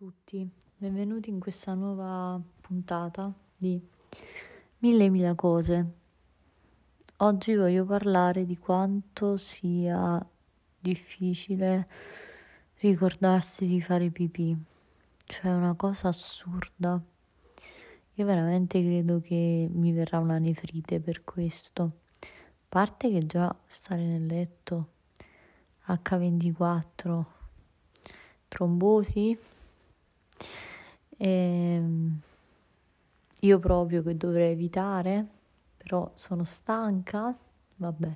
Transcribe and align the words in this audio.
tutti, 0.00 0.50
benvenuti 0.78 1.28
in 1.28 1.38
questa 1.38 1.74
nuova 1.74 2.40
puntata 2.62 3.30
di 3.54 3.78
Mille 4.78 5.04
e 5.04 5.08
Mille 5.10 5.34
Cose. 5.34 5.86
Oggi 7.18 7.54
voglio 7.54 7.84
parlare 7.84 8.46
di 8.46 8.56
quanto 8.56 9.36
sia 9.36 10.26
difficile 10.78 11.86
ricordarsi 12.78 13.66
di 13.66 13.82
fare 13.82 14.08
pipì, 14.08 14.56
cioè 15.26 15.52
una 15.52 15.74
cosa 15.74 16.08
assurda. 16.08 16.98
Io 18.14 18.24
veramente 18.24 18.82
credo 18.82 19.20
che 19.20 19.68
mi 19.70 19.92
verrà 19.92 20.18
una 20.18 20.38
nefrite 20.38 20.98
per 21.00 21.24
questo. 21.24 21.98
Parte 22.66 23.10
che 23.10 23.26
già 23.26 23.54
stare 23.66 24.02
nel 24.02 24.24
letto 24.24 24.92
H24 25.88 27.24
trombosi 28.48 29.58
e 31.16 31.28
ehm, 31.28 32.20
io 33.40 33.58
proprio 33.58 34.02
che 34.02 34.16
dovrei 34.16 34.52
evitare, 34.52 35.26
però 35.76 36.10
sono 36.14 36.44
stanca, 36.44 37.36
vabbè. 37.76 38.12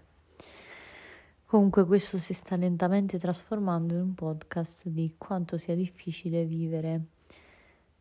Comunque 1.46 1.84
questo 1.84 2.18
si 2.18 2.32
sta 2.32 2.56
lentamente 2.56 3.18
trasformando 3.18 3.95
in 3.95 4.01
un 4.01 4.15
podcast 4.15 4.88
di 4.88 5.15
quanto 5.16 5.56
sia 5.56 5.74
difficile 5.74 6.45
vivere 6.45 7.05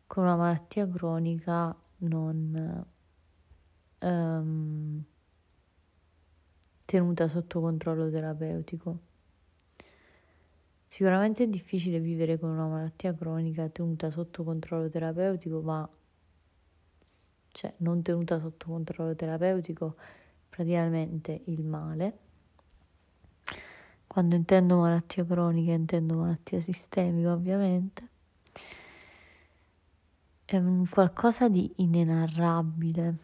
con 0.06 0.24
una 0.24 0.36
malattia 0.36 0.88
cronica 0.88 1.74
non 1.98 2.84
um, 4.00 5.04
tenuta 6.84 7.28
sotto 7.28 7.60
controllo 7.60 8.10
terapeutico. 8.10 8.98
Sicuramente 10.94 11.42
è 11.42 11.48
difficile 11.48 11.98
vivere 11.98 12.38
con 12.38 12.50
una 12.50 12.68
malattia 12.68 13.12
cronica 13.12 13.68
tenuta 13.68 14.12
sotto 14.12 14.44
controllo 14.44 14.88
terapeutico, 14.88 15.60
ma 15.60 15.88
cioè 17.50 17.74
non 17.78 18.00
tenuta 18.00 18.38
sotto 18.38 18.66
controllo 18.68 19.12
terapeutico, 19.16 19.96
praticamente 20.48 21.42
il 21.46 21.64
male. 21.64 22.18
Quando 24.06 24.36
intendo 24.36 24.76
malattia 24.76 25.26
cronica 25.26 25.72
intendo 25.72 26.14
malattia 26.14 26.60
sistemica, 26.60 27.32
ovviamente. 27.32 28.08
È 30.44 30.56
un 30.56 30.88
qualcosa 30.88 31.48
di 31.48 31.72
inenarrabile. 31.78 33.16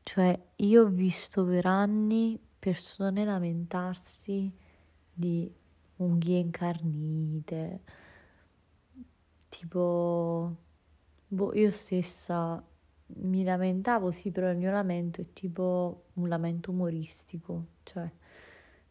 Cioè, 0.00 0.40
io 0.54 0.82
ho 0.84 0.88
visto 0.88 1.44
per 1.44 1.66
anni 1.66 2.38
persone 2.56 3.24
lamentarsi 3.24 4.62
di 5.14 5.50
unghie 5.96 6.38
incarnite, 6.38 7.80
tipo, 9.48 10.56
boh, 11.28 11.54
io 11.54 11.70
stessa 11.70 12.62
mi 13.06 13.44
lamentavo, 13.44 14.10
sì, 14.10 14.30
però 14.30 14.50
il 14.50 14.56
mio 14.56 14.70
lamento 14.70 15.20
è 15.20 15.32
tipo 15.32 16.06
un 16.14 16.28
lamento 16.28 16.70
umoristico, 16.70 17.66
cioè 17.84 18.10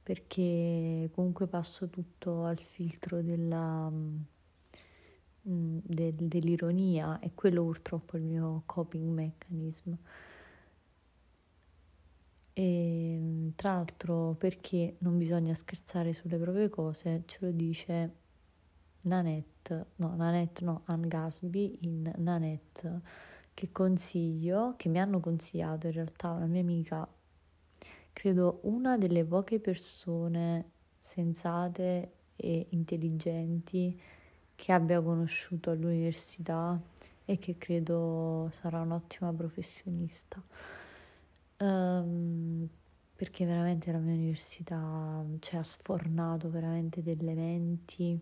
perché 0.03 1.09
comunque 1.13 1.47
passo 1.47 1.88
tutto 1.89 2.44
al 2.44 2.59
filtro 2.59 3.21
della, 3.21 3.89
mm, 3.89 4.19
del, 5.83 6.13
dell'ironia 6.13 7.19
e 7.19 7.31
quello 7.33 7.63
purtroppo 7.63 8.17
è 8.17 8.19
il 8.19 8.25
mio 8.25 8.63
coping 8.66 9.09
mechanism. 9.11 9.94
E 12.54 13.14
ehm, 13.16 13.54
tra 13.56 13.73
l'altro, 13.73 14.36
perché 14.38 14.96
non 15.00 15.18
bisogna 15.18 15.54
scherzare 15.56 16.14
sulle 16.14 16.38
proprie 16.38 16.70
cose, 16.70 17.23
ce 17.26 17.38
lo 17.42 17.52
dice 17.52 18.16
Nanette, 19.02 19.86
no, 19.98 20.16
Nanette 20.16 20.64
no, 20.64 20.81
Anne 20.86 21.08
Gasby 21.08 21.80
in 21.81 22.14
Nanette, 22.18 23.02
che 23.54 23.72
consiglio, 23.72 24.76
che 24.78 24.90
mi 24.90 25.00
hanno 25.00 25.20
consigliato 25.20 25.88
in 25.88 25.94
realtà 25.94 26.31
una 26.31 26.46
mia 26.46 26.62
amica, 26.62 27.08
credo 28.13 28.59
una 28.63 28.97
delle 28.97 29.25
poche 29.25 29.59
persone 29.59 30.72
sensate 31.00 32.12
e 32.36 32.68
intelligenti 32.69 34.00
che 34.56 34.72
abbia 34.72 35.02
conosciuto 35.02 35.72
all'università 35.72 36.80
e 37.25 37.40
che 37.40 37.58
credo 37.58 38.50
sarà 38.53 38.81
un'ottima 38.81 39.34
professionista 39.34 40.42
um, 41.63 42.68
perché 43.16 43.46
veramente 43.46 43.91
la 43.91 44.00
mia 44.00 44.13
università 44.13 45.24
cioè, 45.40 45.59
ha 45.59 45.63
sfornato 45.63 46.50
veramente 46.50 47.01
delle 47.01 47.34
menti 47.34 48.19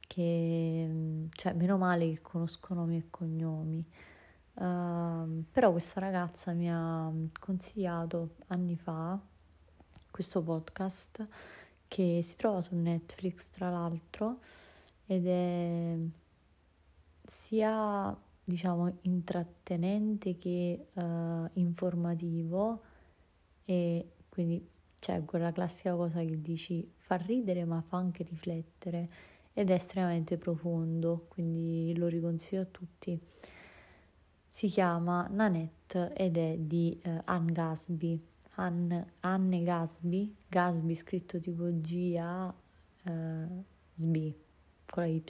che, 0.00 1.28
cioè, 1.30 1.52
meno 1.54 1.76
male 1.76 2.14
che 2.14 2.20
conosco 2.20 2.74
nomi 2.74 2.98
e 2.98 3.06
cognomi. 3.10 3.84
Uh, 4.54 5.44
però 5.50 5.72
questa 5.72 5.98
ragazza 5.98 6.52
mi 6.52 6.70
ha 6.70 7.10
consigliato 7.40 8.36
anni 8.46 8.76
fa 8.76 9.18
questo 10.12 10.42
podcast 10.42 11.26
che 11.88 12.20
si 12.22 12.36
trova 12.36 12.60
su 12.60 12.76
Netflix 12.76 13.48
tra 13.48 13.68
l'altro 13.68 14.38
ed 15.06 15.26
è 15.26 15.96
sia 17.26 18.16
diciamo 18.44 18.98
intrattenente 19.02 20.36
che 20.36 20.88
uh, 20.92 21.48
informativo 21.54 22.82
e 23.64 24.12
quindi 24.28 24.68
c'è 24.98 25.24
quella 25.24 25.52
classica 25.52 25.94
cosa 25.94 26.20
che 26.20 26.40
dici 26.40 26.86
fa 26.96 27.16
ridere 27.16 27.64
ma 27.64 27.82
fa 27.82 27.96
anche 27.96 28.22
riflettere 28.22 29.08
ed 29.52 29.70
è 29.70 29.74
estremamente 29.74 30.36
profondo 30.36 31.26
quindi 31.28 31.96
lo 31.96 32.06
riconsiglio 32.06 32.62
a 32.62 32.66
tutti. 32.66 33.18
Si 34.48 34.68
chiama 34.68 35.26
Nanette 35.28 36.12
ed 36.14 36.36
è 36.36 36.56
di 36.58 37.00
uh, 37.04 37.20
Anne 37.24 37.52
Gasby 37.52 38.22
Anne, 38.56 39.14
Anne 39.20 39.62
Gasby 39.62 40.36
Gasby 40.48 40.94
scritto 40.94 41.40
tipo 41.40 41.64
G-A 41.70 42.54
uh, 43.04 43.64
SB 43.94 44.32
con 44.86 45.02
la 45.02 45.08
Y 45.08 45.22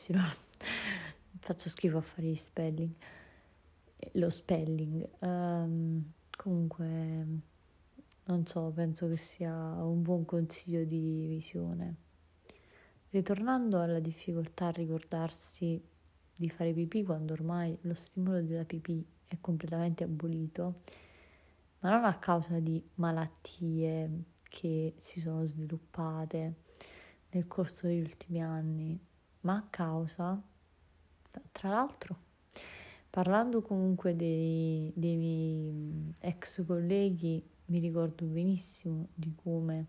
faccio 1.38 1.68
schifo 1.68 1.98
a 1.98 2.02
fare 2.02 2.28
gli 2.28 2.36
spelling, 2.36 2.94
lo 4.12 4.30
spelling. 4.30 5.08
Um, 5.20 6.12
comunque, 6.36 6.86
non 8.24 8.46
so, 8.46 8.70
penso 8.74 9.08
che 9.08 9.16
sia 9.16 9.52
un 9.52 10.02
buon 10.02 10.24
consiglio 10.24 10.84
di 10.84 11.26
visione. 11.28 11.96
Ritornando 13.10 13.80
alla 13.80 14.00
difficoltà 14.00 14.66
a 14.66 14.72
ricordarsi 14.72 15.80
di 16.36 16.48
fare 16.50 16.72
pipì 16.72 17.04
quando 17.04 17.32
ormai 17.32 17.76
lo 17.82 17.94
stimolo 17.94 18.42
della 18.42 18.64
pipì 18.64 19.06
è 19.26 19.36
completamente 19.40 20.04
abolito, 20.04 20.80
ma 21.80 21.90
non 21.90 22.04
a 22.04 22.18
causa 22.18 22.58
di 22.58 22.82
malattie 22.94 24.24
che 24.42 24.94
si 24.96 25.20
sono 25.20 25.44
sviluppate 25.44 26.54
nel 27.30 27.46
corso 27.46 27.86
degli 27.86 28.00
ultimi 28.00 28.42
anni, 28.42 28.98
ma 29.40 29.56
a 29.56 29.66
causa 29.68 30.40
tra 31.52 31.68
l'altro, 31.68 32.16
parlando 33.10 33.62
comunque 33.62 34.16
dei, 34.16 34.92
dei 34.94 35.16
miei 35.16 36.14
ex 36.20 36.64
colleghi, 36.64 37.42
mi 37.66 37.78
ricordo 37.78 38.24
benissimo 38.26 39.08
di 39.14 39.34
come 39.34 39.86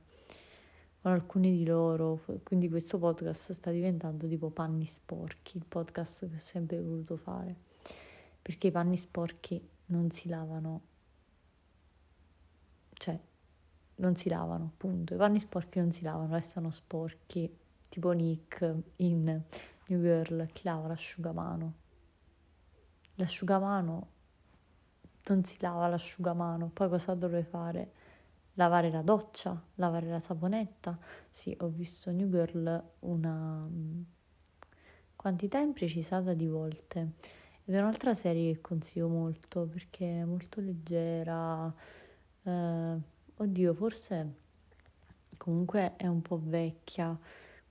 con 1.02 1.12
alcuni 1.12 1.52
di 1.52 1.66
loro, 1.66 2.20
quindi 2.44 2.68
questo 2.68 2.98
podcast 2.98 3.52
sta 3.52 3.70
diventando 3.70 4.28
tipo 4.28 4.50
panni 4.50 4.86
sporchi, 4.86 5.58
il 5.58 5.66
podcast 5.68 6.28
che 6.28 6.36
ho 6.36 6.40
sempre 6.40 6.82
voluto 6.82 7.16
fare, 7.16 7.56
perché 8.42 8.68
i 8.68 8.72
panni 8.72 8.98
sporchi 8.98 9.62
non 9.88 10.10
si 10.10 10.28
lavano, 10.28 10.82
cioè 12.94 13.20
non 13.98 14.16
si 14.16 14.30
lavano, 14.30 14.72
appunto, 14.74 15.14
i 15.14 15.18
panni 15.18 15.40
sporchi 15.40 15.78
non 15.78 15.92
si 15.92 16.02
lavano, 16.02 16.34
restano 16.34 16.72
sporchi, 16.72 17.56
tipo 17.88 18.12
Nick 18.12 18.76
in 18.96 19.44
New 19.88 20.02
Girl, 20.02 20.48
chi 20.52 20.62
lava 20.64 20.88
l'asciugamano? 20.88 21.74
L'asciugamano 23.16 24.08
non 25.28 25.44
si 25.44 25.58
lava 25.60 25.88
l'asciugamano, 25.88 26.70
poi 26.74 26.90
cosa 26.90 27.14
dovrei 27.14 27.44
fare? 27.44 27.92
Lavare 28.54 28.90
la 28.90 29.02
doccia, 29.02 29.62
lavare 29.76 30.08
la 30.08 30.20
saponetta? 30.20 30.98
Sì, 31.30 31.56
ho 31.60 31.68
visto 31.68 32.12
New 32.12 32.30
Girl 32.30 32.84
una 33.00 33.68
mm, 33.70 34.02
quantità 35.16 35.60
imprecisata 35.60 36.34
di 36.34 36.48
volte 36.48 37.12
ed 37.66 37.76
è 37.76 37.80
un'altra 37.80 38.14
serie 38.14 38.54
che 38.54 38.62
consiglio 38.62 39.08
molto 39.08 39.68
perché 39.68 40.22
è 40.22 40.24
molto 40.24 40.62
leggera. 40.62 41.72
Eh, 42.44 42.98
oddio, 43.36 43.74
forse 43.74 44.34
comunque 45.38 45.96
è 45.96 46.08
un 46.08 46.22
po' 46.22 46.40
vecchia 46.42 47.18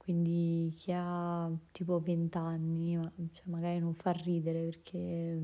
quindi 0.05 0.71
chi 0.77 0.93
ha 0.95 1.51
tipo 1.73 1.99
20 1.99 2.37
anni, 2.37 2.95
ma, 2.95 3.11
cioè, 3.33 3.45
magari 3.47 3.79
non 3.79 3.95
fa 3.95 4.11
ridere 4.11 4.65
perché 4.67 5.43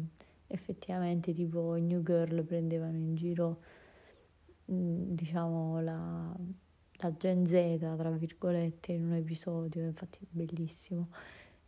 effettivamente 0.49 1.33
tipo 1.33 1.77
New 1.77 2.03
Girl 2.03 2.45
prendevano 2.45 2.99
in 2.99 3.15
giro, 3.15 3.62
mm, 4.71 5.15
diciamo, 5.15 5.81
la, 5.81 6.37
la 6.93 7.17
Gen 7.17 7.47
Z, 7.47 7.79
tra 7.97 8.11
virgolette, 8.11 8.93
in 8.93 9.05
un 9.07 9.15
episodio, 9.15 9.83
infatti 9.85 10.19
bellissimo. 10.29 11.09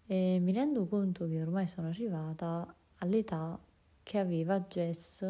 E 0.06 0.38
mi 0.38 0.52
rendo 0.52 0.86
conto 0.86 1.26
che 1.26 1.40
ormai 1.40 1.66
sono 1.68 1.88
arrivata 1.88 2.74
all'età 2.98 3.58
che 4.02 4.18
aveva 4.18 4.60
Jess 4.60 5.26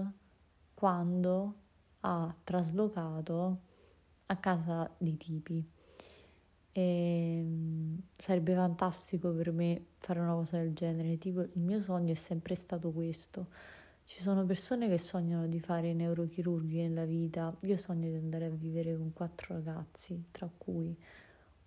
quando 0.75 1.55
ha 2.01 2.35
traslocato 2.43 3.61
a 4.27 4.37
casa 4.37 4.93
di 4.99 5.17
tipi. 5.17 5.65
E 6.75 7.45
sarebbe 8.17 8.55
fantastico 8.55 9.31
per 9.33 9.53
me 9.53 9.89
fare 9.99 10.21
una 10.21 10.33
cosa 10.33 10.59
del 10.59 10.73
genere, 10.73 11.19
tipo 11.19 11.41
il 11.41 11.51
mio 11.61 11.83
sogno 11.83 12.13
è 12.13 12.17
sempre 12.17 12.55
stato 12.55 12.91
questo. 12.93 13.49
Ci 14.05 14.21
sono 14.21 14.45
persone 14.45 14.89
che 14.89 14.99
sognano 14.99 15.47
di 15.47 15.61
fare 15.61 15.93
neurochirurghi 15.93 16.81
nella 16.83 17.05
vita, 17.05 17.55
io 17.61 17.77
sogno 17.77 18.09
di 18.09 18.17
andare 18.17 18.47
a 18.47 18.51
vivere 18.51 18.97
con 18.97 19.13
quattro 19.13 19.55
ragazzi, 19.55 20.25
tra 20.31 20.51
cui 20.57 20.97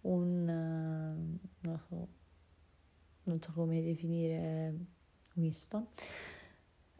un, 0.02 0.44
non 0.46 1.80
so, 1.88 2.08
non 3.24 3.42
so 3.42 3.52
come 3.54 3.82
definire 3.82 4.74
Winston, 5.36 5.86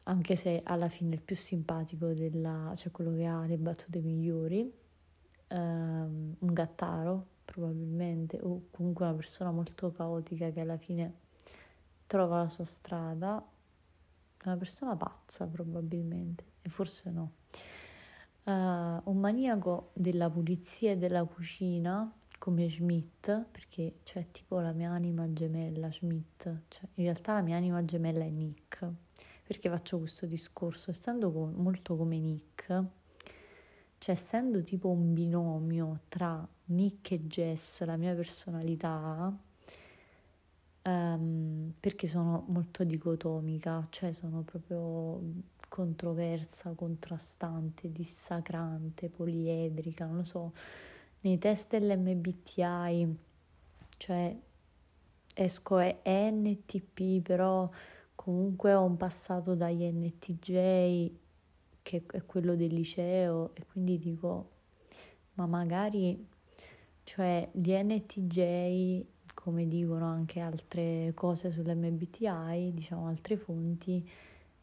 anche 0.04 0.36
se 0.36 0.62
alla 0.64 0.90
fine 0.90 1.12
è 1.12 1.16
il 1.16 1.22
più 1.22 1.36
simpatico 1.36 2.14
della, 2.14 2.74
cioè 2.76 2.92
quello 2.92 3.14
che 3.14 3.26
ha 3.26 3.46
le 3.46 3.58
battute 3.58 4.00
migliori, 4.00 4.72
um, 5.50 6.36
un 6.40 6.54
gattaro 6.54 7.34
probabilmente, 7.46 8.40
o 8.42 8.68
comunque 8.72 9.06
una 9.06 9.14
persona 9.14 9.52
molto 9.52 9.92
caotica 9.92 10.50
che 10.52 10.60
alla 10.60 10.78
fine 10.78 11.14
trova 12.08 12.44
la 12.44 12.50
sua 12.50 12.66
strada, 12.66 13.44
una 14.44 14.58
persona 14.58 14.96
pazza 14.96 15.46
probabilmente, 15.46 16.44
e 16.62 16.70
forse 16.70 17.12
no. 17.12 17.32
Uh, 18.44 19.02
un 19.10 19.18
maniaco 19.18 19.90
della 19.94 20.30
pulizia 20.30 20.92
e 20.92 20.98
della 20.98 21.24
cucina 21.24 22.12
come 22.38 22.70
Schmidt, 22.70 23.46
perché 23.50 24.00
c'è 24.04 24.28
tipo 24.32 24.60
la 24.60 24.72
mia 24.72 24.92
anima 24.92 25.32
gemella 25.34 25.92
Schmidt, 25.92 26.44
cioè 26.68 26.88
in 26.96 27.06
realtà 27.06 27.34
la 27.34 27.42
mia 27.42 27.56
anima 27.56 27.84
gemella 27.84 28.24
è 28.24 28.30
Nick. 28.30 28.88
Perché 29.48 29.70
faccio 29.70 30.00
questo 30.00 30.26
discorso? 30.26 30.92
Essendo 30.92 31.32
com- 31.32 31.54
molto 31.56 31.96
come 31.96 32.20
Nick, 32.20 32.84
cioè 34.06 34.14
essendo 34.14 34.62
tipo 34.62 34.90
un 34.90 35.14
binomio 35.14 36.02
tra 36.10 36.48
Nick 36.66 37.14
e 37.14 37.26
Jess, 37.26 37.84
la 37.86 37.98
mia 37.98 38.14
personalità, 38.14 39.36
um, 40.84 41.74
perché 41.80 42.06
sono 42.06 42.46
molto 42.50 42.84
dicotomica, 42.84 43.88
cioè 43.90 44.14
sono 44.14 44.44
proprio 44.44 45.20
controversa, 45.68 46.74
contrastante, 46.74 47.92
dissacrante, 47.92 49.10
poliedrica, 49.10 50.06
non 50.06 50.18
lo 50.18 50.24
so. 50.24 50.54
Nei 51.22 51.40
test 51.40 51.70
dell'MBTI, 51.72 53.18
cioè 53.98 54.38
esco 55.34 55.80
ENTP, 55.80 57.22
però 57.24 57.68
comunque 58.14 58.72
ho 58.76 58.84
un 58.84 58.98
passato 58.98 59.56
da 59.56 59.70
INTJ 59.70 61.24
che 61.86 62.02
è 62.12 62.26
quello 62.26 62.56
del 62.56 62.74
liceo 62.74 63.52
e 63.54 63.64
quindi 63.72 64.00
dico 64.00 64.50
ma 65.36 65.46
magari 65.46 66.28
cioè 67.04 67.48
gli 67.52 67.72
NTJ 67.72 69.06
come 69.36 69.68
dicono 69.68 70.06
anche 70.06 70.40
altre 70.40 71.12
cose 71.14 71.52
sull'MBTI 71.52 72.72
diciamo 72.74 73.06
altre 73.06 73.38
fonti 73.38 74.10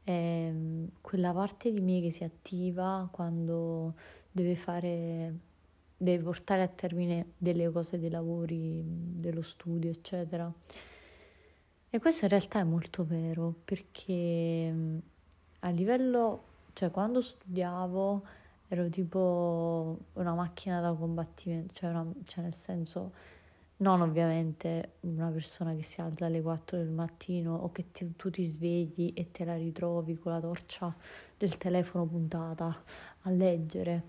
è 0.02 0.52
quella 1.00 1.32
parte 1.32 1.72
di 1.72 1.80
me 1.80 2.00
che 2.00 2.10
si 2.10 2.24
attiva 2.24 3.08
quando 3.12 3.94
deve 4.32 4.56
fare 4.56 5.50
deve 5.96 6.24
portare 6.24 6.62
a 6.62 6.68
termine 6.68 7.34
delle 7.38 7.70
cose 7.70 7.96
dei 7.96 8.10
lavori, 8.10 8.82
dello 8.84 9.42
studio, 9.42 9.88
eccetera. 9.88 10.52
E 11.88 11.98
questo 12.00 12.24
in 12.24 12.30
realtà 12.30 12.58
è 12.58 12.64
molto 12.64 13.04
vero 13.04 13.54
perché 13.64 14.74
a 15.60 15.68
livello, 15.68 16.44
cioè 16.72 16.90
quando 16.90 17.20
studiavo 17.20 18.22
ero 18.68 18.88
tipo 18.88 19.98
una 20.14 20.34
macchina 20.34 20.80
da 20.80 20.92
combattimento, 20.92 21.74
cioè, 21.74 21.90
una, 21.90 22.06
cioè 22.24 22.44
nel 22.44 22.54
senso 22.54 23.12
non 23.82 24.00
ovviamente 24.00 24.92
una 25.00 25.28
persona 25.28 25.74
che 25.74 25.82
si 25.82 26.00
alza 26.00 26.26
alle 26.26 26.40
4 26.40 26.78
del 26.78 26.88
mattino 26.88 27.54
o 27.54 27.72
che 27.72 27.90
ti, 27.90 28.14
tu 28.16 28.30
ti 28.30 28.44
svegli 28.44 29.12
e 29.14 29.30
te 29.30 29.44
la 29.44 29.56
ritrovi 29.56 30.16
con 30.16 30.32
la 30.32 30.40
torcia 30.40 30.94
del 31.36 31.56
telefono 31.58 32.06
puntata 32.06 32.82
a 33.22 33.30
leggere 33.30 34.04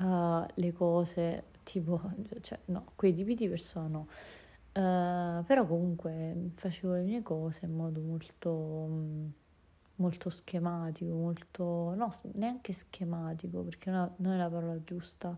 uh, 0.00 0.44
le 0.54 0.72
cose, 0.72 1.44
tipo, 1.62 2.00
cioè 2.42 2.58
no, 2.66 2.92
quei 2.94 3.14
tipi 3.14 3.34
di 3.34 3.48
persone 3.48 3.88
no. 3.88 4.06
Uh, 4.72 5.42
però 5.44 5.66
comunque 5.66 6.50
facevo 6.54 6.94
le 6.94 7.02
mie 7.02 7.22
cose 7.22 7.64
in 7.64 7.74
modo 7.74 8.00
molto, 8.00 8.50
molto 10.00 10.30
schematico, 10.30 11.12
molto, 11.14 11.94
no, 11.94 12.10
neanche 12.34 12.72
schematico 12.72 13.60
perché 13.62 13.90
non 13.90 14.32
è 14.32 14.36
la 14.36 14.48
parola 14.48 14.82
giusta, 14.82 15.36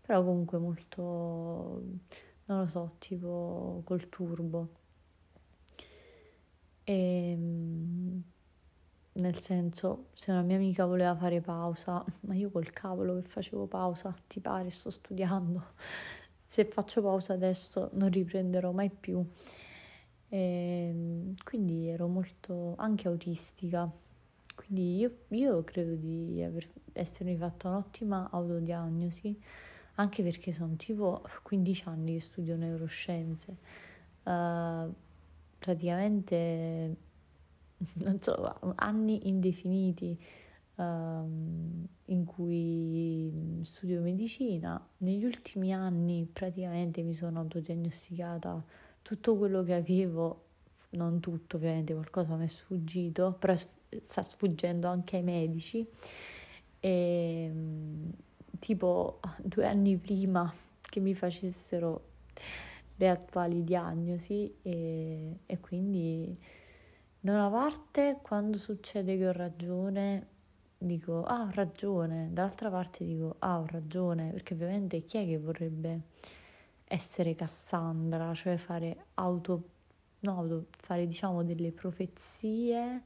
però 0.00 0.24
comunque 0.24 0.58
molto, 0.58 1.82
non 2.46 2.60
lo 2.60 2.68
so, 2.68 2.94
tipo 2.98 3.82
col 3.84 4.08
turbo. 4.08 4.68
E, 6.84 7.30
ehm, 7.32 8.22
nel 9.14 9.40
senso, 9.40 10.06
se 10.14 10.30
una 10.32 10.42
mia 10.42 10.56
amica 10.56 10.86
voleva 10.86 11.14
fare 11.16 11.40
pausa, 11.40 12.04
ma 12.22 12.34
io 12.34 12.50
col 12.50 12.70
cavolo 12.72 13.16
che 13.16 13.22
facevo 13.22 13.66
pausa, 13.66 14.14
ti 14.26 14.40
pare, 14.40 14.70
sto 14.70 14.90
studiando. 14.90 15.62
Se 16.46 16.64
faccio 16.66 17.02
pausa 17.02 17.32
adesso 17.32 17.90
non 17.94 18.10
riprenderò 18.10 18.70
mai 18.70 18.88
più. 18.90 19.24
E 20.28 20.88
ehm, 20.90 21.34
quindi 21.44 21.88
ero 21.88 22.06
molto 22.08 22.74
anche 22.76 23.08
autistica. 23.08 23.90
Quindi 24.74 24.96
io, 24.96 25.18
io 25.28 25.62
credo 25.62 25.94
di 25.94 26.42
aver, 26.42 26.68
essermi 26.94 27.36
fatta 27.36 27.68
un'ottima 27.68 28.28
autodiagnosi, 28.32 29.40
anche 29.94 30.24
perché 30.24 30.52
sono 30.52 30.74
tipo 30.74 31.22
15 31.44 31.82
anni 31.86 32.14
che 32.14 32.20
studio 32.20 32.56
neuroscienze. 32.56 33.56
Uh, 34.24 34.92
praticamente 35.60 36.96
non 38.02 38.18
so, 38.20 38.58
anni 38.74 39.28
indefiniti 39.28 40.18
um, 40.74 41.86
in 42.06 42.24
cui 42.24 43.60
studio 43.62 44.00
medicina. 44.00 44.84
Negli 44.98 45.24
ultimi 45.24 45.72
anni 45.72 46.28
praticamente 46.32 47.02
mi 47.02 47.14
sono 47.14 47.38
autodiagnosticata 47.38 48.60
tutto 49.02 49.36
quello 49.36 49.62
che 49.62 49.74
avevo, 49.74 50.46
non 50.90 51.20
tutto 51.20 51.58
ovviamente, 51.58 51.94
qualcosa 51.94 52.34
mi 52.34 52.46
è 52.46 52.48
sfuggito, 52.48 53.36
però 53.38 53.54
sta 54.02 54.22
sfuggendo 54.22 54.88
anche 54.88 55.16
ai 55.16 55.22
medici. 55.22 55.86
E, 56.80 57.50
tipo 58.58 59.20
due 59.42 59.66
anni 59.66 59.96
prima 59.96 60.52
che 60.80 61.00
mi 61.00 61.14
facessero 61.14 62.12
le 62.96 63.08
attuali 63.08 63.64
diagnosi 63.64 64.54
e, 64.62 65.38
e 65.44 65.60
quindi 65.60 66.38
da 67.20 67.32
una 67.32 67.48
parte, 67.48 68.18
quando 68.22 68.58
succede 68.58 69.16
che 69.16 69.26
ho 69.26 69.32
ragione, 69.32 70.26
dico, 70.76 71.24
ah, 71.24 71.42
ho 71.44 71.50
ragione, 71.52 72.28
dall'altra 72.30 72.70
parte 72.70 73.04
dico, 73.04 73.36
ah, 73.38 73.60
ho 73.60 73.66
ragione, 73.66 74.30
perché 74.30 74.52
ovviamente 74.54 75.04
chi 75.06 75.18
è 75.18 75.24
che 75.24 75.38
vorrebbe 75.38 76.02
essere 76.84 77.34
Cassandra, 77.34 78.34
cioè 78.34 78.56
fare 78.58 79.06
auto, 79.14 79.62
no, 80.20 80.66
fare 80.70 81.06
diciamo 81.06 81.42
delle 81.42 81.72
profezie 81.72 83.02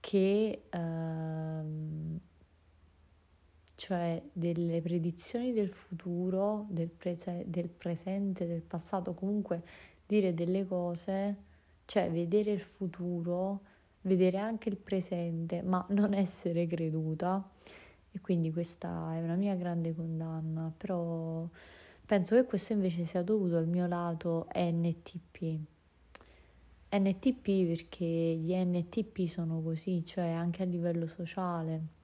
che, 0.00 0.62
ehm, 0.70 2.18
cioè 3.74 4.22
delle 4.32 4.80
predizioni 4.82 5.52
del 5.52 5.70
futuro, 5.70 6.66
del, 6.70 6.88
prese- 6.88 7.44
del 7.46 7.68
presente, 7.68 8.46
del 8.46 8.62
passato, 8.62 9.14
comunque 9.14 9.62
dire 10.06 10.34
delle 10.34 10.66
cose 10.66 11.48
cioè 11.90 12.08
vedere 12.08 12.52
il 12.52 12.60
futuro, 12.60 13.62
vedere 14.02 14.38
anche 14.38 14.68
il 14.68 14.76
presente, 14.76 15.60
ma 15.60 15.84
non 15.90 16.14
essere 16.14 16.68
creduta. 16.68 17.44
E 18.12 18.20
quindi 18.20 18.52
questa 18.52 19.12
è 19.16 19.20
una 19.20 19.34
mia 19.34 19.56
grande 19.56 19.92
condanna, 19.92 20.72
però 20.76 21.48
penso 22.06 22.36
che 22.36 22.44
questo 22.44 22.74
invece 22.74 23.06
sia 23.06 23.22
dovuto 23.24 23.56
al 23.56 23.66
mio 23.66 23.88
lato 23.88 24.46
NTP. 24.54 25.58
NTP 26.92 27.66
perché 27.68 28.04
gli 28.04 28.52
NTP 28.54 29.26
sono 29.26 29.60
così, 29.62 30.04
cioè 30.04 30.30
anche 30.30 30.62
a 30.62 30.66
livello 30.66 31.06
sociale. 31.06 31.98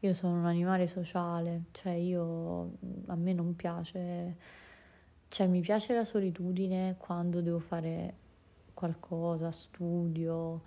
Io 0.00 0.14
sono 0.14 0.38
un 0.38 0.46
animale 0.46 0.86
sociale, 0.86 1.64
cioè 1.72 1.92
io 1.92 2.72
a 3.06 3.16
me 3.16 3.32
non 3.32 3.56
piace, 3.56 4.36
cioè 5.28 5.46
mi 5.46 5.60
piace 5.60 5.94
la 5.94 6.04
solitudine 6.04 6.96
quando 6.98 7.40
devo 7.40 7.58
fare 7.58 8.14
qualcosa, 8.74 9.50
studio, 9.50 10.62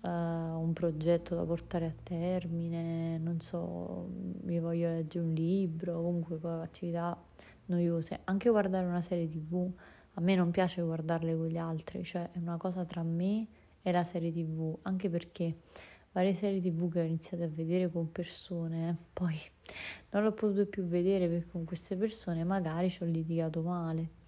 uh, 0.00 0.08
un 0.08 0.70
progetto 0.72 1.34
da 1.34 1.42
portare 1.42 1.86
a 1.86 1.94
termine, 2.02 3.18
non 3.18 3.40
so, 3.40 4.08
mi 4.42 4.60
voglio 4.60 4.88
leggere 4.88 5.24
un 5.24 5.34
libro, 5.34 6.00
comunque 6.02 6.38
attività 6.62 7.20
noiose. 7.66 8.20
Anche 8.24 8.50
guardare 8.50 8.86
una 8.86 9.00
serie 9.00 9.28
tv, 9.28 9.68
a 10.18 10.20
me 10.20 10.34
non 10.34 10.50
piace 10.50 10.82
guardarle 10.82 11.36
con 11.36 11.46
gli 11.46 11.58
altri, 11.58 12.02
cioè 12.02 12.30
è 12.32 12.38
una 12.38 12.56
cosa 12.56 12.84
tra 12.84 13.02
me 13.02 13.46
e 13.82 13.92
la 13.92 14.02
serie 14.02 14.32
tv, 14.32 14.78
anche 14.82 15.10
perché 15.10 15.58
varie 16.12 16.32
serie 16.32 16.60
tv 16.60 16.90
che 16.90 17.00
ho 17.00 17.04
iniziato 17.04 17.44
a 17.44 17.48
vedere 17.48 17.90
con 17.90 18.10
persone, 18.10 18.96
poi 19.12 19.36
non 20.10 20.22
l'ho 20.22 20.32
potuto 20.32 20.66
più 20.66 20.84
vedere 20.84 21.28
perché 21.28 21.50
con 21.50 21.64
queste 21.64 21.96
persone 21.96 22.44
magari 22.44 22.88
ci 22.90 23.02
ho 23.02 23.06
litigato 23.06 23.60
male. 23.60 24.24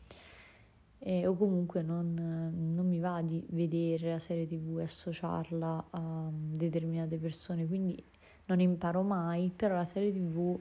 E, 1.00 1.26
o 1.26 1.35
comunque 1.35 1.80
non, 1.80 2.12
non, 2.52 2.87
mi 2.87 2.99
va 2.99 3.23
di 3.23 3.47
vedere 3.50 4.11
la 4.11 4.18
serie 4.18 4.47
tv 4.47 4.80
e 4.80 4.83
associarla 4.83 5.87
a 5.90 6.28
determinate 6.33 7.16
persone, 7.16 7.66
quindi 7.66 8.04
non 8.47 8.61
imparo 8.61 9.02
mai, 9.02 9.50
però 9.54 9.76
la 9.76 9.85
serie 9.85 10.12
tv 10.12 10.61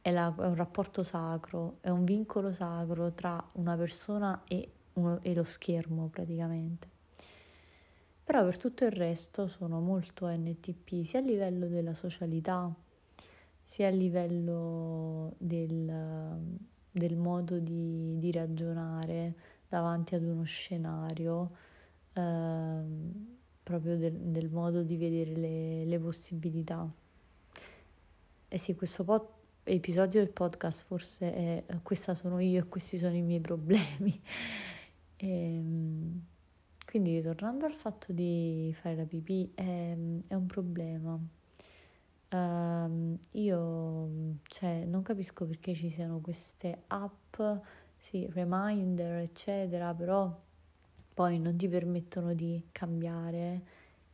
è, 0.00 0.10
la, 0.10 0.34
è 0.36 0.46
un 0.46 0.54
rapporto 0.54 1.02
sacro, 1.02 1.78
è 1.80 1.90
un 1.90 2.04
vincolo 2.04 2.52
sacro 2.52 3.12
tra 3.12 3.42
una 3.52 3.76
persona 3.76 4.42
e, 4.46 4.70
uno, 4.94 5.20
e 5.22 5.34
lo 5.34 5.44
schermo 5.44 6.08
praticamente 6.08 6.98
però 8.30 8.44
per 8.44 8.58
tutto 8.58 8.84
il 8.84 8.92
resto 8.92 9.48
sono 9.48 9.80
molto 9.80 10.28
NTP 10.28 11.02
sia 11.02 11.18
a 11.18 11.22
livello 11.22 11.66
della 11.66 11.94
socialità 11.94 12.72
sia 13.70 13.86
a 13.86 13.90
livello 13.90 15.34
del, 15.38 15.92
del 16.90 17.16
modo 17.16 17.58
di, 17.58 18.18
di, 18.18 18.32
ragionare 18.32 19.34
davanti 19.68 20.16
ad 20.16 20.24
uno 20.24 20.42
scenario, 20.42 21.50
eh, 22.12 22.80
proprio 23.62 23.96
del, 23.96 24.12
del, 24.12 24.48
modo 24.48 24.82
di 24.82 24.96
vedere 24.96 25.36
le, 25.36 25.84
le 25.84 25.98
possibilità. 26.00 26.88
E 28.48 28.58
sì, 28.58 28.74
questo 28.74 29.04
pod, 29.04 29.24
episodio 29.64 30.20
del 30.20 30.30
podcast 30.30 30.84
forse 30.84 31.64
è 31.66 31.78
questa 31.82 32.14
sono 32.14 32.38
io 32.40 32.60
e 32.60 32.68
questi 32.68 32.98
sono 32.98 33.14
i 33.14 33.22
miei 33.22 33.40
problemi. 33.40 34.20
e, 35.16 35.26
ehm, 35.28 36.24
quindi 36.84 37.20
tornando 37.20 37.66
al 37.66 37.74
fatto 37.74 38.12
di 38.12 38.74
fare 38.80 38.96
la 38.96 39.04
pipì 39.04 39.52
è, 39.54 39.96
è 40.26 40.34
un 40.34 40.46
problema. 40.46 41.18
Um, 42.32 43.18
io 43.32 44.08
cioè, 44.44 44.84
non 44.84 45.02
capisco 45.02 45.46
perché 45.46 45.74
ci 45.74 45.90
siano 45.90 46.20
queste 46.20 46.84
app, 46.88 47.40
sì, 47.96 48.28
reminder, 48.32 49.22
eccetera, 49.22 49.94
però 49.94 50.36
poi 51.14 51.38
non 51.38 51.56
ti 51.56 51.68
permettono 51.68 52.34
di 52.34 52.68
cambiare 52.72 53.62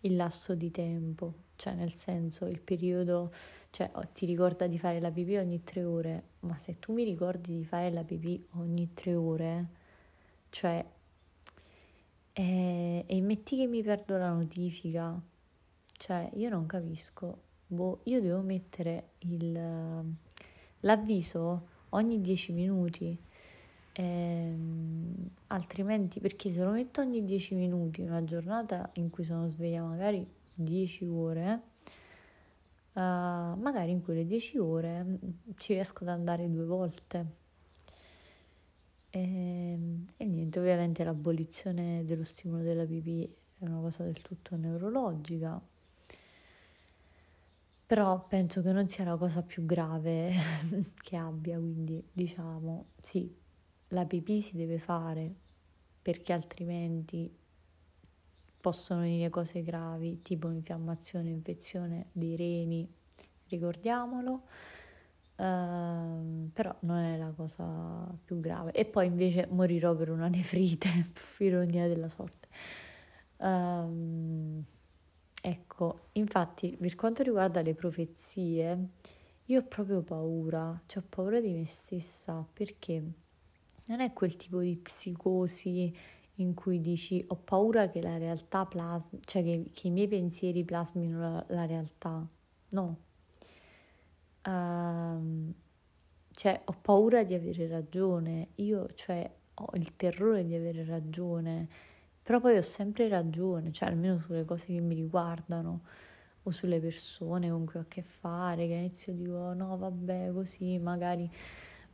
il 0.00 0.17
lasso 0.17 0.55
di 0.55 0.71
tempo, 0.71 1.35
cioè 1.57 1.75
nel 1.75 1.95
senso 1.95 2.47
il 2.47 2.61
periodo, 2.61 3.33
cioè 3.76 3.90
ti 4.14 4.25
ricorda 4.25 4.66
di 4.66 4.78
fare 4.78 5.00
la 5.00 5.11
pipì 5.11 5.37
ogni 5.37 5.62
tre 5.62 5.85
ore, 5.85 6.23
ma 6.40 6.56
se 6.56 6.78
tu 6.78 6.95
mi 6.95 7.04
ricordi 7.04 7.59
di 7.59 7.64
fare 7.66 7.90
la 7.90 8.04
pipì 8.04 8.42
ogni 8.52 8.95
tre 8.95 9.14
ore, 9.14 9.66
cioè 10.49 10.83
e, 12.33 13.04
e 13.06 13.21
metti 13.21 13.54
che 13.54 13.66
mi 13.66 13.83
perdo 13.83 14.16
la 14.16 14.33
notifica, 14.33 15.21
cioè 15.92 16.30
io 16.37 16.49
non 16.49 16.64
capisco, 16.64 17.42
boh, 17.66 18.00
io 18.04 18.23
devo 18.23 18.40
mettere 18.40 19.11
il, 19.18 19.52
l'avviso 20.80 21.66
ogni 21.90 22.23
10 22.23 22.52
minuti, 22.52 23.14
ehm, 23.92 25.28
altrimenti 25.49 26.18
perché 26.18 26.50
se 26.50 26.62
lo 26.62 26.71
metto 26.71 27.02
ogni 27.02 27.23
10 27.23 27.54
minuti, 27.54 28.00
una 28.00 28.25
giornata 28.25 28.88
in 28.95 29.11
cui 29.11 29.25
sono 29.25 29.49
sveglia 29.49 29.83
magari 29.83 30.26
10 30.54 31.04
ore, 31.04 31.75
magari 33.03 33.91
in 33.91 34.03
quelle 34.03 34.25
10 34.26 34.59
ore 34.59 35.03
mm, 35.03 35.15
ci 35.57 35.75
riesco 35.75 36.05
ad 36.05 36.09
andare 36.09 36.50
due 36.50 36.65
volte. 36.65 37.26
E, 39.11 39.21
ehm, 39.21 40.07
e 40.17 40.25
niente, 40.25 40.59
ovviamente 40.59 41.05
l'abolizione 41.05 42.05
dello 42.05 42.25
stimolo 42.25 42.62
della 42.62 42.85
pipì 42.85 43.25
è 43.59 43.65
una 43.65 43.81
cosa 43.81 44.03
del 44.05 44.21
tutto 44.23 44.57
neurologica, 44.57 45.61
però 47.87 48.26
penso 48.26 48.62
che 48.62 48.73
non 48.73 48.88
sia 48.88 49.05
la 49.05 49.17
cosa 49.17 49.43
più 49.43 49.65
grave 49.65 50.33
che 51.03 51.17
abbia, 51.17 51.57
quindi 51.59 52.03
diciamo 52.12 52.87
sì, 53.00 53.33
la 53.88 54.05
pipì 54.05 54.41
si 54.41 54.57
deve 54.57 54.79
fare 54.79 55.33
perché 56.03 56.33
altrimenti 56.33 57.33
possono 58.66 59.02
venire 59.02 59.30
cose 59.30 59.62
gravi 59.62 60.23
tipo 60.23 60.50
infiammazione, 60.50 61.30
infezione 61.30 62.08
dei 62.11 62.35
reni, 62.35 62.92
ricordiamolo 63.46 64.42
Uh, 65.37 66.50
però 66.50 66.75
non 66.80 66.96
è 66.96 67.18
la 67.18 67.30
cosa 67.37 68.11
più 68.25 68.40
grave. 68.40 68.73
E 68.73 68.87
poi 68.87 69.04
invece 69.04 69.46
morirò 69.50 69.94
per 69.94 70.08
una 70.08 70.28
nefrite, 70.28 71.12
ironia 71.40 71.87
della 71.87 72.08
sorte. 72.08 72.49
Uh, 73.37 74.64
ecco, 75.42 76.08
infatti, 76.12 76.75
per 76.80 76.94
quanto 76.94 77.23
riguarda 77.23 77.61
le 77.61 77.75
profezie, 77.75 78.88
io 79.44 79.61
ho 79.61 79.64
proprio 79.64 80.00
paura, 80.00 80.80
cioè 80.87 81.02
ho 81.02 81.06
paura 81.06 81.38
di 81.38 81.52
me 81.52 81.66
stessa 81.66 82.42
perché 82.50 83.02
non 83.85 84.00
è 84.00 84.14
quel 84.14 84.37
tipo 84.37 84.61
di 84.61 84.75
psicosi 84.76 85.94
in 86.37 86.55
cui 86.55 86.81
dici 86.81 87.25
ho 87.28 87.37
paura 87.37 87.88
che 87.88 88.00
la 88.02 88.19
realtà 88.19 88.66
plasmi, 88.66 89.21
cioè 89.25 89.43
che, 89.43 89.71
che 89.73 89.87
i 89.88 89.90
miei 89.90 90.09
pensieri 90.09 90.64
plasmino 90.64 91.21
la, 91.21 91.45
la 91.49 91.66
realtà. 91.66 92.26
No, 92.71 92.97
uh, 94.45 95.55
cioè 96.33 96.61
ho 96.64 96.76
paura 96.83 97.23
di 97.25 97.35
avere 97.35 97.66
ragione, 97.69 98.49
io 98.57 98.88
cioè 98.95 99.31
ho 99.55 99.71
il 99.75 99.97
terrore 99.97 100.45
di 100.45 100.55
avere 100.55 100.85
ragione, 100.85 101.69
però 102.23 102.40
poi 102.40 102.57
ho 102.59 102.62
sempre 102.62 103.09
ragione, 103.09 103.73
cioè 103.73 103.88
almeno 103.88 104.19
sulle 104.21 104.45
cose 104.45 104.66
che 104.66 104.81
mi 104.81 104.95
riguardano 104.95 105.83
o 106.43 106.50
sulle 106.50 106.81
persone 106.81 107.50
con 107.50 107.64
cui 107.64 107.78
ho 107.81 107.83
a 107.83 107.87
che 107.88 108.02
fare, 108.02 108.66
che 108.66 108.75
all'inizio 108.75 109.12
dico 109.14 109.52
no 109.55 109.76
vabbè 109.76 110.31
così 110.33 110.78
magari 110.78 111.28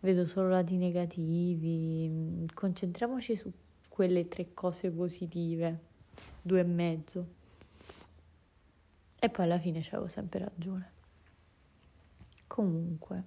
vedo 0.00 0.26
solo 0.26 0.48
lati 0.48 0.76
negativi, 0.76 2.46
concentriamoci 2.52 3.36
su 3.36 3.52
quelle 3.92 4.26
tre 4.26 4.54
cose 4.54 4.90
positive, 4.90 5.78
due 6.40 6.60
e 6.60 6.64
mezzo. 6.64 7.26
E 9.18 9.28
poi 9.28 9.44
alla 9.44 9.58
fine 9.58 9.80
avevo 9.80 10.08
sempre 10.08 10.38
ragione. 10.38 10.90
Comunque, 12.46 13.24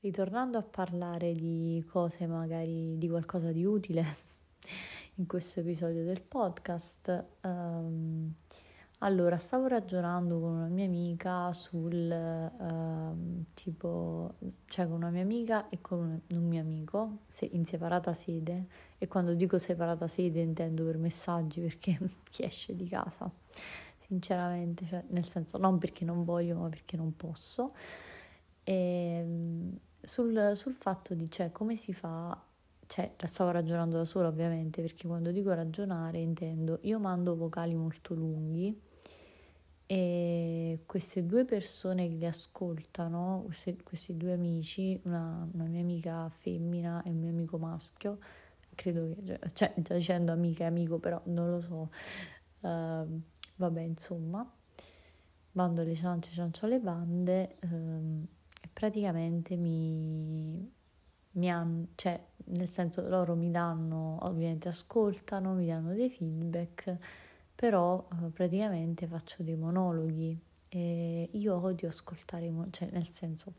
ritornando 0.00 0.58
a 0.58 0.62
parlare 0.62 1.32
di 1.32 1.82
cose 1.88 2.26
magari 2.26 2.98
di 2.98 3.08
qualcosa 3.08 3.50
di 3.50 3.64
utile 3.64 4.16
in 5.16 5.26
questo 5.26 5.60
episodio 5.60 6.04
del 6.04 6.20
podcast, 6.20 7.24
um, 7.40 8.34
allora 8.98 9.38
stavo 9.38 9.68
ragionando 9.68 10.40
con 10.40 10.50
una 10.50 10.66
mia 10.66 10.86
amica 10.86 11.52
sul 11.52 12.10
uh, 12.58 13.44
tipo, 13.54 14.34
cioè 14.66 14.86
con 14.86 14.96
una 14.96 15.10
mia 15.10 15.22
amica 15.22 15.68
e 15.68 15.80
con 15.80 15.98
un, 15.98 16.36
un 16.36 16.48
mio 16.48 16.60
amico 16.60 17.18
se, 17.28 17.48
in 17.52 17.64
separata 17.64 18.12
sede 18.12 18.66
e 18.98 19.06
quando 19.06 19.34
dico 19.34 19.58
separata 19.58 20.08
sede 20.08 20.40
intendo 20.40 20.84
per 20.84 20.98
messaggi 20.98 21.60
perché 21.60 21.98
chi 22.28 22.42
esce 22.42 22.74
di 22.74 22.88
casa 22.88 23.30
sinceramente, 24.08 24.86
cioè, 24.86 25.04
nel 25.08 25.24
senso 25.26 25.58
non 25.58 25.78
perché 25.78 26.04
non 26.04 26.24
voglio, 26.24 26.56
ma 26.56 26.68
perché 26.68 26.96
non 26.96 27.14
posso. 27.14 27.74
E, 28.64 28.72
ehm, 28.72 29.78
sul, 30.00 30.52
sul 30.54 30.72
fatto 30.74 31.14
di 31.14 31.30
cioè, 31.30 31.52
come 31.52 31.76
si 31.76 31.92
fa, 31.92 32.36
cioè, 32.86 33.12
stavo 33.26 33.50
ragionando 33.50 33.98
da 33.98 34.04
sola 34.06 34.28
ovviamente, 34.28 34.80
perché 34.80 35.06
quando 35.06 35.30
dico 35.30 35.52
ragionare 35.52 36.18
intendo, 36.18 36.78
io 36.82 36.98
mando 36.98 37.36
vocali 37.36 37.74
molto 37.74 38.14
lunghi 38.14 38.86
e 39.90 40.82
queste 40.84 41.24
due 41.24 41.46
persone 41.46 42.08
che 42.08 42.14
li 42.14 42.26
ascoltano, 42.26 43.48
questi, 43.82 44.14
due 44.18 44.34
amici, 44.34 45.00
una, 45.04 45.48
una, 45.50 45.64
mia 45.64 45.80
amica 45.80 46.28
femmina 46.28 47.02
e 47.04 47.08
un 47.08 47.20
mio 47.20 47.30
amico 47.30 47.56
maschio, 47.56 48.18
credo 48.74 49.14
che, 49.14 49.24
cioè, 49.24 49.50
cioè 49.54 49.72
sto 49.82 49.94
dicendo 49.94 50.30
amica 50.30 50.64
e 50.64 50.66
amico, 50.66 50.98
però 50.98 51.18
non 51.24 51.50
lo 51.50 51.60
so, 51.62 51.90
uh, 52.68 53.22
vabbè 53.56 53.80
insomma, 53.80 54.46
bando 55.52 55.82
le 55.82 55.94
ciance, 55.94 56.32
ciancio 56.32 56.66
le 56.66 56.80
bande, 56.80 57.56
ehm, 57.60 58.26
praticamente 58.74 59.56
mi, 59.56 60.70
mi 61.30 61.50
hanno, 61.50 61.86
cioè 61.94 62.22
nel 62.44 62.68
senso 62.68 63.08
loro 63.08 63.34
mi 63.34 63.50
danno, 63.50 64.18
ovviamente 64.20 64.68
ascoltano, 64.68 65.54
mi 65.54 65.66
danno 65.66 65.94
dei 65.94 66.10
feedback, 66.10 66.94
però 67.58 68.06
eh, 68.12 68.28
praticamente 68.28 69.08
faccio 69.08 69.42
dei 69.42 69.56
monologhi 69.56 70.38
e 70.68 71.28
io 71.32 71.60
odio 71.60 71.88
ascoltare, 71.88 72.48
cioè 72.70 72.88
nel 72.92 73.08
senso 73.08 73.52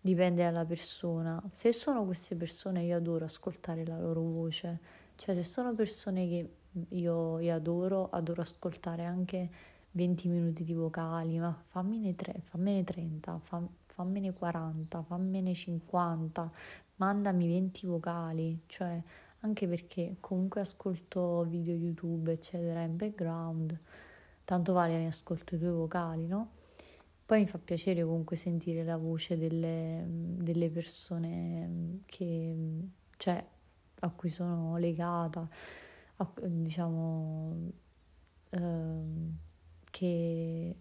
dipende 0.00 0.44
dalla 0.44 0.64
persona, 0.64 1.42
se 1.50 1.72
sono 1.72 2.04
queste 2.04 2.36
persone 2.36 2.84
io 2.84 2.96
adoro 2.96 3.24
ascoltare 3.24 3.84
la 3.84 3.98
loro 3.98 4.20
voce, 4.20 4.78
cioè 5.16 5.34
se 5.34 5.42
sono 5.42 5.74
persone 5.74 6.28
che 6.28 6.50
io, 6.90 7.40
io 7.40 7.52
adoro, 7.52 8.08
adoro 8.10 8.42
ascoltare 8.42 9.04
anche 9.04 9.50
20 9.90 10.28
minuti 10.28 10.62
di 10.62 10.72
vocali, 10.72 11.36
ma 11.40 11.52
fammene, 11.70 12.14
tre, 12.14 12.42
fammene 12.44 12.84
30, 12.84 13.36
fam, 13.40 13.68
fammene 13.86 14.32
40, 14.32 15.02
fammene 15.02 15.54
50, 15.54 16.52
mandami 16.94 17.48
20 17.48 17.86
vocali, 17.88 18.60
cioè 18.66 19.02
anche 19.40 19.66
perché 19.66 20.16
comunque 20.20 20.60
ascolto 20.60 21.44
video 21.44 21.74
YouTube, 21.74 22.32
eccetera, 22.32 22.82
in 22.82 22.96
background, 22.96 23.78
tanto 24.44 24.72
vale 24.72 24.98
mi 24.98 25.06
ascolto 25.06 25.54
i 25.54 25.58
tuoi 25.58 25.72
vocali, 25.72 26.26
no? 26.26 26.58
Poi 27.24 27.40
mi 27.40 27.46
fa 27.46 27.58
piacere 27.58 28.02
comunque 28.02 28.36
sentire 28.36 28.82
la 28.82 28.96
voce 28.96 29.38
delle, 29.38 30.04
delle 30.06 30.68
persone 30.68 32.00
che, 32.06 32.56
cioè, 33.16 33.44
a 34.00 34.10
cui 34.10 34.30
sono 34.30 34.76
legata, 34.78 35.48
a, 36.16 36.32
diciamo, 36.42 37.70
eh, 38.50 39.02
che 39.90 40.74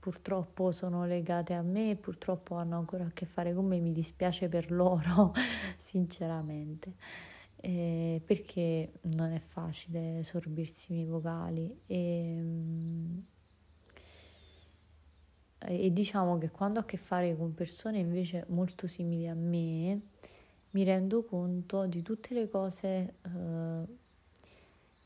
purtroppo 0.00 0.72
sono 0.72 1.04
legate 1.04 1.54
a 1.54 1.62
me, 1.62 1.94
purtroppo 1.94 2.56
hanno 2.56 2.78
ancora 2.78 3.04
a 3.04 3.10
che 3.12 3.26
fare 3.26 3.54
con 3.54 3.66
me, 3.66 3.78
mi 3.78 3.92
dispiace 3.92 4.48
per 4.48 4.72
loro, 4.72 5.32
sinceramente, 5.78 6.94
eh, 7.60 8.20
perché 8.24 8.92
non 9.02 9.32
è 9.32 9.38
facile 9.38 10.22
sorbirsi 10.24 10.92
i 10.92 10.94
miei 10.94 11.06
vocali. 11.06 11.80
E, 11.86 12.44
e 15.58 15.92
diciamo 15.92 16.38
che 16.38 16.50
quando 16.50 16.78
ho 16.78 16.82
a 16.82 16.86
che 16.86 16.96
fare 16.96 17.36
con 17.36 17.54
persone 17.54 17.98
invece 17.98 18.46
molto 18.48 18.86
simili 18.86 19.28
a 19.28 19.34
me, 19.34 20.00
mi 20.70 20.84
rendo 20.84 21.24
conto 21.24 21.86
di 21.86 22.02
tutte 22.02 22.32
le 22.32 22.48
cose 22.48 23.14
eh, 23.22 23.84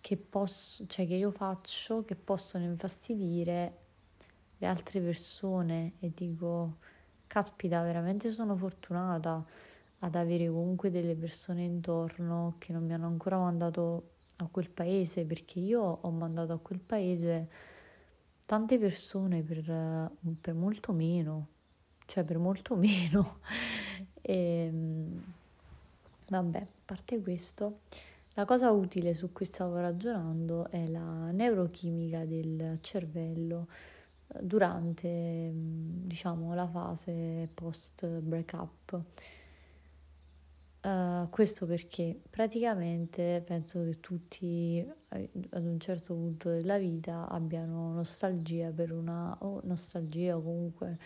che, 0.01 0.17
posso, 0.17 0.87
cioè 0.87 1.07
che 1.07 1.15
io 1.15 1.31
faccio 1.31 2.05
che 2.05 2.15
possono 2.15 2.65
infastidire 2.65 3.79
le 4.59 4.67
altre 4.67 5.01
persone 5.01 5.95
e 6.01 6.13
dico, 6.15 6.77
caspita, 7.27 7.83
veramente 7.83 8.31
sono 8.31 8.55
fortunata 8.57 9.45
ad 10.01 10.15
avere 10.15 10.49
comunque 10.49 10.91
delle 10.91 11.15
persone 11.15 11.63
intorno 11.65 12.57
che 12.59 12.73
non 12.73 12.85
mi 12.85 12.93
hanno 12.93 13.07
ancora 13.07 13.39
mandato 13.39 14.11
a 14.37 14.49
quel 14.51 14.69
paese, 14.71 15.25
perché 15.25 15.61
io 15.61 15.81
ho 15.83 16.11
mandato 16.11 16.53
a 16.53 16.59
quel 16.59 16.81
paese 16.81 17.49
tante 18.47 18.79
persone 18.79 19.43
per, 19.43 20.11
per 20.41 20.55
molto 20.55 20.93
meno, 20.93 21.49
cioè 22.07 22.25
per 22.25 22.39
molto 22.39 22.75
meno. 22.77 23.39
e, 24.21 24.35
ehm, 24.67 25.23
vabbè, 26.29 26.59
a 26.59 26.67
parte 26.85 27.21
questo, 27.21 27.81
la 28.35 28.45
cosa 28.45 28.71
utile 28.71 29.15
su 29.15 29.33
cui 29.33 29.47
stavo 29.47 29.79
ragionando 29.79 30.69
è 30.69 30.87
la 30.89 31.31
neurochimica 31.31 32.25
del 32.25 32.79
cervello 32.81 33.69
durante 34.41 35.51
diciamo 35.55 36.55
la 36.55 36.67
fase 36.67 37.49
post 37.55 38.07
breakup. 38.07 39.01
Uh, 40.85 41.31
questo 41.31 41.65
perché 41.65 42.15
praticamente 42.29 43.43
penso 43.43 43.83
che 43.85 44.01
tutti 44.01 44.87
eh, 45.09 45.31
ad 45.53 45.65
un 45.65 45.81
certo 45.81 46.13
punto 46.13 46.51
della 46.51 46.77
vita 46.77 47.27
abbiano 47.27 47.95
nostalgia 47.95 48.69
per 48.69 48.93
una 48.93 49.35
o 49.41 49.63
nostalgia 49.65 50.35
comunque 50.35 50.99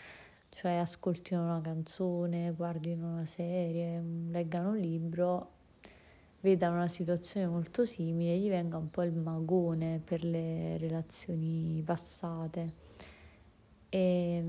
cioè 0.49 0.73
ascoltino 0.73 1.45
una 1.45 1.61
canzone, 1.61 2.53
guardino 2.57 3.13
una 3.13 3.25
serie, 3.25 4.03
leggano 4.31 4.71
un 4.71 4.79
libro, 4.79 5.51
vedano 6.41 6.75
una 6.75 6.89
situazione 6.89 7.47
molto 7.47 7.85
simile, 7.85 8.37
gli 8.37 8.49
venga 8.49 8.79
un 8.79 8.91
po' 8.91 9.05
il 9.05 9.13
magone 9.13 10.01
per 10.05 10.25
le 10.25 10.77
relazioni 10.79 11.81
passate 11.87 12.73
e 13.91 14.43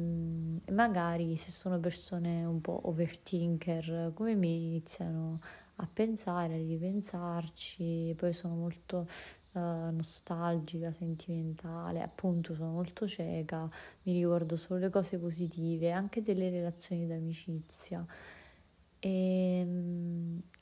magari 0.72 1.38
se 1.38 1.50
sono 1.50 1.80
persone 1.80 2.44
un 2.44 2.60
po' 2.62 2.82
overthinker 2.84 4.12
come 4.14 4.36
me 4.36 4.48
iniziano 4.48 5.40
a 5.82 5.88
pensare, 5.92 6.56
a 6.56 6.58
ripensarci, 6.58 8.14
poi 8.18 8.34
sono 8.34 8.56
molto 8.56 9.08
uh, 9.54 9.60
nostalgica, 9.92 10.92
sentimentale, 10.92 12.02
appunto 12.02 12.54
sono 12.54 12.72
molto 12.72 13.08
cieca, 13.08 13.70
mi 14.04 14.14
ricordo 14.14 14.58
solo 14.58 14.80
le 14.82 14.90
cose 14.90 15.18
positive, 15.18 15.92
anche 15.92 16.22
delle 16.22 16.50
relazioni 16.50 17.08
d'amicizia. 17.08 18.06
E, 19.00 19.68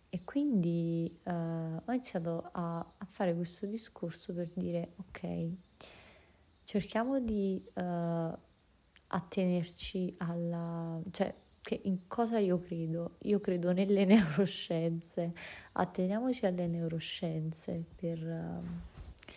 e 0.10 0.24
quindi 0.24 1.20
uh, 1.24 1.32
ho 1.32 1.92
iniziato 1.92 2.50
a, 2.52 2.78
a, 2.78 3.06
fare 3.10 3.34
questo 3.34 3.66
discorso 3.66 4.34
per 4.34 4.50
dire 4.54 4.94
ok, 4.98 5.50
cerchiamo 6.64 7.20
di 7.20 7.60
uh, 7.74 8.38
attenerci 9.08 10.14
alla... 10.18 11.00
cioè 11.12 11.34
che 11.68 11.82
in 11.84 12.08
cosa 12.08 12.40
io 12.40 12.62
credo? 12.62 13.18
Io 13.24 13.42
credo 13.42 13.74
nelle 13.74 14.06
neuroscienze, 14.06 15.34
atteniamoci 15.74 16.46
alle 16.46 16.66
neuroscienze 16.66 17.84
per, 17.94 18.24
uh, 18.24 19.32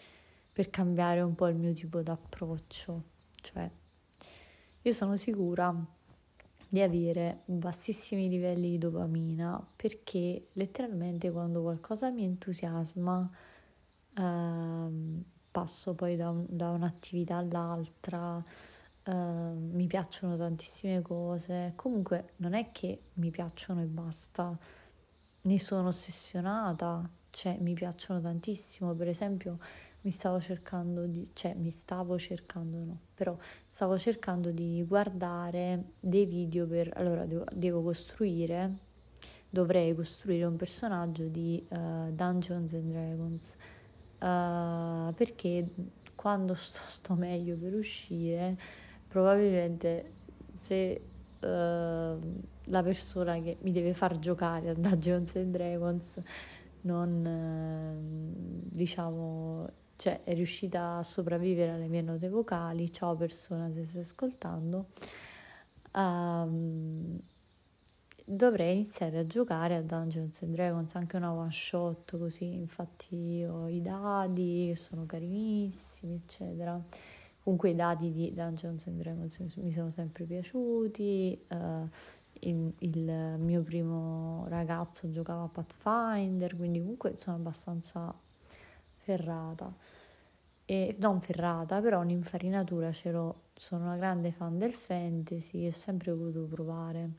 per 0.52 0.70
cambiare 0.70 1.22
un 1.22 1.35
po' 1.35 1.48
il 1.48 1.56
mio 1.56 1.72
tipo 1.72 2.02
d'approccio, 2.02 3.02
cioè 3.35 3.68
io 4.83 4.92
sono 4.92 5.16
sicura 5.16 5.74
di 6.68 6.80
avere 6.80 7.40
bassissimi 7.46 8.28
livelli 8.28 8.70
di 8.70 8.78
dopamina 8.78 9.61
perché 9.74 10.50
letteralmente 10.52 11.33
quando 11.33 11.62
qualcosa 11.62 12.11
mi 12.11 12.22
entusiasma 12.22 13.28
uh, 14.16 15.22
passo 15.50 15.94
poi 15.94 16.14
da, 16.14 16.30
un, 16.30 16.46
da 16.48 16.70
un'attività 16.70 17.38
all'altra 17.38 18.40
Uh, 19.02 19.12
mi 19.12 19.86
piacciono 19.86 20.36
tantissime 20.36 21.00
cose, 21.00 21.72
comunque 21.74 22.32
non 22.36 22.52
è 22.52 22.70
che 22.70 23.04
mi 23.14 23.30
piacciono 23.30 23.80
e 23.80 23.86
basta, 23.86 24.56
ne 25.42 25.58
sono 25.58 25.88
ossessionata, 25.88 27.08
cioè 27.30 27.56
mi 27.60 27.72
piacciono 27.74 28.20
tantissimo, 28.20 28.94
per 28.94 29.08
esempio 29.08 29.58
mi 30.02 30.10
stavo 30.10 30.40
cercando 30.40 31.06
di, 31.06 31.28
cioè 31.34 31.54
mi 31.54 31.70
stavo 31.70 32.18
cercando 32.18 32.78
no, 32.78 32.98
però 33.14 33.36
stavo 33.68 33.98
cercando 33.98 34.50
di 34.50 34.82
guardare 34.86 35.92
dei 36.00 36.24
video 36.24 36.66
per, 36.66 36.90
allora 36.94 37.26
devo, 37.26 37.44
devo 37.52 37.82
costruire, 37.82 38.76
dovrei 39.48 39.94
costruire 39.94 40.44
un 40.44 40.56
personaggio 40.56 41.24
di 41.24 41.64
uh, 41.68 42.10
Dungeons 42.12 42.72
and 42.72 42.90
Dragons, 42.90 43.56
uh, 44.20 45.14
perché 45.14 45.68
quando 46.14 46.54
sto, 46.54 46.80
sto 46.86 47.14
meglio 47.14 47.56
per 47.56 47.74
uscire 47.74 48.58
probabilmente 49.11 50.12
se 50.59 51.01
uh, 51.40 51.46
la 51.46 52.83
persona 52.83 53.40
che 53.40 53.57
mi 53.62 53.73
deve 53.73 53.92
far 53.92 54.20
giocare 54.20 54.68
a 54.68 54.75
Dungeons 54.75 55.35
and 55.35 55.51
Dragons 55.51 56.23
non 56.83 57.25
uh, 57.27 58.68
diciamo 58.73 59.68
cioè 59.96 60.23
è 60.23 60.33
riuscita 60.33 60.99
a 60.99 61.03
sopravvivere 61.03 61.73
alle 61.73 61.88
mie 61.88 62.01
note 62.01 62.29
vocali. 62.31 62.90
Ciao 62.90 63.16
persona 63.16 63.70
se 63.70 63.85
stai 63.85 64.01
ascoltando. 64.01 64.87
Um, 65.92 67.20
dovrei 68.25 68.77
iniziare 68.77 69.18
a 69.18 69.27
giocare 69.27 69.75
a 69.75 69.83
Dungeons 69.83 70.40
and 70.42 70.55
Dragons 70.55 70.94
anche 70.94 71.16
una 71.16 71.33
one 71.33 71.51
shot 71.51 72.16
così. 72.16 72.55
Infatti 72.55 73.44
ho 73.44 73.68
i 73.68 73.83
dadi 73.83 74.68
che 74.68 74.77
sono 74.77 75.05
carinissimi 75.05 76.14
eccetera 76.14 76.81
Comunque 77.42 77.70
i 77.70 77.74
dati 77.74 78.12
di 78.12 78.33
Dungeons 78.35 78.87
and 78.87 79.00
Dragons 79.00 79.38
mi 79.57 79.72
sono 79.72 79.90
sempre 79.90 80.24
piaciuti, 80.24 81.46
uh, 81.48 81.88
il, 82.40 82.72
il, 82.79 83.37
mio 83.38 83.62
primo 83.62 84.46
ragazzo 84.48 85.11
giocava 85.11 85.44
a 85.44 85.48
Pathfinder, 85.48 86.57
quindi 86.57 86.81
comunque 86.81 87.16
sono 87.16 87.37
abbastanza 87.37 88.14
ferrata. 88.96 89.74
E, 90.64 90.96
non 91.00 91.20
ferrata, 91.20 91.81
però 91.81 92.00
un'infarinatura 92.00 92.92
ce 92.92 93.11
l'ho, 93.11 93.42
sono 93.55 93.85
una 93.87 93.96
grande 93.96 94.31
fan 94.31 94.57
del 94.59 94.72
fantasy 94.74 95.64
e 95.64 95.68
ho 95.68 95.72
sempre 95.72 96.12
voluto 96.12 96.44
provare. 96.44 97.11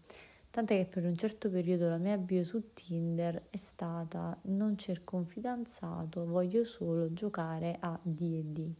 Tant'è 0.50 0.78
che 0.78 0.86
per 0.86 1.06
un 1.06 1.16
certo 1.16 1.50
periodo 1.50 1.90
la 1.90 1.98
mia 1.98 2.18
bio 2.18 2.44
su 2.44 2.74
Tinder 2.74 3.48
è 3.50 3.58
stata 3.58 4.38
non 4.44 4.78
cerco 4.78 5.16
un 5.18 5.26
fidanzato, 5.26 6.26
voglio 6.26 6.64
solo 6.64 7.12
giocare 7.14 7.78
a 7.80 7.98
D&D. 8.02 8.74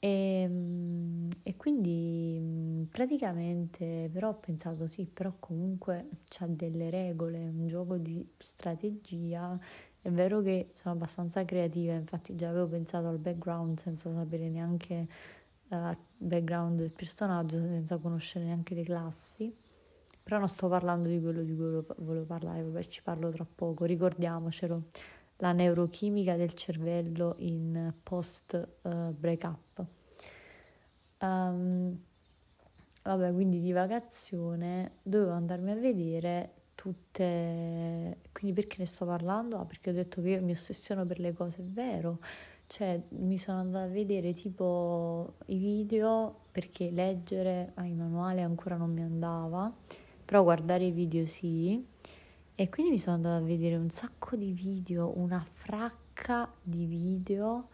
E, 0.00 0.42
ehm, 0.42 1.28
e, 1.42 1.56
quindi 1.56 2.86
praticamente 2.90 4.08
però 4.12 4.30
ho 4.30 4.34
pensato 4.34 4.86
sì, 4.86 5.04
però 5.06 5.32
comunque 5.38 6.08
c'ha 6.28 6.46
delle 6.46 6.90
regole, 6.90 7.38
un 7.38 7.66
gioco 7.66 7.96
di 7.96 8.26
strategia. 8.38 9.58
È 10.00 10.10
vero 10.10 10.40
che 10.40 10.70
sono 10.74 10.94
abbastanza 10.94 11.44
creativa, 11.44 11.94
infatti 11.94 12.34
già 12.36 12.48
avevo 12.48 12.68
pensato 12.68 13.08
al 13.08 13.18
background 13.18 13.78
senza 13.80 14.12
sapere 14.12 14.48
neanche 14.48 15.08
uh, 15.68 15.88
il 15.90 15.98
background 16.16 16.78
del 16.78 16.92
personaggio, 16.92 17.58
senza 17.58 17.98
conoscere 17.98 18.44
neanche 18.44 18.74
le 18.74 18.84
classi. 18.84 19.54
Però 20.22 20.38
non 20.38 20.48
sto 20.48 20.68
parlando 20.68 21.08
di 21.08 21.20
quello 21.20 21.42
di 21.42 21.54
cui 21.54 21.82
volevo 21.98 22.24
parlare, 22.26 22.62
perché 22.62 22.90
ci 22.90 23.02
parlo 23.02 23.30
tra 23.30 23.46
poco, 23.52 23.84
ricordiamocelo 23.84 24.82
la 25.38 25.52
neurochimica 25.52 26.36
del 26.36 26.54
cervello 26.54 27.34
in 27.38 27.92
post 28.02 28.68
uh, 28.82 29.10
breakup. 29.10 29.84
Um, 31.20 31.98
vabbè, 33.02 33.32
quindi 33.32 33.60
di 33.60 33.72
vacazione 33.72 34.92
dovevo 35.02 35.32
andarmi 35.32 35.70
a 35.70 35.76
vedere 35.76 36.52
tutte... 36.74 38.18
Quindi 38.32 38.60
perché 38.60 38.76
ne 38.78 38.86
sto 38.86 39.04
parlando? 39.04 39.58
Ah, 39.58 39.64
perché 39.64 39.90
ho 39.90 39.92
detto 39.92 40.22
che 40.22 40.30
io 40.30 40.42
mi 40.42 40.52
ossessiono 40.52 41.04
per 41.06 41.18
le 41.18 41.32
cose, 41.32 41.58
è 41.58 41.64
vero. 41.64 42.20
Cioè, 42.66 43.00
mi 43.10 43.38
sono 43.38 43.60
andata 43.60 43.84
a 43.84 43.88
vedere 43.88 44.32
tipo 44.34 45.34
i 45.46 45.56
video 45.56 46.46
perché 46.52 46.90
leggere 46.90 47.72
ai 47.74 47.94
manuali 47.94 48.42
ancora 48.42 48.76
non 48.76 48.92
mi 48.92 49.02
andava, 49.02 49.72
però 50.24 50.42
guardare 50.42 50.84
i 50.84 50.90
video 50.90 51.26
sì. 51.26 51.84
E 52.60 52.68
quindi 52.70 52.90
mi 52.90 52.98
sono 52.98 53.14
andata 53.14 53.36
a 53.36 53.40
vedere 53.40 53.76
un 53.76 53.88
sacco 53.88 54.34
di 54.34 54.50
video, 54.50 55.16
una 55.16 55.46
fracca 55.48 56.52
di 56.60 56.86
video, 56.86 57.68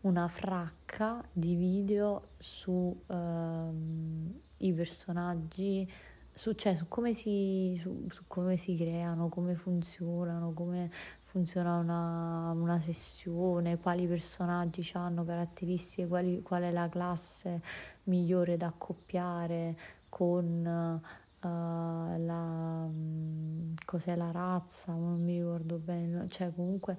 una 0.00 0.28
fracca 0.28 1.22
di 1.30 1.54
video 1.56 2.28
su 2.38 2.98
um, 3.08 4.40
i 4.56 4.72
personaggi, 4.72 5.86
su, 6.32 6.54
cioè, 6.54 6.74
su, 6.74 6.88
come 6.88 7.12
si, 7.12 7.78
su, 7.82 8.06
su 8.08 8.22
come 8.28 8.56
si 8.56 8.78
creano, 8.78 9.28
come 9.28 9.56
funzionano, 9.56 10.54
come 10.54 10.90
funziona 11.24 11.76
una, 11.76 12.50
una 12.52 12.80
sessione, 12.80 13.76
quali 13.76 14.06
personaggi 14.06 14.90
hanno 14.94 15.22
caratteristiche, 15.22 16.08
quali, 16.08 16.40
qual 16.40 16.62
è 16.62 16.70
la 16.70 16.88
classe 16.88 17.60
migliore 18.04 18.56
da 18.56 18.68
accoppiare 18.68 19.76
con 20.08 21.00
la, 21.48 22.84
um, 22.88 23.74
cos'è 23.84 24.14
la 24.16 24.30
razza, 24.30 24.92
non 24.92 25.22
mi 25.22 25.38
ricordo 25.38 25.78
bene, 25.78 26.26
cioè 26.28 26.52
comunque 26.54 26.96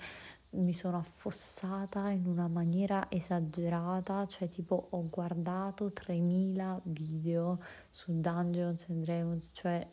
mi 0.51 0.73
sono 0.73 0.97
affossata 0.97 2.10
in 2.12 2.27
una 2.27 2.47
maniera 2.47 3.08
esagerata, 3.10 4.25
cioè 4.27 4.49
tipo 4.49 4.88
ho 4.91 5.10
guardato 5.10 5.91
3000 5.91 6.79
video 6.84 7.60
su 7.89 8.19
Dungeons 8.19 8.86
and 8.89 9.03
Dragons, 9.03 9.49
cioè 9.53 9.88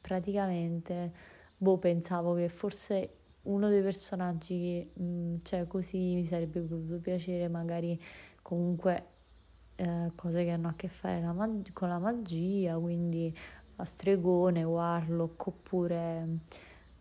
praticamente 0.00 1.12
boh 1.56 1.78
pensavo 1.78 2.34
che 2.34 2.48
forse 2.48 3.10
uno 3.42 3.68
dei 3.68 3.82
personaggi 3.82 4.88
mh, 4.92 5.36
cioè 5.42 5.66
così 5.66 6.14
mi 6.14 6.24
sarebbe 6.24 6.60
potuto 6.60 6.98
piacere 6.98 7.48
magari 7.48 8.00
comunque 8.42 9.06
eh, 9.76 10.12
cose 10.14 10.44
che 10.44 10.50
hanno 10.50 10.68
a 10.68 10.74
che 10.74 10.88
fare 10.88 11.20
la 11.20 11.32
mag- 11.32 11.72
con 11.72 11.88
la 11.88 11.98
magia, 11.98 12.76
quindi 12.78 13.34
stregone, 13.84 14.64
warlock 14.64 15.46
oppure 15.46 16.38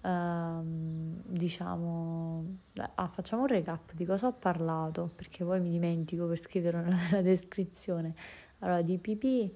ehm, 0.01 1.21
diciamo 1.25 2.57
ah, 2.95 3.07
facciamo 3.07 3.43
un 3.43 3.47
recap 3.47 3.93
di 3.93 4.05
cosa 4.05 4.27
ho 4.27 4.33
parlato 4.33 5.11
perché 5.15 5.43
poi 5.43 5.59
mi 5.61 5.69
dimentico 5.69 6.27
per 6.27 6.39
scriverlo 6.39 6.81
nella 6.87 7.21
descrizione. 7.21 8.13
Allora 8.59 8.81
di 8.81 8.97
PP 8.97 9.53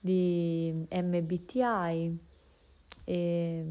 di 0.00 0.86
MBTI 0.90 2.18
e 3.04 3.64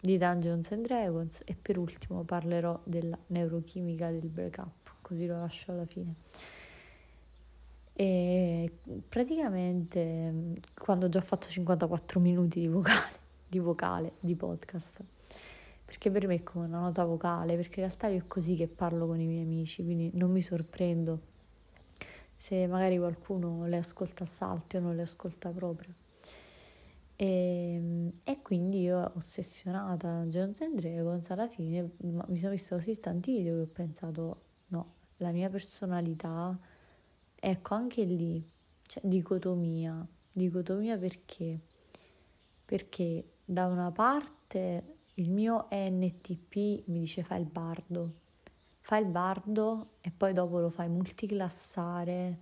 di 0.00 0.18
Dungeons 0.18 0.72
and 0.72 0.86
Dragons 0.86 1.42
e 1.44 1.54
per 1.54 1.78
ultimo 1.78 2.24
parlerò 2.24 2.80
della 2.84 3.18
neurochimica 3.28 4.10
del 4.10 4.28
breakup 4.28 4.96
così 5.00 5.26
lo 5.26 5.38
lascio 5.38 5.70
alla 5.70 5.86
fine 5.86 6.14
e 7.94 8.70
praticamente 9.08 10.60
quando 10.76 11.06
ho 11.06 11.08
già 11.08 11.20
fatto 11.20 11.46
54 11.48 12.20
minuti 12.20 12.60
di 12.60 12.68
vocale 12.68 13.22
di 13.54 13.58
vocale, 13.60 14.14
di 14.18 14.34
podcast. 14.34 15.00
Perché 15.84 16.10
per 16.10 16.26
me 16.26 16.36
è 16.36 16.42
come 16.42 16.66
una 16.66 16.80
nota 16.80 17.04
vocale, 17.04 17.54
perché 17.56 17.80
in 17.80 17.86
realtà 17.86 18.08
io 18.08 18.18
è 18.18 18.26
così 18.26 18.56
che 18.56 18.66
parlo 18.66 19.06
con 19.06 19.20
i 19.20 19.26
miei 19.26 19.44
amici, 19.44 19.84
quindi 19.84 20.10
non 20.14 20.30
mi 20.32 20.42
sorprendo 20.42 21.32
se 22.36 22.66
magari 22.66 22.98
qualcuno 22.98 23.66
le 23.66 23.76
ascolta 23.76 24.24
a 24.24 24.26
salti 24.26 24.76
o 24.76 24.80
non 24.80 24.96
le 24.96 25.02
ascolta 25.02 25.50
proprio. 25.50 25.94
E, 27.16 27.74
ehm, 27.74 28.12
e 28.24 28.42
quindi 28.42 28.82
io 28.82 29.12
ossessionata 29.14 30.24
Jones 30.24 30.60
and 30.62 30.80
Dragons 30.80 31.30
alla 31.30 31.46
fine 31.46 31.92
mi 31.98 32.36
sono 32.36 32.50
vista 32.50 32.74
così 32.74 32.98
tanti 32.98 33.36
video 33.36 33.54
che 33.54 33.62
ho 33.62 33.66
pensato 33.72 34.40
no, 34.68 34.94
la 35.18 35.30
mia 35.30 35.48
personalità 35.48 36.58
ecco 37.44 37.74
anche 37.74 38.02
lì 38.04 38.42
cioè 38.82 39.02
dicotomia 39.06 40.06
dicotomia 40.34 40.98
perché? 40.98 41.60
Perché 42.64 43.24
da 43.44 43.66
una 43.66 43.90
parte 43.90 44.96
il 45.14 45.30
mio 45.30 45.70
ENTP 45.70 46.86
mi 46.86 47.00
dice 47.00 47.22
fai 47.22 47.40
il 47.40 47.46
bardo, 47.46 48.12
fai 48.80 49.02
il 49.02 49.08
bardo 49.08 49.90
e 50.00 50.10
poi 50.10 50.32
dopo 50.32 50.58
lo 50.58 50.70
fai 50.70 50.88
multiclassare 50.88 52.38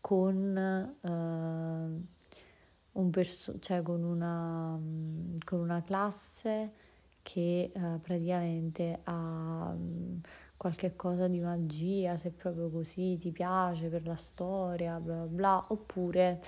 con, 0.00 0.56
eh, 0.56 1.08
un 2.92 3.10
perso- 3.10 3.58
cioè 3.60 3.82
con, 3.82 4.02
una, 4.02 4.78
con 5.44 5.60
una 5.60 5.82
classe 5.82 6.72
che 7.22 7.70
eh, 7.72 7.98
praticamente 8.00 9.00
ha 9.04 9.74
qualche 10.56 10.96
cosa 10.96 11.28
di 11.28 11.40
magia, 11.40 12.16
se 12.16 12.30
proprio 12.30 12.70
così 12.70 13.16
ti 13.18 13.30
piace 13.30 13.88
per 13.88 14.06
la 14.06 14.16
storia, 14.16 14.98
bla 14.98 15.14
bla 15.14 15.26
bla, 15.26 15.64
oppure 15.68 16.40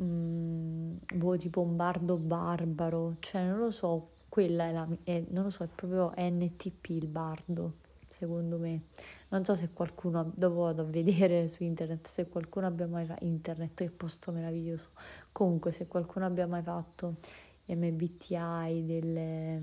mm, 0.00 0.96
boh, 1.14 1.36
tipo 1.36 1.60
un 1.60 1.76
bardo 1.76 2.16
barbaro, 2.16 3.16
cioè 3.20 3.44
non 3.44 3.58
lo 3.58 3.70
so, 3.70 4.08
quella 4.28 4.64
è 4.64 4.72
la, 4.72 4.88
è, 5.04 5.24
non 5.30 5.44
lo 5.44 5.50
so, 5.50 5.64
è 5.64 5.68
proprio 5.68 6.12
NTP 6.16 6.88
il 6.90 7.08
bardo, 7.08 7.74
secondo 8.16 8.58
me. 8.58 8.82
Non 9.30 9.44
so 9.44 9.56
se 9.56 9.70
qualcuno, 9.72 10.30
dopo 10.34 10.60
vado 10.62 10.82
a 10.82 10.84
vedere 10.84 11.48
su 11.48 11.64
internet, 11.64 12.06
se 12.06 12.28
qualcuno 12.28 12.66
abbia 12.66 12.86
mai 12.86 13.06
fatto, 13.06 13.24
internet 13.24 13.74
che 13.74 13.90
posto 13.90 14.30
meraviglioso, 14.30 14.90
comunque 15.32 15.72
se 15.72 15.86
qualcuno 15.86 16.26
abbia 16.26 16.46
mai 16.46 16.62
fatto 16.62 17.16
MBTI 17.66 18.84
delle, 18.84 19.62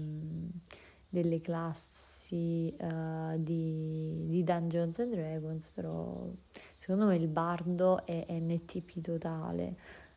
delle 1.10 1.42
classi 1.42 2.19
uh, 2.36 3.38
di, 3.38 4.26
di 4.28 4.44
Dungeons 4.44 5.00
and 5.00 5.14
Dragons, 5.14 5.68
però 5.70 6.28
secondo 6.78 7.06
me 7.06 7.16
il 7.16 7.28
bardo 7.28 8.06
è 8.06 8.26
NTP 8.30 9.02
totale. 9.02 9.76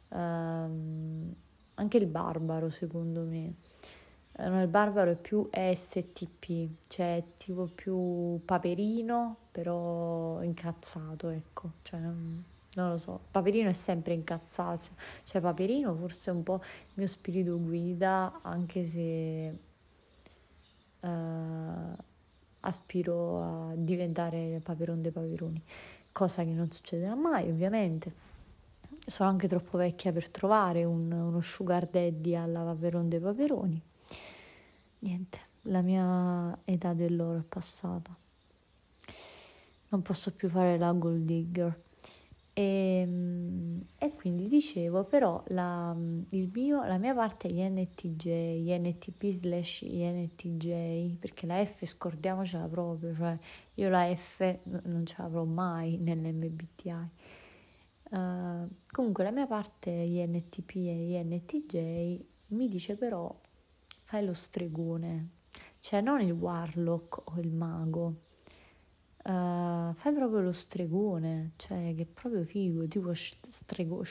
Um, 0.09 1.35
anche 1.75 1.97
il 1.97 2.07
barbaro 2.07 2.71
secondo 2.71 3.23
me. 3.23 3.55
Eh, 4.35 4.49
no, 4.49 4.63
il 4.63 4.69
barbaro 4.69 5.11
è 5.11 5.17
più 5.17 5.49
STP, 5.51 6.89
cioè 6.89 7.23
tipo 7.37 7.67
più 7.67 8.41
paperino, 8.45 9.37
però 9.51 10.43
incazzato, 10.43 11.29
ecco, 11.29 11.73
cioè 11.83 12.01
non, 12.01 12.43
non 12.75 12.91
lo 12.91 12.99
so, 12.99 13.21
Paperino 13.31 13.69
è 13.69 13.75
sempre 13.75 14.15
incazzato, 14.15 14.93
cioè 15.25 15.43
Paperino 15.43 15.95
forse 15.95 16.31
è 16.31 16.35
un 16.35 16.43
po' 16.43 16.61
il 16.63 16.93
mio 16.95 17.07
spirito 17.07 17.59
guida, 17.61 18.41
anche 18.43 18.89
se 18.89 19.59
uh, 21.03 21.97
aspiro 22.61 23.43
a 23.43 23.73
diventare 23.75 24.61
Paperon 24.63 25.03
dei 25.03 25.11
Paperoni, 25.13 25.63
cosa 26.11 26.43
che 26.45 26.51
non 26.51 26.71
succederà 26.71 27.15
mai 27.15 27.49
ovviamente 27.49 28.31
sono 29.07 29.29
anche 29.29 29.49
troppo 29.49 29.79
vecchia 29.79 30.13
per 30.13 30.29
trovare 30.29 30.85
un, 30.85 31.11
uno 31.11 31.41
sugar 31.41 31.87
daddy 31.87 32.35
alla 32.35 32.63
Paperon 32.63 33.09
dei 33.09 33.21
Paperoni. 33.21 33.83
Niente, 35.01 35.41
la 35.63 35.83
mia 35.83 36.57
età 36.65 36.93
dell'oro 36.93 37.39
è 37.39 37.43
passata. 37.43 38.15
Non 39.89 40.03
posso 40.03 40.33
più 40.33 40.49
fare 40.49 40.79
la 40.79 40.93
gold 40.93 41.25
digger. 41.25 41.77
E, 42.63 43.03
ehm, 43.05 43.85
e 43.99 44.15
quindi 44.15 44.47
dicevo, 44.47 45.05
però 45.05 45.43
la, 45.49 45.95
mio, 45.95 46.85
la 46.85 46.99
mia 46.99 47.15
parte 47.15 47.49
è 47.49 47.53
INTJ, 47.53 48.27
INTP 48.27 49.31
slash 49.31 49.83
INTJ, 49.83 51.17
perché 51.19 51.47
la 51.47 51.65
F 51.65 51.85
scordiamocela 51.85 52.67
proprio, 52.69 53.15
cioè 53.15 53.39
io 53.75 53.89
la 53.89 54.15
F 54.15 54.59
non 54.85 55.05
ce 55.07 55.15
l'avrò 55.19 55.45
mai 55.45 55.99
nell'MBTI 55.99 57.11
Uh, 58.13 58.69
comunque 58.91 59.25
la 59.25 59.31
mia 59.31 59.47
parte 59.47 59.89
INTP 59.89 60.75
e 60.75 61.19
INTJ 61.19 62.23
mi 62.49 62.69
dice 62.69 62.95
però 62.95 63.35
fai 64.05 64.23
lo 64.23 64.35
stregone, 64.35 65.31
cioè 65.81 66.03
non 66.03 66.21
il 66.21 66.33
warlock 66.33 67.31
o 67.33 67.41
il 67.41 67.51
mago, 67.51 68.17
uh, 69.25 69.93
fai 69.95 70.13
proprio 70.15 70.41
lo 70.41 70.53
stregone, 70.53 71.53
cioè 71.57 71.95
che 71.95 72.03
è 72.03 72.07
proprio 72.07 72.45
figo, 72.45 72.87
tipo 72.87 73.13
strego, 73.15 74.05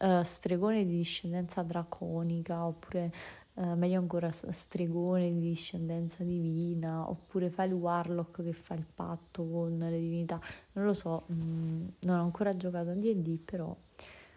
uh, 0.00 0.22
stregone 0.22 0.86
di 0.86 0.96
discendenza 0.96 1.62
draconica 1.62 2.66
oppure 2.66 3.12
Uh, 3.58 3.72
meglio 3.74 3.98
ancora 3.98 4.30
stregone 4.30 5.32
di 5.32 5.40
discendenza 5.40 6.22
divina, 6.22 7.08
oppure 7.08 7.48
fai 7.48 7.68
il 7.68 7.72
warlock 7.72 8.42
che 8.42 8.52
fa 8.52 8.74
il 8.74 8.84
patto 8.84 9.48
con 9.48 9.78
le 9.78 9.98
divinità. 9.98 10.38
Non 10.72 10.84
lo 10.84 10.92
so, 10.92 11.24
mh, 11.28 11.34
mm, 11.34 11.86
non 12.00 12.18
ho 12.18 12.22
ancora 12.22 12.54
giocato 12.54 12.90
a 12.90 12.92
DD, 12.92 13.38
però 13.38 13.74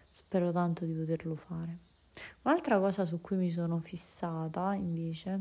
spero 0.08 0.52
tanto 0.52 0.86
di 0.86 0.94
poterlo 0.94 1.36
fare. 1.36 1.78
Un'altra 2.42 2.78
cosa 2.78 3.04
su 3.04 3.20
cui 3.20 3.36
mi 3.36 3.50
sono 3.50 3.78
fissata 3.80 4.72
invece, 4.72 5.38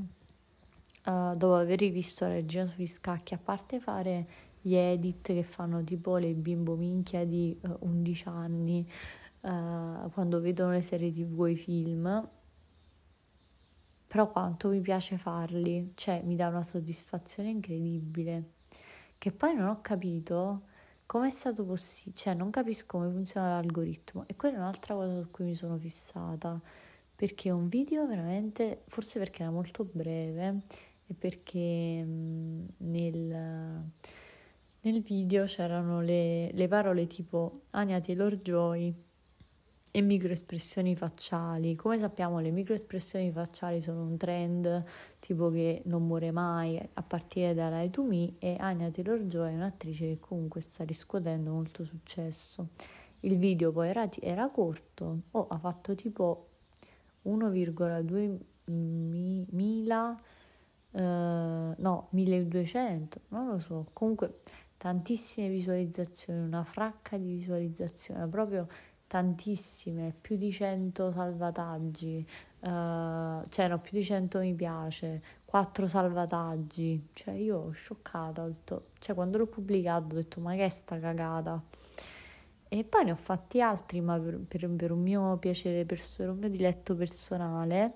uh, 1.10 1.36
dopo 1.36 1.56
aver 1.56 1.80
rivisto 1.80 2.26
la 2.26 2.34
regina 2.34 2.67
sugli 2.67 2.88
scacchi, 2.88 3.34
a 3.34 3.39
parte 3.39 3.80
fare 3.80 4.28
gli 4.62 4.76
edit 4.76 5.34
che 5.34 5.43
fanno 5.43 5.84
tipo 5.84 6.17
le 6.17 6.34
bimbo 6.34 6.76
minchia 6.76 7.26
di 7.26 7.58
uh, 7.62 7.78
11 7.80 8.28
anni, 8.28 8.89
uh, 9.41 10.10
quando 10.12 10.39
vedono 10.39 10.72
le 10.72 10.82
serie 10.82 11.12
tv 11.12 11.45
e 11.45 11.52
i 11.52 11.56
film, 11.56 12.30
però 14.08 14.32
quanto 14.32 14.69
mi 14.69 14.82
piace 14.82 15.17
farli, 15.17 15.91
cioè 15.95 16.22
mi 16.24 16.36
dà 16.36 16.48
una 16.48 16.63
soddisfazione 16.63 17.50
incredibile, 17.50 18.52
che 19.17 19.32
poi 19.32 19.56
non 19.56 19.67
ho 19.67 19.82
capito 19.82 20.63
come 21.06 21.30
è 21.30 21.32
stato 21.32 21.63
possibile, 21.63 22.17
cioè 22.17 22.34
non 22.34 22.50
capisco 22.52 22.98
come 22.98 23.10
funziona 23.10 23.54
l'algoritmo 23.54 24.26
e 24.28 24.36
quella 24.36 24.58
è 24.58 24.60
un'altra 24.60 24.93
cosa 24.93 25.22
su 25.22 25.32
cui 25.32 25.45
mi 25.45 25.56
sono 25.56 25.78
fissata, 25.78 26.60
perché 27.15 27.50
un 27.50 27.67
video 27.67 28.08
veramente, 28.08 28.84
forse 28.88 29.19
perché 29.19 29.41
era 29.41 29.52
molto 29.52 29.84
breve 29.91 30.62
e 31.10 31.15
perché 31.15 32.04
mh, 32.04 32.65
nel, 32.78 33.84
nel, 34.82 35.02
video 35.02 35.45
c'erano 35.45 36.02
le, 36.02 36.52
le 36.52 36.67
parole 36.67 37.08
tipo 37.08 37.62
Anya 37.72 38.00
Taylor-Joy 38.00 38.93
e 39.91 40.02
microespressioni 40.02 40.95
facciali. 40.95 41.76
Come 41.76 42.00
sappiamo, 42.00 42.39
le 42.39 42.52
microespressioni 42.52 43.32
facciali 43.32 43.82
sono 43.82 44.04
un 44.04 44.17
trend 44.17 44.84
tipo 45.19 45.50
che 45.50 45.82
non 45.86 46.06
muore 46.06 46.30
mai 46.30 46.80
a 46.93 47.02
partire 47.02 47.56
da 47.56 47.69
Rai 47.69 47.89
to 47.89 48.04
Me 48.04 48.36
e 48.38 48.56
Anya 48.60 48.91
Taylor-Joy 48.91 49.52
è 49.52 49.56
un'attrice 49.56 50.06
che 50.06 50.19
comunque 50.19 50.62
sta 50.62 50.84
riscuotendo 50.84 51.52
molto 51.52 51.84
successo. 51.84 52.67
Il 53.22 53.38
video 53.38 53.72
poi 53.72 53.89
era, 53.89 54.08
era 54.22 54.48
corto, 54.50 55.22
oh, 55.32 55.48
ha 55.48 55.58
fatto 55.58 55.95
tipo 55.95 56.50
1,2 57.26 58.38
mi, 58.72 59.45
mila, 59.50 60.17
eh, 60.91 61.75
no, 61.78 62.08
1200, 62.12 63.21
non 63.30 63.47
lo 63.47 63.60
so, 63.60 63.88
comunque 63.93 64.39
tantissime 64.78 65.49
visualizzazioni, 65.49 66.39
una 66.39 66.63
fracca 66.63 67.17
di 67.17 67.36
visualizzazioni, 67.36 68.28
proprio 68.30 68.67
tantissime, 69.08 70.13
più 70.19 70.38
di 70.38 70.52
100 70.52 71.12
salvataggi, 71.12 72.23
uh, 72.60 73.41
c'erano 73.49 73.80
più 73.82 73.97
di 73.97 74.04
100 74.04 74.39
mi 74.39 74.54
piace, 74.54 75.21
4 75.45 75.88
salvataggi, 75.88 77.10
cioè 77.13 77.34
io 77.34 77.58
ho 77.58 77.71
scioccato, 77.71 78.41
ho 78.41 78.47
detto, 78.47 78.86
cioè 78.99 79.15
quando 79.15 79.39
l'ho 79.39 79.47
pubblicato 79.47 80.13
ho 80.13 80.17
detto 80.19 80.39
ma 80.41 80.54
che 80.54 80.65
è 80.65 80.69
sta 80.69 80.99
cagata? 80.99 81.62
E 82.71 82.84
poi 82.84 83.04
ne 83.06 83.12
ho 83.12 83.15
fatti 83.15 83.62
altri, 83.62 83.99
ma 83.99 84.19
per, 84.19 84.39
per, 84.47 84.69
per 84.69 84.91
un 84.91 85.02
mio 85.02 85.38
piacere, 85.38 85.86
per 85.86 85.99
un 86.19 86.38
mio 86.38 86.49
diletto 86.49 86.95
personale, 86.95 87.93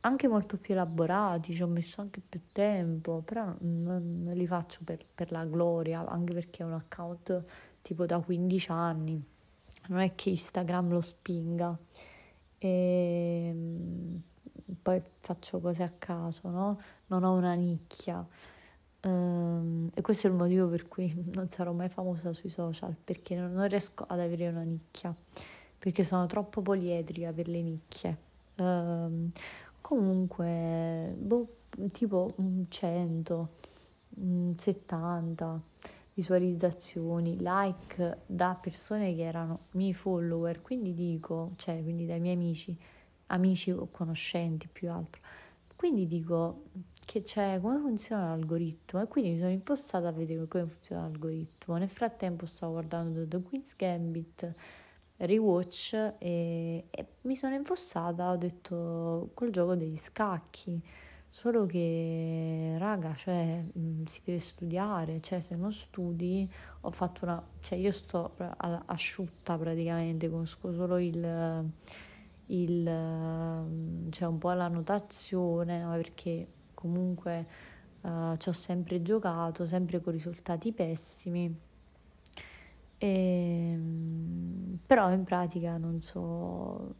anche 0.00 0.28
molto 0.28 0.56
più 0.56 0.74
elaborati, 0.74 1.54
ci 1.54 1.62
ho 1.62 1.66
messo 1.66 2.00
anche 2.00 2.20
più 2.26 2.40
tempo, 2.52 3.22
però 3.24 3.54
non, 3.58 4.22
non 4.24 4.34
li 4.34 4.46
faccio 4.46 4.80
per, 4.84 5.04
per 5.14 5.30
la 5.32 5.44
gloria, 5.44 6.06
anche 6.06 6.32
perché 6.32 6.62
è 6.62 6.66
un 6.66 6.74
account 6.74 7.44
tipo 7.82 8.06
da 8.06 8.18
15 8.18 8.70
anni 8.70 9.24
non 9.90 10.00
è 10.00 10.14
che 10.14 10.30
Instagram 10.30 10.90
lo 10.90 11.00
spinga. 11.00 11.76
E 12.58 13.44
ehm, 13.46 14.22
poi 14.82 15.02
faccio 15.20 15.60
cose 15.60 15.82
a 15.82 15.92
caso, 15.98 16.48
no? 16.48 16.80
Non 17.06 17.24
ho 17.24 17.34
una 17.34 17.54
nicchia. 17.54 18.26
Um, 19.02 19.90
e 19.94 20.02
questo 20.02 20.26
è 20.26 20.30
il 20.30 20.36
motivo 20.36 20.68
per 20.68 20.86
cui 20.86 21.12
non 21.32 21.48
sarò 21.48 21.72
mai 21.72 21.88
famosa 21.88 22.32
sui 22.32 22.50
social, 22.50 22.94
perché 23.02 23.34
non, 23.34 23.52
non 23.52 23.66
riesco 23.68 24.04
ad 24.06 24.20
avere 24.20 24.48
una 24.48 24.62
nicchia, 24.62 25.14
perché 25.78 26.04
sono 26.04 26.26
troppo 26.26 26.60
poliedrica 26.62 27.32
per 27.32 27.48
le 27.48 27.62
nicchie. 27.62 28.16
Um, 28.56 29.30
comunque, 29.90 31.12
boh, 31.18 31.48
tipo 31.90 32.32
100, 32.68 33.48
70 34.56 35.62
visualizzazioni, 36.14 37.36
like 37.40 38.18
da 38.24 38.56
persone 38.60 39.16
che 39.16 39.22
erano 39.22 39.66
miei 39.72 39.92
follower, 39.92 40.62
quindi 40.62 40.94
dico, 40.94 41.54
cioè 41.56 41.82
quindi 41.82 42.06
dai 42.06 42.20
miei 42.20 42.36
amici, 42.36 42.76
amici 43.26 43.72
o 43.72 43.88
conoscenti 43.90 44.68
più 44.68 44.92
altro. 44.92 45.20
Quindi 45.74 46.06
dico 46.06 46.66
che 47.04 47.22
c'è 47.22 47.58
come 47.60 47.80
funziona 47.80 48.28
l'algoritmo 48.28 49.00
e 49.00 49.08
quindi 49.08 49.30
mi 49.30 49.38
sono 49.38 49.50
impostata 49.50 50.06
a 50.06 50.12
vedere 50.12 50.46
come 50.46 50.66
funziona 50.66 51.02
l'algoritmo. 51.02 51.76
Nel 51.78 51.88
frattempo 51.88 52.46
stavo 52.46 52.74
guardando 52.74 53.26
The 53.26 53.42
Queen's 53.42 53.74
Gambit 53.74 54.54
rewatch 55.20 56.14
e, 56.18 56.84
e 56.90 57.06
mi 57.22 57.36
sono 57.36 57.54
impostata, 57.54 58.30
ho 58.30 58.36
detto 58.36 59.30
col 59.34 59.50
gioco 59.50 59.74
degli 59.74 59.96
scacchi 59.96 60.82
Solo 61.32 61.64
che, 61.64 62.74
raga, 62.78 63.14
cioè, 63.14 63.62
mh, 63.72 63.80
mm, 63.80 64.04
si 64.04 64.20
deve 64.24 64.40
studiare, 64.40 65.20
cioè, 65.20 65.38
se 65.38 65.54
non 65.54 65.72
studi, 65.72 66.50
ho 66.80 66.90
fatto 66.90 67.24
una, 67.24 67.40
cioè, 67.60 67.78
io 67.78 67.92
sto 67.92 68.34
asciutta 68.86 69.56
praticamente, 69.56 70.28
conosco 70.28 70.72
solo 70.72 70.98
il, 70.98 71.70
il, 72.46 72.84
cioè, 74.10 74.28
un 74.28 74.38
po' 74.38 74.52
la 74.52 74.66
notazione, 74.68 75.84
ma 75.84 75.94
perché 75.94 76.48
comunque 76.74 77.46
uh, 78.00 78.36
ci 78.36 78.48
ho 78.48 78.52
sempre 78.52 79.00
giocato, 79.00 79.66
sempre 79.66 80.00
con 80.00 80.12
risultati 80.12 80.72
pessimi. 80.72 81.69
E, 83.02 83.06
ehm, 83.72 84.78
però 84.86 85.10
in 85.12 85.24
pratica 85.24 85.78
non 85.78 86.02
so 86.02 86.94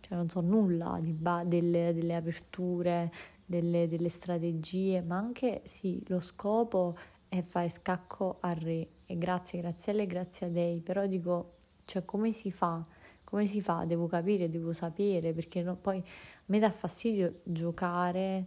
cioè 0.00 0.16
non 0.16 0.28
so 0.28 0.40
nulla 0.40 0.98
ba- 1.02 1.44
delle, 1.44 1.92
delle, 1.94 2.14
aperture, 2.14 3.10
delle, 3.44 3.88
delle, 3.88 4.08
strategie, 4.08 5.02
ma 5.02 5.16
anche 5.16 5.62
sì, 5.64 6.02
lo 6.08 6.20
scopo 6.20 6.96
è 7.28 7.42
fare 7.42 7.70
scacco 7.70 8.36
al 8.40 8.56
re 8.56 8.88
e 9.06 9.16
grazie, 9.18 9.60
grazie 9.60 9.92
a 9.92 9.94
lei, 9.96 10.06
grazie 10.06 10.46
a 10.46 10.48
lei, 10.50 10.80
però 10.80 11.06
dico, 11.06 11.54
cioè 11.84 12.04
come 12.04 12.32
si 12.32 12.50
fa? 12.50 12.84
Come 13.24 13.46
si 13.46 13.62
fa? 13.62 13.84
Devo 13.86 14.06
capire, 14.06 14.50
devo 14.50 14.72
sapere, 14.72 15.32
perché 15.32 15.62
no, 15.62 15.76
poi 15.76 15.98
a 15.98 16.02
me 16.46 16.58
dà 16.58 16.70
fastidio 16.70 17.40
giocare, 17.44 18.46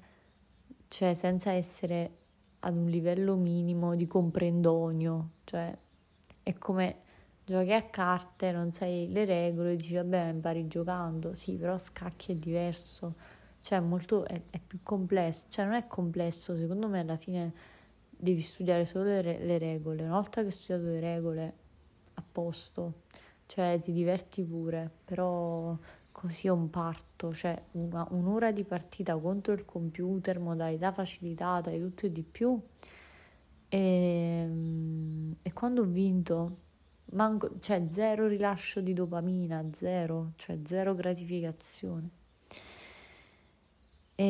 cioè 0.88 1.14
senza 1.14 1.52
essere 1.52 2.18
ad 2.60 2.76
un 2.76 2.88
livello 2.88 3.36
minimo 3.36 3.96
di 3.96 4.08
comprendonio, 4.08 5.30
cioè 5.46 5.76
è 6.46 6.54
come 6.60 7.00
giochi 7.44 7.74
a 7.74 7.82
carte, 7.82 8.52
non 8.52 8.72
sai 8.72 9.08
le 9.12 9.26
regole, 9.26 9.76
dici 9.76 9.96
vabbè 9.96 10.30
impari 10.30 10.68
giocando, 10.68 11.34
sì 11.34 11.56
però 11.56 11.76
scacchi 11.80 12.34
è 12.34 12.36
diverso, 12.36 13.16
cioè 13.62 13.80
molto, 13.80 14.28
è, 14.28 14.40
è, 14.52 14.60
più 14.60 14.80
complesso, 14.84 15.48
cioè 15.50 15.66
non 15.66 15.74
è 15.74 15.88
complesso, 15.88 16.56
secondo 16.56 16.88
me 16.88 17.00
alla 17.00 17.18
fine 17.18 17.52
devi 18.12 18.42
studiare 18.42 18.86
solo 18.86 19.06
le, 19.06 19.40
le 19.40 19.58
regole, 19.58 20.04
una 20.04 20.14
volta 20.14 20.42
che 20.42 20.48
hai 20.48 20.54
studiato 20.54 20.84
le 20.86 21.00
regole 21.00 21.54
a 22.14 22.24
posto, 22.32 23.02
cioè 23.48 23.80
ti 23.82 23.92
diverti 23.92 24.44
pure, 24.44 24.92
però 25.04 25.76
così 26.12 26.46
è 26.46 26.52
un 26.52 26.70
parto, 26.70 27.34
cioè 27.34 27.60
una, 27.72 28.06
un'ora 28.12 28.52
di 28.52 28.64
partita 28.64 29.18
contro 29.18 29.54
il 29.54 29.66
computer, 29.66 30.38
modalità 30.38 30.92
facilitata 30.92 31.72
e 31.72 31.80
tutto 31.80 32.06
e 32.06 32.12
di 32.12 32.22
più. 32.24 32.62
E, 33.70 33.78
ehm, 33.78 35.36
e 35.42 35.54
quando 35.54 35.82
ho 35.82 35.86
vinto 35.86 36.58
manco, 37.12 37.58
cioè 37.60 37.86
zero 37.90 38.28
rilascio 38.28 38.82
di 38.82 38.94
dopamina, 38.94 39.64
zero, 39.74 40.34
cioè 40.36 40.60
zero 40.64 40.96
gratificazione. 40.96 42.10
E, 44.16 44.24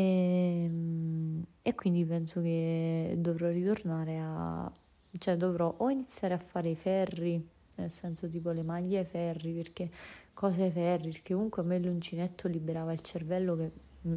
ehm, 0.66 1.46
e 1.62 1.76
quindi 1.76 2.06
penso 2.06 2.42
che 2.42 3.16
dovrò 3.18 3.50
ritornare 3.50 4.20
a, 4.20 4.72
cioè 5.18 5.38
dovrò 5.38 5.74
o 5.78 5.90
iniziare 5.90 6.34
a 6.34 6.38
fare 6.38 6.70
i 6.70 6.76
ferri, 6.76 7.44
nel 7.76 7.92
senso 7.92 8.28
tipo 8.28 8.52
le 8.52 8.64
maglie 8.64 9.00
ai 9.00 9.06
ferri, 9.06 9.52
perché 9.54 9.90
cose 10.34 10.64
ai 10.64 10.72
ferri, 10.72 11.12
perché 11.12 11.34
comunque 11.34 11.62
a 11.62 11.66
me 11.66 11.80
l'uncinetto 11.80 12.48
liberava 12.48 12.94
il 12.94 13.02
cervello 13.02 13.56
che 13.56 13.72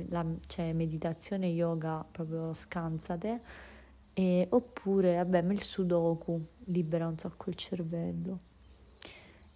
la, 0.08 0.24
cioè 0.46 0.72
meditazione 0.72 1.46
yoga 1.46 2.04
proprio 2.10 2.52
scansate 2.52 3.40
e, 4.18 4.48
oppure 4.50 5.14
vabbè 5.14 5.44
il 5.52 5.60
sudoku 5.60 6.44
libera 6.64 7.06
un 7.06 7.16
sacco 7.16 7.50
il 7.50 7.54
cervello 7.54 8.38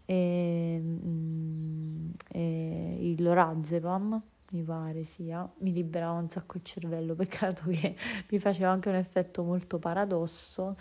e, 0.04 0.80
mm, 0.80 2.10
e 2.28 2.96
il 3.00 3.20
lorazepam 3.24 4.22
mi 4.52 4.62
pare 4.62 5.02
sia, 5.02 5.50
mi 5.60 5.72
liberava 5.72 6.18
un 6.18 6.28
sacco 6.28 6.58
il 6.58 6.62
cervello, 6.62 7.14
peccato 7.16 7.64
che 7.70 7.96
mi 8.30 8.38
faceva 8.38 8.70
anche 8.70 8.88
un 8.88 8.94
effetto 8.96 9.42
molto 9.42 9.78
paradosso, 9.78 10.76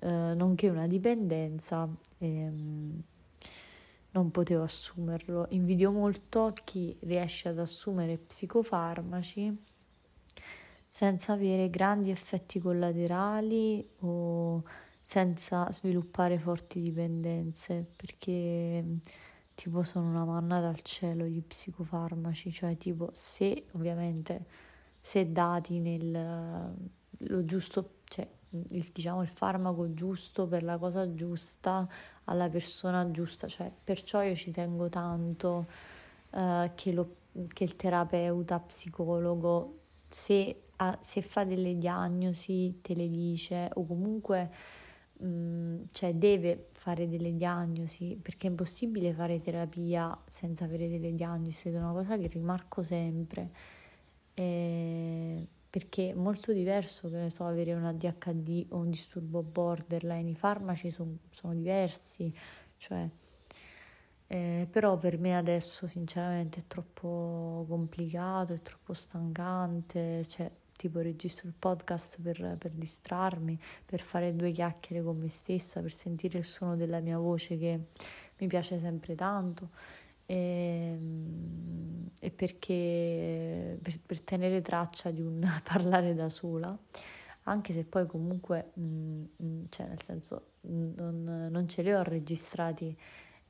eh, 0.00 0.08
nonché 0.08 0.68
una 0.70 0.86
dipendenza 0.86 1.86
e 2.18 2.50
mm, 2.50 2.98
non 4.12 4.30
potevo 4.30 4.62
assumerlo. 4.62 5.48
Invidio 5.50 5.90
molto 5.90 6.52
chi 6.64 6.96
riesce 7.00 7.48
ad 7.48 7.58
assumere 7.58 8.16
psicofarmaci 8.18 9.66
senza 10.98 11.34
avere 11.34 11.70
grandi 11.70 12.10
effetti 12.10 12.58
collaterali 12.58 13.88
o 14.00 14.60
senza 15.00 15.70
sviluppare 15.70 16.40
forti 16.40 16.80
dipendenze, 16.80 17.86
perché 17.94 18.84
tipo 19.54 19.84
sono 19.84 20.08
una 20.08 20.24
manna 20.24 20.58
dal 20.60 20.80
cielo 20.80 21.24
gli 21.26 21.40
psicofarmaci, 21.40 22.52
cioè 22.52 22.76
tipo 22.76 23.10
se 23.12 23.66
ovviamente 23.74 24.44
se 25.00 25.30
dati 25.30 25.78
nel 25.78 26.74
lo 27.18 27.44
giusto, 27.44 27.98
cioè 28.02 28.28
il, 28.70 28.90
diciamo, 28.92 29.22
il 29.22 29.28
farmaco 29.28 29.94
giusto 29.94 30.48
per 30.48 30.64
la 30.64 30.78
cosa 30.78 31.14
giusta 31.14 31.88
alla 32.24 32.48
persona 32.48 33.08
giusta, 33.12 33.46
cioè 33.46 33.70
perciò 33.84 34.24
io 34.24 34.34
ci 34.34 34.50
tengo 34.50 34.88
tanto 34.88 35.68
uh, 36.30 36.72
che, 36.74 36.92
lo, 36.92 37.14
che, 37.52 37.62
il 37.62 37.76
terapeuta, 37.76 38.58
psicologo, 38.58 39.78
se, 40.08 40.62
ha, 40.78 40.98
se, 41.00 41.22
fa 41.22 41.44
delle 41.44 41.76
diagnosi 41.78 42.80
te 42.82 42.94
le 42.94 43.08
dice 43.08 43.70
o 43.74 43.86
comunque 43.86 44.50
mh, 45.18 45.26
mm, 45.26 45.82
cioè 45.92 46.14
deve 46.14 46.68
fare 46.72 47.08
delle 47.08 47.34
diagnosi 47.34 48.18
perché 48.20 48.46
è 48.48 48.50
impossibile 48.50 49.12
fare 49.12 49.40
terapia 49.40 50.16
senza 50.26 50.64
avere 50.64 50.88
delle 50.88 51.14
diagnosi 51.14 51.68
ed 51.68 51.74
è 51.74 51.78
una 51.78 51.92
cosa 51.92 52.16
che 52.18 52.26
rimarco 52.28 52.82
sempre. 52.82 53.50
E 54.34 55.48
perché 55.70 56.10
è 56.10 56.14
molto 56.14 56.52
diverso, 56.52 57.08
che 57.08 57.16
ne 57.16 57.30
so, 57.30 57.44
avere 57.44 57.74
un 57.74 57.84
ADHD 57.84 58.66
o 58.70 58.78
un 58.78 58.90
disturbo 58.90 59.42
borderline, 59.42 60.30
i 60.30 60.34
farmaci 60.34 60.90
son, 60.90 61.18
sono 61.30 61.54
diversi, 61.54 62.32
cioè, 62.78 63.08
eh, 64.28 64.66
però 64.70 64.96
per 64.96 65.18
me 65.18 65.36
adesso 65.36 65.86
sinceramente 65.86 66.60
è 66.60 66.66
troppo 66.66 67.66
complicato, 67.68 68.54
è 68.54 68.62
troppo 68.62 68.94
stancante, 68.94 70.26
cioè, 70.26 70.50
tipo 70.78 71.00
registro 71.00 71.48
il 71.48 71.54
podcast 71.58 72.20
per, 72.22 72.56
per 72.56 72.70
distrarmi, 72.70 73.60
per 73.84 74.00
fare 74.00 74.34
due 74.34 74.52
chiacchiere 74.52 75.02
con 75.02 75.18
me 75.18 75.28
stessa, 75.28 75.82
per 75.82 75.92
sentire 75.92 76.38
il 76.38 76.44
suono 76.44 76.76
della 76.76 77.00
mia 77.00 77.18
voce 77.18 77.58
che 77.58 77.80
mi 78.38 78.46
piace 78.46 78.78
sempre 78.78 79.16
tanto. 79.16 79.70
E, 80.24 80.34
ehm, 80.36 82.10
e 82.20 82.30
perché 82.30 83.78
per, 83.82 83.98
per, 84.06 84.20
tenere 84.20 84.62
traccia 84.62 85.10
di 85.10 85.20
un 85.20 85.40
parlare 85.64 86.14
da 86.14 86.28
sola, 86.30 86.76
anche 87.44 87.72
se 87.72 87.84
poi 87.84 88.06
comunque, 88.06 88.70
mh, 88.74 88.82
mm, 88.82 89.24
mm, 89.42 89.64
cioè 89.70 89.88
nel 89.88 90.02
senso, 90.02 90.50
non, 90.62 91.48
non 91.50 91.68
ce 91.68 91.82
li 91.82 91.92
ho 91.92 92.02
registrati 92.02 92.96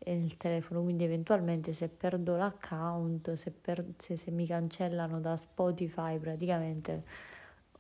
nel 0.05 0.37
telefono, 0.37 0.83
quindi 0.83 1.05
eventualmente 1.05 1.73
se 1.73 1.89
perdo 1.89 2.37
l'account, 2.37 3.33
se, 3.35 3.51
per, 3.51 3.85
se, 3.97 4.17
se 4.17 4.31
mi 4.31 4.47
cancellano 4.47 5.21
da 5.21 5.37
Spotify 5.37 6.19
praticamente 6.19 7.05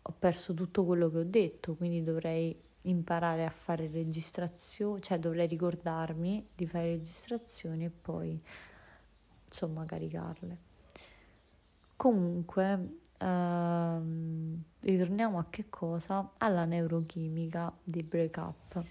ho 0.03 0.15
perso 0.19 0.55
tutto 0.55 0.85
quello 0.85 1.11
che 1.11 1.19
ho 1.19 1.25
detto, 1.25 1.75
quindi 1.75 2.03
dovrei 2.03 2.57
imparare 2.83 3.45
a 3.45 3.51
fare 3.51 3.89
registrazioni, 3.89 5.03
cioè 5.03 5.19
dovrei 5.19 5.47
ricordarmi 5.47 6.49
di 6.55 6.67
fare 6.67 6.91
registrazioni 6.93 7.85
e 7.85 7.91
poi 7.91 8.41
insomma 9.47 9.85
caricarle. 9.85 10.67
Comunque, 11.97 12.99
ehm, 13.19 14.63
ritorniamo 14.81 15.39
a 15.39 15.47
che 15.51 15.67
cosa? 15.69 16.31
Alla 16.39 16.65
neurochimica 16.65 17.73
di 17.83 18.03
break 18.03 18.37
up. 18.37 18.85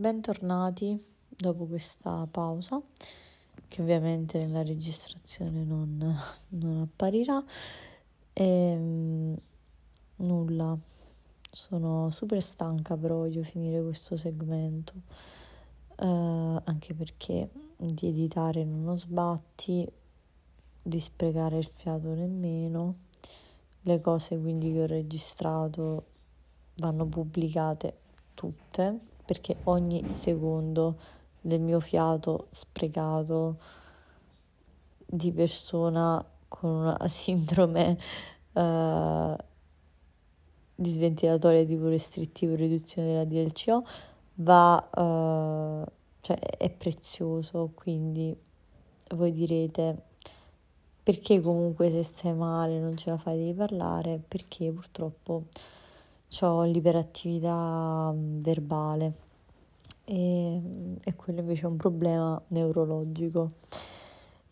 Bentornati 0.00 0.96
dopo 1.26 1.66
questa 1.66 2.24
pausa, 2.30 2.80
che 3.66 3.82
ovviamente 3.82 4.38
nella 4.38 4.62
registrazione 4.62 5.64
non, 5.64 6.16
non 6.50 6.82
apparirà. 6.82 7.42
E, 8.32 8.44
ehm, 8.44 9.36
nulla, 10.18 10.78
sono 11.50 12.10
super 12.12 12.40
stanca, 12.40 12.96
però 12.96 13.16
voglio 13.16 13.42
finire 13.42 13.82
questo 13.82 14.16
segmento. 14.16 14.92
Uh, 15.96 16.60
anche 16.62 16.94
perché 16.94 17.50
di 17.76 18.06
editare 18.06 18.62
non 18.62 18.86
ho 18.86 18.94
sbatti, 18.94 19.84
di 20.80 21.00
sprecare 21.00 21.58
il 21.58 21.70
fiato 21.74 22.14
nemmeno, 22.14 22.94
le 23.80 24.00
cose 24.00 24.38
quindi 24.38 24.72
che 24.72 24.82
ho 24.82 24.86
registrato 24.86 26.04
vanno 26.76 27.04
pubblicate 27.04 27.96
tutte 28.34 29.16
perché 29.28 29.56
ogni 29.64 30.08
secondo 30.08 30.96
del 31.42 31.60
mio 31.60 31.80
fiato 31.80 32.46
sprecato 32.50 33.58
di 35.04 35.30
persona 35.32 36.24
con 36.48 36.70
una 36.70 36.96
sindrome 37.08 37.98
uh, 38.54 39.36
di 40.74 40.88
sventilatore 40.88 41.66
tipo 41.66 41.88
restrittivo 41.88 42.54
riduzione 42.54 43.08
della 43.08 43.24
DLCO 43.24 43.84
va, 44.36 44.76
uh, 44.76 45.84
cioè 46.22 46.38
è 46.38 46.70
prezioso, 46.70 47.72
quindi 47.74 48.34
voi 49.14 49.32
direte 49.32 50.04
perché 51.02 51.42
comunque 51.42 51.90
se 51.90 52.02
stai 52.02 52.32
male 52.32 52.78
non 52.80 52.96
ce 52.96 53.10
la 53.10 53.18
fai 53.18 53.44
di 53.44 53.52
parlare, 53.52 54.22
perché 54.26 54.72
purtroppo 54.72 55.44
ho 56.40 56.62
l'iperattività 56.64 58.12
mm, 58.12 58.40
verbale 58.40 59.12
e, 60.04 60.62
e 61.02 61.14
quello 61.14 61.40
invece 61.40 61.62
è 61.62 61.66
un 61.66 61.76
problema 61.76 62.40
neurologico. 62.48 63.52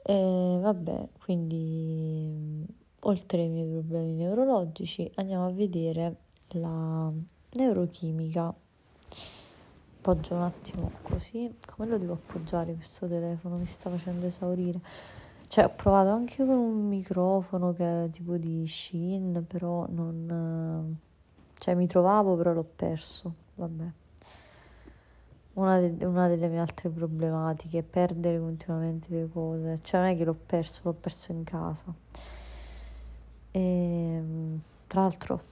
E 0.02 0.58
vabbè, 0.60 1.08
quindi 1.18 2.28
mm, 2.30 2.62
oltre 3.00 3.42
ai 3.42 3.48
miei 3.48 3.68
problemi 3.68 4.12
neurologici 4.12 5.10
andiamo 5.16 5.46
a 5.46 5.50
vedere 5.50 6.16
la 6.50 7.12
neurochimica 7.52 8.54
appoggio 10.06 10.34
un 10.34 10.42
attimo 10.42 10.92
così. 11.02 11.52
Come 11.74 11.88
lo 11.88 11.98
devo 11.98 12.12
appoggiare 12.12 12.74
questo 12.74 13.08
telefono? 13.08 13.56
Mi 13.56 13.66
sta 13.66 13.90
facendo 13.90 14.26
esaurire. 14.26 14.80
Cioè, 15.48 15.64
ho 15.64 15.72
provato 15.74 16.10
anche 16.10 16.44
con 16.44 16.56
un 16.56 16.86
microfono 16.86 17.72
che 17.72 18.04
è 18.04 18.10
tipo 18.10 18.36
di 18.36 18.66
Shin, 18.68 19.44
però 19.48 19.86
non... 19.88 20.98
Cioè, 21.66 21.74
mi 21.74 21.88
trovavo, 21.88 22.37
però 22.37 22.52
l'ho 22.52 22.62
perso. 22.62 23.35
Vabbè. 23.57 23.85
Una, 25.55 25.81
de- 25.81 26.05
una 26.05 26.29
delle 26.29 26.46
mie 26.46 26.61
altre 26.61 26.88
problematiche 26.90 27.79
è 27.79 27.83
perdere 27.83 28.38
continuamente 28.38 29.09
le 29.11 29.29
cose. 29.29 29.81
Cioè, 29.83 30.00
non 30.00 30.11
è 30.11 30.16
che 30.16 30.24
l'ho 30.24 30.35
perso, 30.35 30.83
l'ho 30.85 30.92
perso 30.92 31.33
in 31.33 31.42
casa. 31.42 31.92
E, 33.50 33.61
ehm, 33.61 34.61
tra 34.87 35.00
l'altro, 35.00 35.42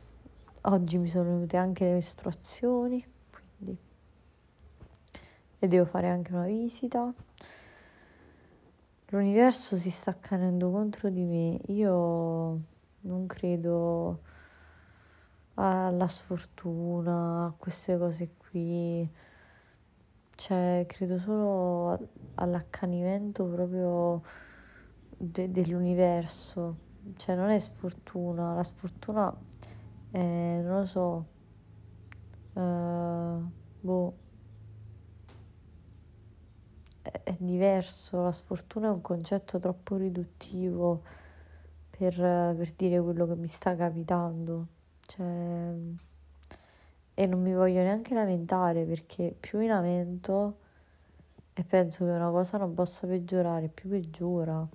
oggi 0.61 0.99
mi 0.99 1.09
sono 1.09 1.25
venute 1.25 1.57
anche 1.57 1.85
le 1.85 1.95
mestruazioni, 1.95 3.05
quindi 3.31 3.77
e 5.59 5.67
devo 5.67 5.85
fare 5.85 6.09
anche 6.09 6.33
una 6.33 6.47
visita. 6.47 7.13
L'universo 9.07 9.75
si 9.75 9.91
sta 9.91 10.11
accanendo 10.11 10.71
contro 10.71 11.09
di 11.09 11.25
me. 11.25 11.59
Io 11.73 12.61
non 13.01 13.27
credo 13.27 14.21
alla 15.55 16.07
sfortuna, 16.09 17.47
a 17.47 17.55
queste 17.57 17.97
cose 17.99 18.35
qui. 18.37 19.09
Cioè, 20.37 20.85
credo 20.89 21.19
solo 21.19 22.09
all'accanimento 22.35 23.47
proprio 23.47 24.23
de- 25.17 25.51
dell'universo. 25.51 26.77
Cioè, 27.17 27.35
non 27.37 27.51
è 27.51 27.59
sfortuna. 27.59 28.55
La 28.55 28.65
sfortuna 28.65 29.35
è, 30.11 30.19
non 30.63 30.81
lo 30.81 30.87
so. 30.87 31.27
Uh, 32.55 33.51
boh 33.81 34.15
è 37.23 37.37
diverso, 37.39 38.23
la 38.23 38.33
sfortuna 38.33 38.89
è 38.89 38.91
un 38.91 39.01
concetto 39.01 39.59
troppo 39.59 39.97
riduttivo 39.97 41.03
per, 41.91 42.15
per 42.15 42.73
dire 42.77 43.01
quello 43.01 43.27
che 43.27 43.37
mi 43.37 43.47
sta 43.47 43.77
capitando. 43.77 44.69
Cioè, 45.07 45.73
e 47.17 47.27
non 47.27 47.41
mi 47.41 47.55
voglio 47.55 47.83
neanche 47.83 48.15
lamentare 48.15 48.85
perché 48.85 49.37
più 49.39 49.59
mi 49.59 49.69
lamento 49.69 50.59
e 51.55 51.63
penso 51.63 52.05
che 52.05 52.11
una 52.11 52.31
cosa 52.31 52.59
non 52.59 52.75
possa 52.75 53.07
peggiorare, 53.07 53.69
più 53.69 53.89
peggiora. 53.89 54.67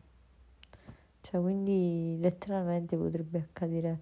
Cioè, 1.21 1.41
quindi 1.41 2.17
letteralmente 2.19 2.95
potrebbe 2.95 3.39
accadere 3.39 3.99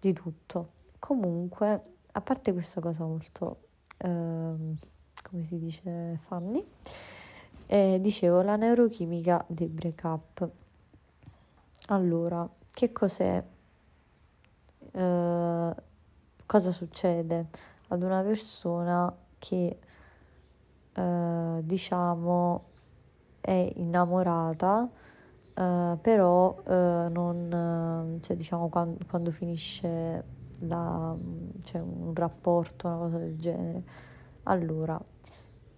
di 0.00 0.12
tutto. 0.14 0.70
Comunque, 0.98 1.82
a 2.12 2.20
parte 2.22 2.52
questa 2.54 2.80
cosa 2.80 3.04
molto, 3.04 3.68
ehm, 3.98 4.76
come 5.22 5.42
si 5.42 5.58
dice, 5.58 6.18
funny, 6.26 6.64
eh, 7.66 7.98
dicevo, 8.00 8.40
la 8.40 8.56
neurochimica 8.56 9.44
del 9.46 9.68
break-up. 9.68 10.48
Allora, 11.88 12.48
che 12.70 12.92
cos'è? 12.92 13.44
Eh, 14.92 15.74
cosa 16.46 16.72
succede 16.72 17.46
ad 17.88 18.02
una 18.02 18.22
persona 18.22 19.14
che, 19.38 19.78
eh, 20.92 21.60
diciamo, 21.62 22.64
è 23.40 23.72
innamorata, 23.76 24.88
eh, 25.54 25.98
però 26.00 26.60
eh, 26.66 27.08
non, 27.10 28.18
cioè, 28.20 28.36
diciamo, 28.36 28.68
quando, 28.68 28.98
quando 29.08 29.30
finisce 29.30 30.24
la, 30.60 31.16
cioè, 31.64 31.80
un 31.80 32.14
rapporto, 32.14 32.86
una 32.86 32.96
cosa 32.96 33.18
del 33.18 33.38
genere. 33.38 33.82
Allora, 34.44 35.00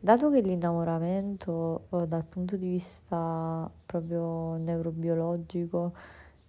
Dato 0.05 0.31
che 0.31 0.41
l'innamoramento 0.41 1.87
dal 1.89 2.25
punto 2.25 2.57
di 2.57 2.67
vista 2.71 3.71
proprio 3.87 4.57
neurobiologico 4.57 5.93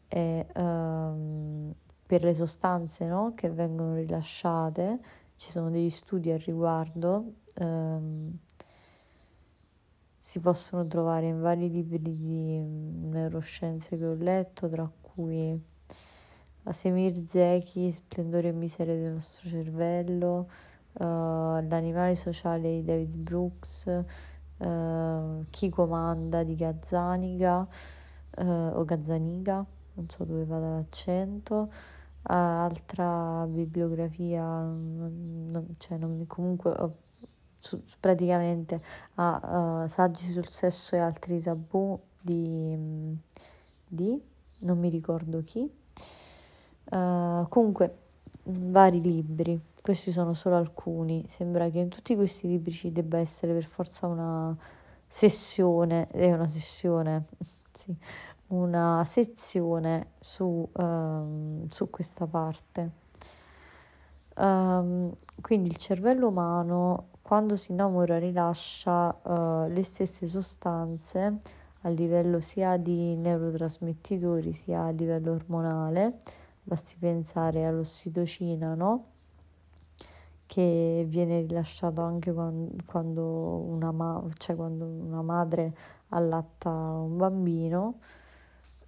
è 0.08 0.44
um, 0.56 1.72
per 2.06 2.24
le 2.24 2.36
sostanze 2.36 3.06
no? 3.06 3.34
che 3.36 3.50
vengono 3.50 3.96
rilasciate, 3.96 5.00
ci 5.36 5.50
sono 5.50 5.70
degli 5.70 5.90
studi 5.90 6.32
al 6.32 6.40
riguardo, 6.40 7.34
ehm, 7.56 8.38
si 10.20 10.40
possono 10.40 10.88
trovare 10.88 11.28
in 11.28 11.42
vari 11.42 11.70
libri 11.70 12.18
di 12.18 12.64
neuroscienze 12.64 13.98
che 13.98 14.06
ho 14.06 14.14
letto, 14.14 14.70
tra 14.70 14.90
cui 15.02 15.62
la 16.64 16.72
Semir 16.72 17.14
Zeki, 17.26 17.92
Splendore 17.92 18.48
e 18.48 18.52
miseria 18.54 18.96
del 18.96 19.12
nostro 19.12 19.50
cervello, 19.50 20.50
uh, 20.94 21.04
L'animale 21.04 22.16
sociale 22.16 22.70
di 22.76 22.84
David 22.84 23.16
Brooks, 23.16 24.04
uh, 24.60 25.46
Chi 25.50 25.70
comanda 25.70 26.44
di 26.44 26.56
Gazzaniga 26.56 27.68
uh, 28.38 28.44
o 28.44 28.86
Gazzaniga, 28.86 29.66
non 29.94 30.10
so 30.10 30.24
dove 30.24 30.46
vada 30.46 30.70
l'accento. 30.70 31.72
altra 32.24 33.46
bibliografia, 33.50 34.44
non, 34.44 35.76
cioè 35.78 35.98
non 35.98 36.26
comunque 36.28 36.74
su, 37.60 37.82
praticamente 38.00 38.82
a 39.16 39.86
saggi 39.88 40.32
sul 40.32 40.48
sesso 40.48 40.96
e 40.96 41.00
altri 41.00 41.42
tabù 41.42 42.00
di, 42.22 43.18
di 43.88 44.22
non 44.60 44.80
mi 44.80 44.90
ricordo 44.90 45.42
chi 45.42 45.70
Uh, 46.94 47.48
comunque, 47.48 47.98
vari 48.44 49.02
libri, 49.02 49.60
questi 49.82 50.12
sono 50.12 50.34
solo 50.34 50.58
alcuni. 50.58 51.24
Sembra 51.28 51.70
che 51.70 51.80
in 51.80 51.90
tutti 51.90 52.16
questi 52.16 52.48
libri 52.48 52.72
ci 52.72 52.92
debba 52.92 53.18
essere 53.18 53.54
per 53.54 53.66
forza 53.66 54.08
una 54.08 54.56
sessione, 55.08 56.08
è 56.08 56.24
eh, 56.24 56.34
una 56.34 56.48
sessione, 56.48 57.26
sì, 57.72 57.96
una 58.54 59.04
sezione 59.06 60.12
su, 60.20 60.68
um, 60.72 61.68
su 61.68 61.90
questa 61.90 62.26
parte. 62.26 63.02
Um, 64.36 65.14
quindi 65.42 65.70
il 65.70 65.78
cervello 65.78 66.30
umano 66.30 67.10
quando 67.22 67.56
si 67.56 67.72
innamora 67.72 68.18
rilascia 68.18 69.16
uh, 69.22 69.68
le 69.68 69.84
stesse 69.84 70.26
sostanze 70.26 71.40
a 71.82 71.90
livello 71.90 72.42
sia 72.42 72.78
di 72.78 73.16
neurotrasmettitori 73.16 74.54
sia 74.54 74.86
a 74.86 74.90
livello 74.90 75.34
ormonale 75.34 76.22
basti 76.64 76.96
pensare 76.98 77.66
all'ossitocina, 77.66 78.74
no? 78.74 79.06
che 80.46 81.04
viene 81.08 81.42
rilasciato 81.42 82.02
anche 82.02 82.32
quando, 82.32 83.24
una, 83.24 83.92
ma- 83.92 84.24
cioè 84.38 84.56
quando 84.56 84.86
una 84.86 85.22
madre 85.22 85.74
allatta 86.10 86.70
un 86.70 87.18
bambino. 87.18 87.96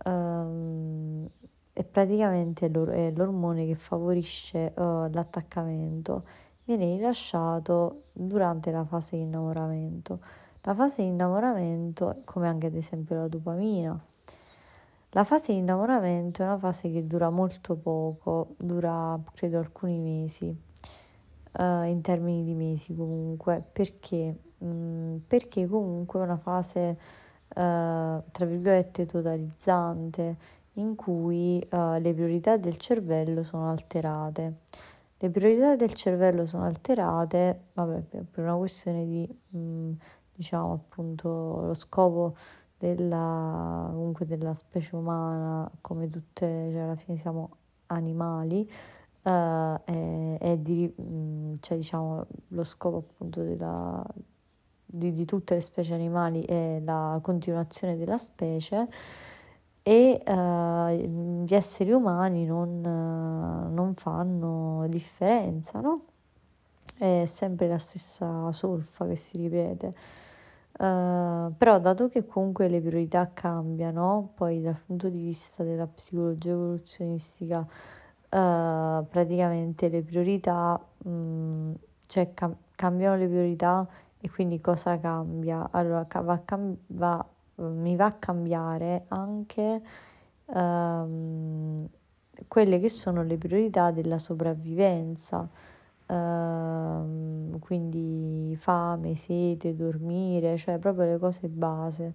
Um, 0.04 1.28
è 1.74 1.84
praticamente 1.84 2.70
l'or- 2.70 2.90
è 2.90 3.12
l'ormone 3.12 3.66
che 3.66 3.76
favorisce 3.76 4.72
uh, 4.76 5.10
l'attaccamento. 5.12 6.24
Viene 6.64 6.96
rilasciato 6.96 8.04
durante 8.12 8.72
la 8.72 8.86
fase 8.86 9.18
di 9.18 9.24
innamoramento. 9.24 10.20
La 10.64 10.74
fase 10.74 11.04
di 11.04 11.10
innamoramento, 11.10 12.22
come 12.24 12.48
anche 12.48 12.68
ad 12.68 12.76
esempio 12.76 13.16
la 13.16 13.28
dopamina, 13.28 14.00
la 15.16 15.24
fase 15.24 15.54
di 15.54 15.60
innamoramento 15.60 16.42
è 16.42 16.46
una 16.46 16.58
fase 16.58 16.92
che 16.92 17.08
dura 17.08 17.30
molto 17.30 17.76
poco, 17.76 18.56
dura 18.58 19.18
credo 19.34 19.60
alcuni 19.60 19.98
mesi, 19.98 20.48
uh, 20.48 21.84
in 21.84 22.02
termini 22.02 22.44
di 22.44 22.54
mesi 22.54 22.94
comunque, 22.94 23.64
perché? 23.72 24.38
Mm, 24.62 25.16
perché 25.28 25.68
comunque 25.68 26.20
è 26.20 26.24
una 26.24 26.36
fase, 26.36 26.98
tra 27.56 28.46
virgolette, 28.46 29.06
totalizzante, 29.06 30.38
in 30.76 30.96
cui 30.96 31.66
uh, 31.72 32.00
le 32.00 32.14
priorità 32.14 32.58
del 32.58 32.78
cervello 32.78 33.44
sono 33.44 33.70
alterate. 33.70 34.60
Le 35.18 35.30
priorità 35.30 35.76
del 35.76 35.94
cervello 35.94 36.46
sono 36.46 36.66
alterate, 36.66 37.62
vabbè, 37.74 38.02
per 38.30 38.44
una 38.44 38.56
questione 38.56 39.06
di, 39.06 39.40
mm, 39.56 39.94
diciamo 40.34 40.74
appunto, 40.74 41.62
lo 41.68 41.74
scopo 41.74 42.36
della, 42.78 43.90
comunque 43.92 44.26
della 44.26 44.54
specie 44.54 44.96
umana, 44.96 45.70
come 45.82 46.10
tutte, 46.10 46.70
cioè 46.72 46.82
alla 46.82 46.96
fine 46.96 47.18
siamo 47.18 47.50
animali, 47.88 48.70
uh, 49.24 49.30
è, 49.30 50.38
è 50.40 50.58
di, 50.58 50.94
mm, 51.02 51.56
cioè 51.62 51.78
diciamo 51.78 52.26
lo 52.50 52.64
scopo 52.64 52.98
appunto 52.98 53.42
della, 53.44 54.06
di, 54.98 55.12
di, 55.12 55.26
tutte 55.26 55.56
le 55.56 55.62
specie 55.62 55.94
animali 55.94 56.44
è 56.44 56.80
la 56.84 57.20
continuazione 57.22 57.98
della 57.98 58.18
specie 58.18 58.88
e 59.82 60.24
uh, 60.26 61.44
gli 61.44 61.54
esseri 61.54 61.92
umani 61.92 62.46
non, 62.46 62.84
uh, 62.84 63.72
non 63.72 63.94
fanno 63.96 64.88
differenza, 64.88 65.80
no? 65.80 66.06
È 66.98 67.26
sempre 67.26 67.68
la 67.68 67.78
stessa 67.78 68.52
solfa 68.52 69.06
che 69.06 69.16
si 69.16 69.38
ripete. 69.38 69.94
Uh, 70.78 71.54
però 71.56 71.80
dato 71.80 72.10
che 72.10 72.26
comunque 72.26 72.68
le 72.68 72.82
priorità 72.82 73.32
cambiano, 73.32 74.32
poi 74.34 74.62
dal 74.62 74.78
punto 74.86 75.08
di 75.10 75.22
vista 75.22 75.64
della 75.64 75.88
psicologia 75.88 76.52
evoluzionistica, 76.52 77.60
uh, 77.60 77.68
praticamente 79.08 79.88
le 79.88 80.02
priorità, 80.02 80.84
mh, 81.04 81.72
cioè 82.08 82.34
cam- 82.34 82.58
cambiano 82.76 83.18
le 83.18 83.28
priorità 83.28 83.88
e 84.20 84.30
quindi 84.30 84.60
cosa 84.60 85.00
cambia? 85.00 85.68
Allora 85.72 86.08
va 86.22 86.42
va, 86.88 87.26
mi 87.56 87.96
va 87.96 88.06
a 88.06 88.14
cambiare 88.14 89.06
anche 89.10 89.82
uh, 90.46 91.90
quelle 92.48 92.80
che 92.80 92.90
sono 92.90 93.24
le 93.24 93.38
priorità 93.38 93.92
della 93.92 94.18
sopravvivenza 94.18 95.48
uh, 96.08 97.60
quindi 97.60 98.56
fame, 98.58 99.16
sete, 99.16 99.76
dormire, 99.76 100.58
cioè 100.58 100.78
proprio 100.78 101.06
le 101.06 101.18
cose 101.18 101.48
base. 101.48 102.14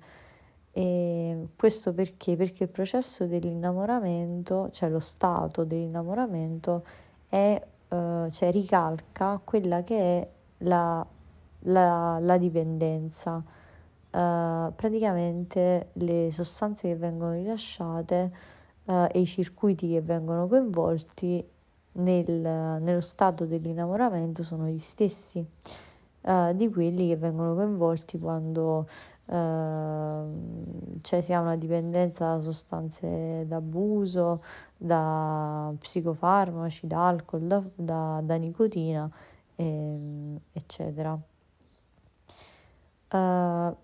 E 0.72 1.48
questo 1.56 1.92
perché? 1.92 2.36
Perché 2.36 2.64
il 2.64 2.70
processo 2.70 3.26
dell'innamoramento, 3.26 4.70
cioè 4.70 4.88
lo 4.88 5.00
stato 5.00 5.64
dell'innamoramento, 5.64 6.84
è, 7.28 7.60
uh, 7.88 8.30
cioè 8.30 8.50
ricalca 8.50 9.40
quella 9.42 9.82
che 9.82 10.20
è 10.20 10.28
la, 10.58 11.04
la, 11.60 12.18
la 12.20 12.38
dipendenza. 12.38 13.42
Uh, 14.12 14.72
praticamente 14.74 15.90
le 15.92 16.32
sostanze 16.32 16.88
che 16.88 16.96
vengono 16.96 17.32
rilasciate 17.34 18.32
uh, 18.86 19.06
e 19.08 19.20
i 19.20 19.26
circuiti 19.26 19.88
che 19.88 20.00
vengono 20.00 20.48
coinvolti 20.48 21.46
nel, 21.92 22.80
nello 22.80 23.00
stato 23.00 23.46
dell'innamoramento 23.46 24.42
sono 24.42 24.66
gli 24.66 24.80
stessi 24.80 25.38
uh, 26.22 26.52
di 26.54 26.68
quelli 26.70 27.06
che 27.06 27.16
vengono 27.16 27.54
coinvolti 27.54 28.18
quando 28.18 28.86
cioè 29.30 31.20
si 31.20 31.32
ha 31.32 31.40
una 31.40 31.54
dipendenza 31.54 32.34
da 32.34 32.42
sostanze 32.42 33.44
d'abuso, 33.46 34.42
da 34.76 35.72
psicofarmaci, 35.78 36.88
da 36.88 37.06
alcol, 37.06 37.42
da, 37.42 37.62
da, 37.76 38.20
da 38.24 38.34
nicotina, 38.34 39.08
e, 39.54 40.40
eccetera. 40.52 41.16
Uh, 43.10 43.74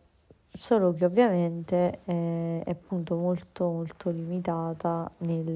solo 0.57 0.93
che 0.93 1.05
ovviamente 1.05 2.01
è, 2.05 2.63
è 2.65 2.71
appunto 2.71 3.17
molto 3.17 3.71
molto 3.71 4.11
limitata 4.11 5.11
nel, 5.19 5.53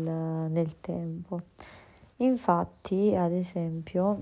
nel 0.50 0.80
tempo. 0.80 1.40
Infatti, 2.16 3.14
ad 3.16 3.32
esempio, 3.32 4.20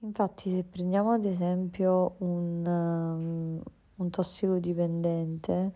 infatti 0.00 0.50
se 0.50 0.64
prendiamo 0.64 1.12
ad 1.12 1.24
esempio 1.24 2.14
un, 2.18 2.66
um, 2.66 3.62
un 3.96 4.10
tossicodipendente 4.10 5.72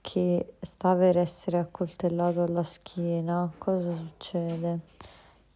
che 0.00 0.54
sta 0.60 0.94
per 0.94 1.18
essere 1.18 1.58
accoltellato 1.58 2.42
alla 2.42 2.64
schiena, 2.64 3.50
cosa 3.58 3.94
succede? 3.94 4.80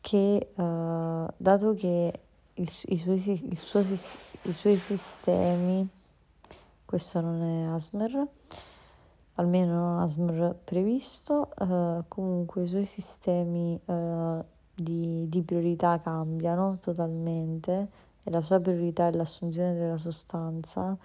Che 0.00 0.52
uh, 0.54 1.26
dato 1.36 1.74
che 1.74 2.20
il, 2.56 2.70
i, 2.86 2.98
suoi, 2.98 3.48
il 3.50 3.56
suo, 3.56 3.80
i 3.80 4.52
suoi 4.52 4.76
sistemi, 4.76 5.88
questo 6.84 7.20
non 7.20 7.42
è 7.42 7.74
Asmer, 7.74 8.28
almeno 9.36 9.74
non 9.74 10.00
ha 10.00 10.08
SMR 10.08 10.54
previsto, 10.64 11.50
uh, 11.58 12.04
comunque 12.08 12.64
i 12.64 12.68
suoi 12.68 12.84
sistemi 12.84 13.78
uh, 13.84 14.44
di, 14.74 15.28
di, 15.28 15.42
priorità 15.42 16.00
cambiano 16.00 16.78
totalmente 16.80 17.88
e 18.22 18.30
la 18.30 18.40
sua 18.40 18.60
priorità 18.60 19.08
è 19.08 19.12
l'assunzione 19.12 19.74
della 19.74 19.98
sostanza. 19.98 20.96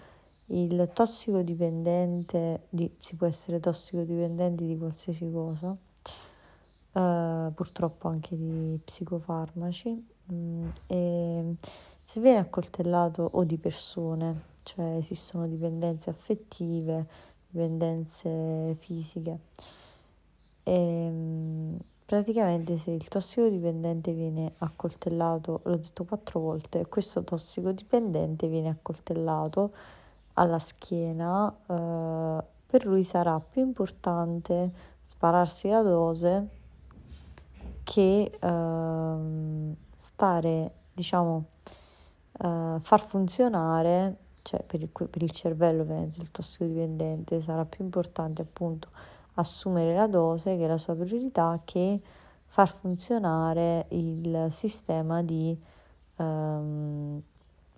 Il 0.47 0.89
tossicodipendente, 0.93 2.63
di, 2.69 2.89
si 2.99 3.15
può 3.15 3.27
essere 3.27 3.59
tossicodipendenti 3.59 4.65
di 4.65 4.77
qualsiasi 4.77 5.29
cosa, 5.31 5.69
uh, 5.69 7.53
purtroppo 7.53 8.07
anche 8.07 8.35
di 8.37 8.79
psicofarmaci, 8.83 10.10
mm, 10.31 10.67
e 10.87 11.55
se 12.03 12.19
viene 12.19 12.39
accoltellato 12.39 13.29
o 13.31 13.43
di 13.45 13.57
persone, 13.57 14.41
cioè 14.63 14.95
esistono 14.95 15.47
dipendenze 15.47 16.09
affettive, 16.09 17.07
dipendenze 17.47 18.75
fisiche. 18.79 19.39
E, 20.63 20.73
ehm, 20.73 21.79
praticamente 22.05 22.77
se 22.79 22.91
il 22.91 23.07
tossicodipendente 23.07 24.11
viene 24.11 24.53
accoltellato, 24.57 25.61
l'ho 25.63 25.77
detto 25.77 26.03
quattro 26.03 26.41
volte, 26.41 26.85
questo 26.87 27.23
tossicodipendente 27.23 28.49
viene 28.49 28.69
accoltellato 28.69 29.71
alla 30.33 30.59
schiena, 30.59 31.49
eh, 31.49 32.43
per 32.65 32.85
lui 32.85 33.05
sarà 33.05 33.39
più 33.39 33.61
importante 33.61 34.71
spararsi 35.05 35.69
la 35.69 35.81
dose 35.81 36.47
che 37.83 38.31
eh, 38.37 39.75
stare, 40.21 40.71
diciamo, 40.93 41.45
eh, 42.43 42.77
far 42.79 43.05
funzionare, 43.07 44.17
cioè 44.43 44.61
per 44.61 44.79
il, 44.81 44.89
per 44.89 45.23
il 45.23 45.31
cervello 45.31 45.81
ovviamente 45.81 46.21
il 46.21 46.29
tossicodipendente 46.29 47.41
sarà 47.41 47.65
più 47.65 47.83
importante 47.83 48.43
appunto 48.43 48.89
assumere 49.35 49.95
la 49.95 50.05
dose 50.05 50.57
che 50.57 50.65
è 50.65 50.67
la 50.67 50.77
sua 50.77 50.93
priorità 50.93 51.59
che 51.65 51.99
far 52.45 52.71
funzionare 52.71 53.85
il 53.89 54.47
sistema 54.49 55.23
di 55.23 55.57
ehm, 56.17 57.21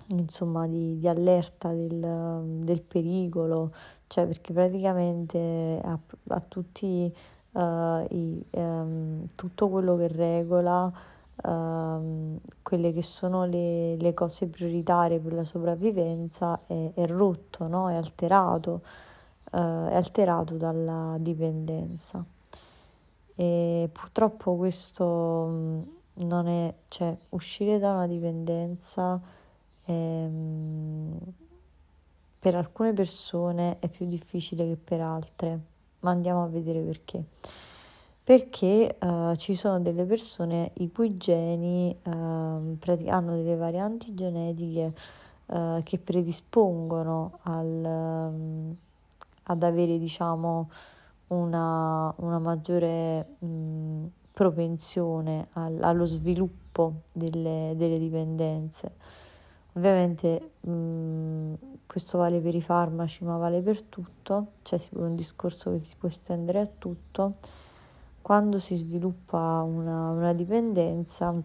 insomma 0.08 0.68
di, 0.68 1.00
di 1.00 1.08
allerta 1.08 1.70
del, 1.72 2.42
del, 2.66 2.82
pericolo, 2.82 3.72
cioè 4.08 4.28
perché 4.28 4.52
praticamente 4.52 5.80
a, 5.82 5.98
a 6.28 6.42
tutti 6.42 7.14
uh, 7.52 7.60
i, 7.60 8.46
um, 8.52 9.28
tutto 9.36 9.70
quello 9.70 9.96
che 9.96 10.08
regola 10.08 10.92
uh, 11.36 12.40
quelle 12.62 12.94
che 12.94 13.02
sono 13.02 13.46
le, 13.46 13.96
le, 13.96 14.14
cose 14.14 14.48
prioritarie 14.48 15.20
per 15.20 15.34
la 15.34 15.44
sopravvivenza 15.44 16.62
è, 16.68 16.92
è 16.94 17.06
rotto, 17.08 17.68
no? 17.68 17.90
è 17.90 17.96
alterato, 17.96 18.82
uh, 19.52 19.88
è 19.88 19.96
alterato 19.96 20.56
dalla 20.56 21.16
dipendenza. 21.20 22.24
E 23.36 23.90
purtroppo 23.92 24.56
questo 24.56 25.86
non 26.14 26.48
è, 26.48 26.74
cioè 26.88 27.16
uscire 27.30 27.80
da 27.80 27.94
una 27.94 28.08
dipendenza 28.08 29.20
ehm, 29.86 31.18
per 32.40 32.56
alcune 32.56 32.94
persone 32.94 33.78
è 33.80 33.88
più 33.88 34.06
difficile 34.06 34.68
che 34.68 34.76
per 34.76 35.02
altre, 35.02 35.60
ma 36.02 36.12
andiamo 36.12 36.44
a 36.44 36.48
vedere 36.48 36.80
perché. 36.82 37.24
Perché 38.26 38.96
uh, 39.02 39.36
ci 39.36 39.54
sono 39.54 39.82
delle 39.82 40.06
persone 40.06 40.72
i 40.76 40.90
cui 40.90 41.18
geni 41.18 41.94
uh, 42.04 42.10
hanno 42.10 43.36
delle 43.36 43.58
varianti 43.58 44.14
genetiche 44.14 44.94
uh, 45.48 45.84
che 45.84 45.98
predispongono 45.98 47.40
al, 47.42 47.66
um, 47.66 48.76
ad 49.44 49.64
avere, 49.64 50.00
diciamo, 50.00 50.70
una, 51.28 52.14
una 52.16 52.40
maggiore 52.40 53.36
mh, 53.40 54.06
propensione 54.32 55.48
al, 55.54 55.84
allo 55.84 56.06
sviluppo 56.06 57.02
delle, 57.12 57.74
delle 57.76 58.00
dipendenze. 58.00 58.92
Ovviamente 59.74 60.52
mh, 60.62 61.54
questo 61.88 62.20
vale 62.20 62.40
per 62.40 62.56
i 62.56 62.62
farmaci, 62.62 63.26
ma 63.26 63.36
vale 63.36 63.62
per 63.62 63.82
tutto, 63.82 64.48
cioè 64.62 64.80
un 64.92 65.14
discorso 65.16 65.72
che 65.72 65.82
si 65.82 65.96
può 65.98 66.08
estendere 66.08 66.62
a 66.62 66.70
tutto. 66.78 67.34
Quando 68.24 68.58
si 68.58 68.76
sviluppa 68.76 69.62
una, 69.64 70.12
una 70.12 70.32
dipendenza 70.32 71.36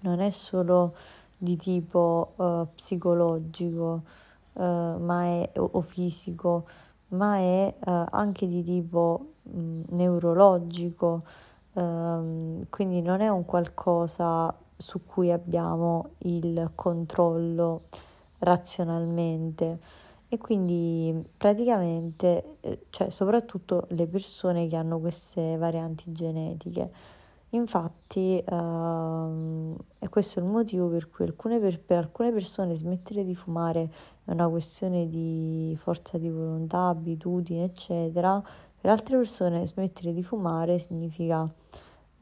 non 0.00 0.18
è 0.18 0.30
solo 0.30 0.96
di 1.38 1.56
tipo 1.56 2.32
uh, 2.34 2.66
psicologico 2.74 4.02
uh, 4.54 4.62
ma 4.62 5.22
è, 5.26 5.52
o, 5.54 5.68
o, 5.72 5.80
fisico, 5.82 6.66
ma 7.10 7.36
è 7.36 7.72
uh, 7.78 8.06
anche 8.10 8.48
di 8.48 8.64
tipo 8.64 9.34
mh, 9.42 9.82
neurologico, 9.90 11.22
ehm, 11.74 12.66
quindi 12.70 13.02
non 13.02 13.20
è 13.20 13.28
un 13.28 13.44
qualcosa 13.44 14.52
su 14.76 15.06
cui 15.06 15.30
abbiamo 15.30 16.14
il 16.18 16.72
controllo 16.74 17.82
razionalmente 18.38 19.78
e 20.32 20.38
quindi 20.38 21.12
praticamente, 21.36 22.58
eh, 22.60 22.86
cioè 22.90 23.10
soprattutto 23.10 23.86
le 23.90 24.06
persone 24.06 24.68
che 24.68 24.76
hanno 24.76 25.00
queste 25.00 25.56
varianti 25.56 26.12
genetiche. 26.12 26.90
Infatti, 27.52 28.40
ehm, 28.46 29.76
e 29.98 30.08
questo 30.08 30.38
è 30.38 30.42
il 30.42 30.48
motivo 30.48 30.86
per 30.86 31.10
cui 31.10 31.24
alcune 31.24 31.58
per, 31.58 31.80
per 31.80 31.98
alcune 31.98 32.30
persone 32.30 32.76
smettere 32.76 33.24
di 33.24 33.34
fumare 33.34 33.90
è 34.24 34.30
una 34.30 34.48
questione 34.48 35.08
di 35.08 35.76
forza 35.80 36.16
di 36.16 36.30
volontà, 36.30 36.86
abitudine, 36.86 37.64
eccetera. 37.64 38.40
Per 38.80 38.88
altre 38.88 39.16
persone 39.16 39.66
smettere 39.66 40.12
di 40.12 40.22
fumare 40.22 40.78
significa 40.78 41.52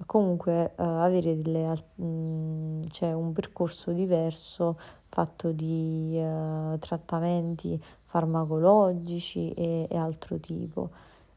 comunque 0.07 0.73
uh, 0.77 0.83
avere 0.83 1.41
delle, 1.41 1.75
mh, 1.97 2.87
cioè 2.89 3.13
un 3.13 3.33
percorso 3.33 3.93
diverso 3.93 4.79
fatto 5.09 5.53
di 5.53 6.19
uh, 6.19 6.79
trattamenti 6.79 7.81
farmacologici 8.09 9.53
e, 9.53 9.87
e, 9.89 9.97
altro 9.97 10.39
tipo. 10.39 10.91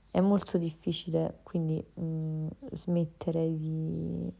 È 0.09 0.19
molto 0.19 0.57
difficile 0.57 1.39
quindi 1.43 1.84
mh, 1.93 2.47
smettere 2.72 3.57
di, 3.57 4.34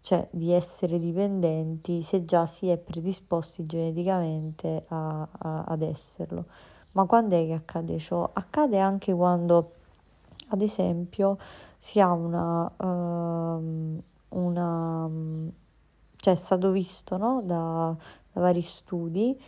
cioè, 0.00 0.26
di 0.30 0.52
essere 0.52 0.98
dipendenti 0.98 2.02
se 2.02 2.24
già 2.24 2.46
si 2.46 2.68
è 2.68 2.76
predisposti 2.76 3.66
geneticamente 3.66 4.84
a, 4.88 5.28
a, 5.30 5.64
ad 5.64 5.82
esserlo. 5.82 6.46
Ma 6.92 7.04
quando 7.04 7.36
è 7.36 7.44
che 7.44 7.52
accade 7.52 7.98
ciò? 7.98 8.28
Accade 8.32 8.78
anche 8.78 9.12
quando, 9.12 9.72
ad 10.48 10.62
esempio, 10.62 11.38
si 11.78 12.00
ha 12.00 12.10
una, 12.12 12.72
uh, 12.76 14.02
una 14.30 15.10
cioè 16.16 16.34
è 16.34 16.36
stato 16.36 16.72
visto 16.72 17.16
no? 17.16 17.40
da, 17.44 17.94
da, 18.32 18.40
vari 18.40 18.62
studi 18.62 19.40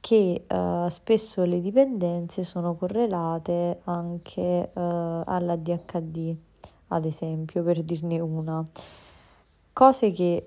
che 0.00 0.46
uh, 0.48 0.88
spesso 0.88 1.44
le 1.44 1.60
dipendenze 1.60 2.42
sono 2.42 2.74
correlate 2.74 3.80
anche 3.84 4.70
uh, 4.72 4.80
alla 5.26 5.56
DHD, 5.56 6.36
ad 6.88 7.04
esempio, 7.04 7.62
per 7.62 7.82
dirne 7.82 8.18
una. 8.18 8.64
Cose 9.72 10.10
che 10.10 10.46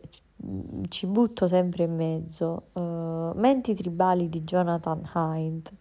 ci 0.89 1.07
butto 1.07 1.47
sempre 1.47 1.83
in 1.83 1.95
mezzo. 1.95 2.63
Uh, 2.73 3.31
Menti 3.35 3.73
tribali 3.73 4.29
di 4.29 4.43
Jonathan 4.43 5.09
Hind, 5.13 5.71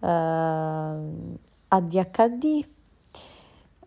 uh, 0.00 1.38
ADHD, 1.68 2.66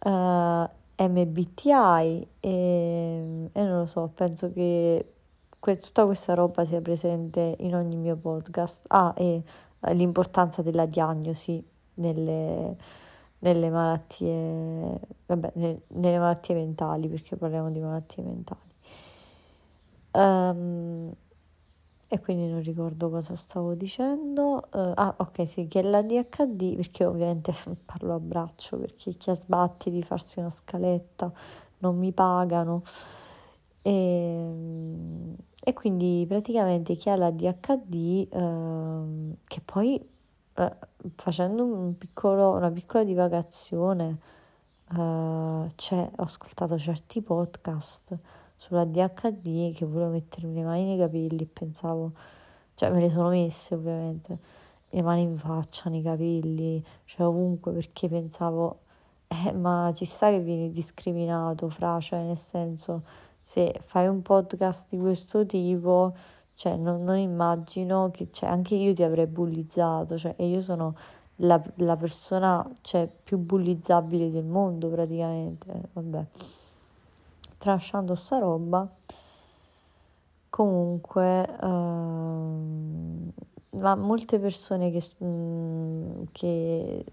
uh, 0.04 0.70
MBTI 1.00 2.28
e, 2.40 3.50
e, 3.52 3.64
non 3.64 3.80
lo 3.80 3.86
so, 3.86 4.12
penso 4.14 4.52
che 4.52 5.14
que- 5.60 5.80
tutta 5.80 6.06
questa 6.06 6.34
roba 6.34 6.66
sia 6.66 6.82
presente 6.82 7.56
in 7.60 7.76
ogni 7.76 7.96
mio 7.96 8.16
podcast. 8.16 8.84
Ah, 8.88 9.14
e 9.16 9.44
eh, 9.80 9.94
l'importanza 9.94 10.62
della 10.62 10.86
diagnosi 10.86 11.64
nelle, 11.96 12.76
nelle 13.40 13.70
malattie, 13.70 15.00
vabbè, 15.26 15.52
nelle, 15.56 15.82
nelle 15.88 16.18
malattie 16.20 16.56
mentali, 16.56 17.08
perché 17.08 17.36
parliamo 17.36 17.72
di 17.72 17.80
malattie 17.80 18.24
mentali. 18.24 18.66
Um, 20.12 21.14
e 22.10 22.22
quindi 22.22 22.48
non 22.48 22.62
ricordo 22.62 23.10
cosa 23.10 23.36
stavo 23.36 23.74
dicendo. 23.74 24.68
Uh, 24.72 24.94
ah, 24.96 25.14
ok, 25.18 25.46
sì, 25.48 25.68
che 25.68 25.82
la 25.82 26.02
DHD, 26.02 26.76
perché 26.76 27.06
ovviamente 27.06 27.54
parlo 27.86 28.14
a 28.16 28.20
braccio, 28.20 28.78
perché 28.78 29.16
chi 29.16 29.30
ha 29.30 29.36
sbatti 29.36 29.92
di 29.92 30.02
farsi 30.02 30.40
una 30.40 30.50
scaletta 30.50 31.32
non 31.80 31.98
mi 31.98 32.12
pagano. 32.14 32.84
E, 33.88 33.92
ehm, 33.92 35.36
e 35.64 35.74
quindi 35.74 36.26
praticamente 36.28 36.96
chi 36.96 37.10
ha 37.10 37.16
la 37.16 37.32
DHD, 37.32 38.28
ehm, 38.32 39.36
che 39.48 39.62
poi 39.64 40.00
uh, 40.56 40.64
facendo 41.16 41.64
un 41.64 41.98
piccolo, 41.98 42.52
una 42.52 42.72
piccola 42.72 43.04
divagazione, 43.04 44.18
uh, 44.92 45.70
cioè, 45.76 46.10
ho 46.16 46.24
ascoltato 46.24 46.78
certi 46.78 47.22
podcast 47.22 48.18
sulla 48.56 48.86
DHD 48.86 49.74
che 49.74 49.86
volevo 49.86 50.12
mettermi 50.12 50.54
le 50.54 50.64
mani 50.64 50.86
nei 50.86 50.98
capelli 50.98 51.44
e 51.44 51.48
pensavo, 51.48 52.12
cioè 52.76 52.92
me 52.92 53.00
le 53.02 53.10
sono 53.10 53.30
messe 53.30 53.76
ovviamente, 53.76 54.40
le 54.90 55.02
mani 55.02 55.22
in 55.24 55.38
faccia, 55.38 55.90
nei 55.90 56.02
capelli, 56.02 56.84
cioè 57.06 57.28
ovunque 57.28 57.72
perché 57.74 58.08
pensavo, 58.10 58.80
eh, 59.28 59.52
ma 59.52 59.92
ci 59.94 60.06
sta 60.06 60.30
che 60.30 60.40
vieni 60.40 60.72
discriminato 60.72 61.70
fra, 61.70 62.00
cioè 62.00 62.24
nel 62.24 62.38
senso 62.38 63.04
se 63.48 63.80
fai 63.86 64.08
un 64.08 64.22
podcast 64.22 64.90
di 64.90 64.98
questo 64.98 65.46
tipo, 65.46 66.14
cioè 66.56 66.76
non, 66.76 67.06
non 67.06 67.18
immagino 67.18 68.12
che, 68.12 68.28
cioè 68.30 68.50
anche 68.50 68.76
io 68.76 68.94
ti 68.94 69.04
avrei 69.04 69.26
bullizzato, 69.26 70.18
cioè 70.18 70.34
e 70.36 70.48
io 70.48 70.60
sono 70.60 70.96
la, 71.38 71.58
la 71.76 71.96
persona 71.96 72.70
cioè, 72.82 73.08
più 73.08 73.38
bullizzabile 73.38 74.30
del 74.32 74.44
mondo 74.44 74.90
praticamente, 74.90 75.82
vabbè. 75.94 76.26
Tralasciando 77.58 78.16
sta 78.16 78.38
roba 78.40 78.86
comunque 80.50 81.48
uh, 81.62 83.32
ma 83.78 83.96
molte 83.96 84.40
persone 84.40 84.92
che, 84.92 85.02
mm, 85.24 86.24
che 86.34 87.06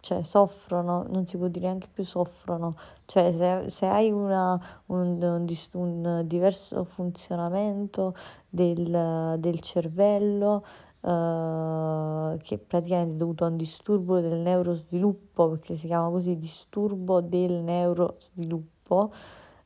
cioè 0.00 0.22
soffrono, 0.22 1.04
non 1.08 1.26
si 1.26 1.36
può 1.36 1.48
dire 1.48 1.66
neanche 1.66 1.88
più 1.92 2.04
soffrono, 2.04 2.76
cioè 3.04 3.32
se, 3.32 3.68
se 3.68 3.86
hai 3.86 4.10
una, 4.10 4.60
un, 4.86 5.22
un, 5.22 5.46
un, 5.74 6.22
diverso 6.26 6.84
funzionamento 6.84 8.14
del, 8.48 9.36
del 9.38 9.60
cervello, 9.60 10.64
Uh, 11.02 12.36
che 12.42 12.58
praticamente 12.58 13.14
è 13.14 13.16
dovuto 13.16 13.46
a 13.46 13.48
un 13.48 13.56
disturbo 13.56 14.20
del 14.20 14.38
neurosviluppo, 14.40 15.48
perché 15.48 15.74
si 15.74 15.86
chiama 15.86 16.10
così 16.10 16.36
disturbo 16.36 17.22
del 17.22 17.52
neurosviluppo, 17.62 19.10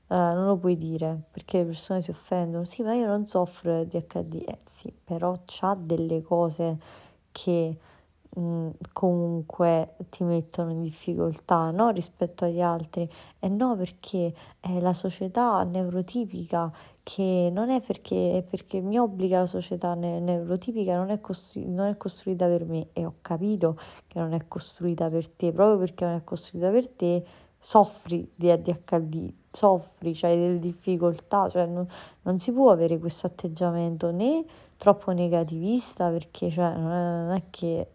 uh, 0.06 0.14
non 0.14 0.46
lo 0.46 0.56
puoi 0.56 0.76
dire 0.78 1.22
perché 1.32 1.58
le 1.58 1.64
persone 1.64 2.02
si 2.02 2.10
offendono. 2.10 2.62
Sì, 2.62 2.82
ma 2.82 2.94
io 2.94 3.06
non 3.06 3.26
soffro 3.26 3.82
di 3.82 4.00
HD, 4.06 4.44
eh 4.46 4.60
sì, 4.62 4.94
però 5.02 5.36
c'ha 5.44 5.74
delle 5.74 6.22
cose 6.22 6.78
che 7.32 7.78
comunque 8.92 9.94
ti 10.10 10.24
mettono 10.24 10.70
in 10.70 10.82
difficoltà 10.82 11.70
no? 11.70 11.90
rispetto 11.90 12.44
agli 12.44 12.60
altri 12.60 13.08
e 13.38 13.48
no 13.48 13.76
perché 13.76 14.34
è 14.58 14.80
la 14.80 14.92
società 14.92 15.62
neurotipica 15.62 16.72
che 17.02 17.50
non 17.52 17.70
è 17.70 17.80
perché, 17.80 18.38
è 18.38 18.42
perché 18.42 18.80
mi 18.80 18.98
obbliga 18.98 19.38
la 19.38 19.46
società 19.46 19.94
ne- 19.94 20.18
neurotipica 20.18 20.96
non 20.96 21.10
è, 21.10 21.20
costru- 21.20 21.66
non 21.66 21.86
è 21.86 21.96
costruita 21.96 22.46
per 22.46 22.64
me 22.64 22.88
e 22.92 23.04
ho 23.04 23.14
capito 23.20 23.78
che 24.08 24.18
non 24.18 24.32
è 24.32 24.48
costruita 24.48 25.08
per 25.08 25.28
te 25.28 25.52
proprio 25.52 25.78
perché 25.78 26.04
non 26.04 26.14
è 26.14 26.24
costruita 26.24 26.70
per 26.70 26.88
te 26.88 27.24
soffri 27.58 28.30
di 28.34 28.50
ADHD 28.50 29.32
soffri, 29.54 30.14
cioè 30.14 30.36
delle 30.36 30.58
difficoltà, 30.58 31.48
cioè 31.48 31.66
non, 31.66 31.86
non 32.22 32.38
si 32.38 32.52
può 32.52 32.70
avere 32.70 32.98
questo 32.98 33.26
atteggiamento 33.26 34.10
né 34.10 34.44
troppo 34.76 35.12
negativista 35.12 36.10
perché 36.10 36.50
cioè, 36.50 36.74
non, 36.74 36.90
è, 36.90 37.24
non 37.24 37.30
è 37.30 37.42
che 37.50 37.88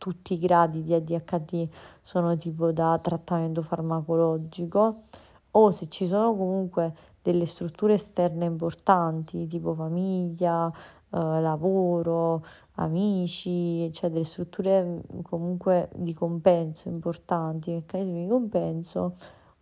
tutti 0.00 0.32
i 0.32 0.38
gradi 0.38 0.82
di 0.82 0.94
ADHD 0.94 1.68
sono 2.02 2.34
tipo 2.36 2.72
da 2.72 2.98
trattamento 3.00 3.60
farmacologico 3.60 5.02
o 5.50 5.70
se 5.70 5.88
ci 5.90 6.06
sono 6.06 6.34
comunque 6.34 6.94
delle 7.22 7.44
strutture 7.44 7.94
esterne 7.94 8.46
importanti 8.46 9.46
tipo 9.46 9.74
famiglia, 9.74 10.72
eh, 11.10 11.18
lavoro, 11.40 12.44
amici, 12.76 13.92
cioè 13.92 14.10
delle 14.10 14.24
strutture 14.24 14.82
mm, 14.82 15.20
comunque 15.20 15.90
di 15.94 16.14
compenso 16.14 16.88
importanti, 16.88 17.72
meccanismi 17.72 18.22
di 18.22 18.28
compenso, 18.28 19.16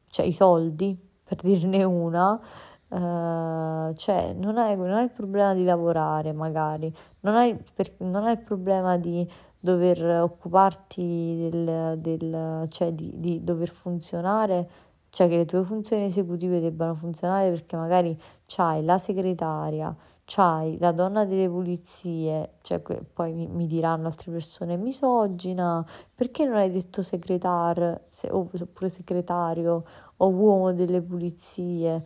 cioè 0.06 0.24
i 0.24 0.32
soldi 0.32 0.96
per 1.24 1.38
dirne 1.42 1.82
una, 1.84 2.40
Uh, 2.90 3.92
cioè 3.96 4.32
non 4.32 4.56
hai, 4.56 4.74
non 4.74 4.92
hai, 4.92 5.04
il 5.04 5.10
problema 5.10 5.52
di 5.52 5.62
lavorare 5.62 6.32
magari, 6.32 6.90
non 7.20 7.36
hai, 7.36 7.54
per, 7.74 7.92
non 7.98 8.24
hai 8.24 8.32
il 8.32 8.38
problema 8.40 8.96
di 8.96 9.30
dover 9.60 10.20
occuparti 10.22 11.48
del, 11.50 11.98
del 11.98 12.66
cioè 12.68 12.92
di, 12.92 13.12
di, 13.16 13.42
dover 13.42 13.70
funzionare, 13.70 14.70
cioè 15.10 15.28
che 15.28 15.36
le 15.36 15.44
tue 15.46 15.64
funzioni 15.64 16.04
esecutive 16.04 16.60
debbano 16.60 16.94
funzionare 16.94 17.50
perché 17.50 17.76
magari 17.76 18.18
c'hai 18.46 18.84
la 18.84 18.98
segretaria, 18.98 19.94
c'hai 20.24 20.78
la 20.78 20.92
donna 20.92 21.24
delle 21.24 21.48
pulizie, 21.48 22.56
cioè 22.62 22.80
poi 22.80 23.32
mi, 23.32 23.46
mi, 23.46 23.66
diranno 23.66 24.06
altre 24.06 24.30
persone 24.30 24.76
misogina, 24.76 25.84
perché 26.14 26.44
non 26.44 26.56
hai 26.56 26.70
detto 26.70 27.02
segretar, 27.02 28.02
se, 28.08 28.28
oppure 28.30 28.88
segretario 28.88 29.84
o 30.18 30.28
uomo 30.28 30.72
delle 30.72 31.00
pulizie? 31.00 32.04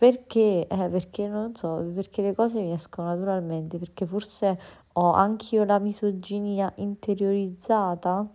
Perché? 0.00 0.66
Eh, 0.66 0.88
perché 0.88 1.28
non 1.28 1.54
so, 1.54 1.84
perché 1.94 2.22
le 2.22 2.34
cose 2.34 2.60
mi 2.62 2.72
escono 2.72 3.08
naturalmente, 3.08 3.78
perché 3.78 4.06
forse 4.06 4.58
ho 4.94 5.12
anch'io 5.12 5.64
la 5.64 5.78
misoginia 5.78 6.72
interiorizzata? 6.76 8.26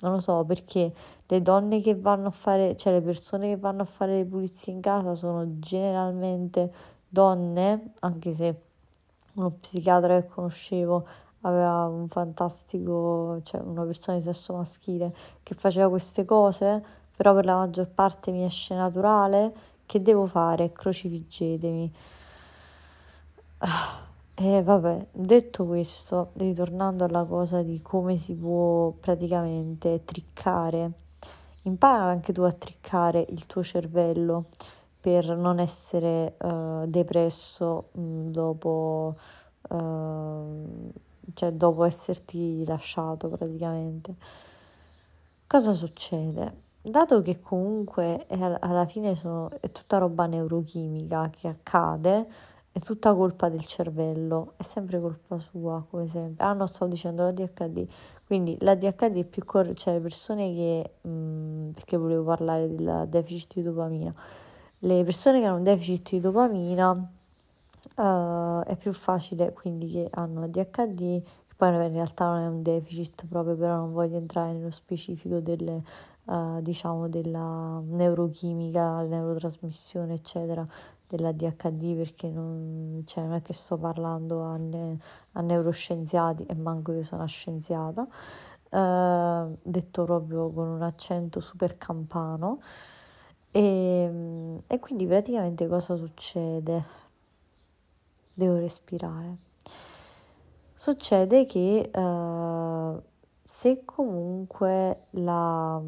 Non 0.00 0.12
lo 0.12 0.20
so, 0.20 0.44
perché 0.44 0.92
le 1.26 1.42
donne 1.42 1.80
che 1.80 1.94
vanno 1.94 2.28
a 2.28 2.30
fare, 2.30 2.76
cioè 2.76 2.92
le 2.92 3.00
persone 3.00 3.48
che 3.48 3.56
vanno 3.56 3.82
a 3.82 3.84
fare 3.86 4.18
le 4.18 4.24
pulizie 4.24 4.72
in 4.72 4.80
casa 4.80 5.14
sono 5.14 5.58
generalmente 5.58 6.72
donne, 7.08 7.94
anche 8.00 8.32
se 8.34 8.60
uno 9.34 9.50
psichiatra 9.50 10.20
che 10.20 10.28
conoscevo 10.28 11.06
aveva 11.42 11.86
un 11.86 12.08
fantastico, 12.08 13.40
cioè 13.42 13.60
una 13.60 13.84
persona 13.84 14.16
di 14.16 14.22
sesso 14.22 14.54
maschile 14.54 15.14
che 15.42 15.54
faceva 15.54 15.88
queste 15.88 16.24
cose, 16.24 16.82
però 17.16 17.34
per 17.34 17.44
la 17.44 17.56
maggior 17.56 17.88
parte 17.88 18.30
mi 18.30 18.44
esce 18.44 18.74
naturale, 18.74 19.54
che 19.86 20.02
devo 20.02 20.26
fare? 20.26 20.72
Crocifiggetemi. 20.72 21.92
Ah. 23.58 24.03
E 24.36 24.62
vabbè, 24.64 25.06
detto 25.12 25.64
questo, 25.64 26.30
ritornando 26.34 27.04
alla 27.04 27.24
cosa 27.24 27.62
di 27.62 27.80
come 27.80 28.16
si 28.16 28.34
può 28.34 28.90
praticamente 28.90 30.02
triccare, 30.04 30.90
impara 31.62 32.02
anche 32.02 32.32
tu 32.32 32.42
a 32.42 32.52
triccare 32.52 33.24
il 33.28 33.46
tuo 33.46 33.62
cervello 33.62 34.46
per 35.00 35.36
non 35.36 35.60
essere 35.60 36.34
uh, 36.40 36.84
depresso 36.86 37.90
mh, 37.92 38.30
dopo, 38.30 39.14
uh, 39.68 40.92
cioè 41.32 41.52
dopo 41.52 41.84
esserti 41.84 42.64
lasciato 42.64 43.28
praticamente. 43.28 44.16
Cosa 45.46 45.72
succede? 45.74 46.62
Dato 46.82 47.22
che 47.22 47.40
comunque 47.40 48.26
alla 48.28 48.86
fine 48.86 49.14
sono, 49.14 49.48
è 49.60 49.70
tutta 49.70 49.98
roba 49.98 50.26
neurochimica 50.26 51.30
che 51.30 51.46
accade, 51.46 52.26
è 52.74 52.80
tutta 52.80 53.14
colpa 53.14 53.48
del 53.48 53.64
cervello, 53.66 54.54
è 54.56 54.64
sempre 54.64 55.00
colpa 55.00 55.38
sua, 55.38 55.86
come 55.88 56.08
sempre. 56.08 56.44
Ah 56.44 56.54
no, 56.54 56.66
stavo 56.66 56.90
dicendo 56.90 57.22
l'ADHD, 57.22 57.86
quindi 58.26 58.56
l'ADHD 58.58 59.18
è 59.18 59.24
più 59.24 59.44
corretto, 59.44 59.74
cioè 59.76 59.94
le 59.94 60.00
persone 60.00 60.52
che, 60.52 60.90
mh, 61.02 61.08
mm, 61.08 61.70
perché 61.70 61.96
volevo 61.96 62.24
parlare 62.24 62.74
del 62.74 63.06
deficit 63.08 63.54
di 63.54 63.62
dopamina, 63.62 64.12
le 64.80 65.04
persone 65.04 65.38
che 65.38 65.46
hanno 65.46 65.58
un 65.58 65.62
deficit 65.62 66.10
di 66.10 66.20
dopamina 66.20 66.90
uh, 66.90 68.60
è 68.64 68.76
più 68.76 68.92
facile, 68.92 69.52
quindi 69.52 69.88
che 69.90 70.08
hanno 70.10 70.42
ADHD, 70.42 71.22
che 71.22 71.54
poi 71.56 71.68
in 71.68 71.92
realtà 71.92 72.26
non 72.26 72.42
è 72.42 72.48
un 72.48 72.62
deficit 72.62 73.24
proprio, 73.28 73.54
però 73.54 73.76
non 73.76 73.92
voglio 73.92 74.16
entrare 74.16 74.52
nello 74.52 74.72
specifico 74.72 75.38
delle, 75.38 75.80
uh, 76.24 76.60
diciamo, 76.60 77.08
della 77.08 77.80
neurochimica, 77.86 79.02
neurotrasmissione, 79.02 80.14
eccetera, 80.14 80.66
della 81.16 81.32
DHD 81.32 81.96
perché 81.96 82.28
non, 82.28 83.02
cioè, 83.06 83.24
non 83.24 83.34
è 83.34 83.42
che 83.42 83.52
sto 83.52 83.76
parlando 83.76 84.42
a, 84.42 84.56
ne, 84.56 84.98
a 85.32 85.40
neuroscienziati 85.40 86.44
e 86.44 86.54
manco 86.54 86.92
io 86.92 87.02
sono 87.02 87.20
una 87.20 87.30
scienziata, 87.30 88.06
eh, 88.70 89.46
detto 89.62 90.04
proprio 90.04 90.50
con 90.50 90.68
un 90.68 90.82
accento 90.82 91.40
super 91.40 91.78
campano. 91.78 92.60
E, 93.50 94.60
e 94.66 94.78
quindi 94.80 95.06
praticamente 95.06 95.68
cosa 95.68 95.94
succede? 95.94 96.84
Devo 98.34 98.58
respirare. 98.58 99.36
Succede 100.74 101.46
che 101.46 101.88
uh, 101.94 103.02
se 103.42 103.84
comunque 103.84 105.06
la, 105.10 105.80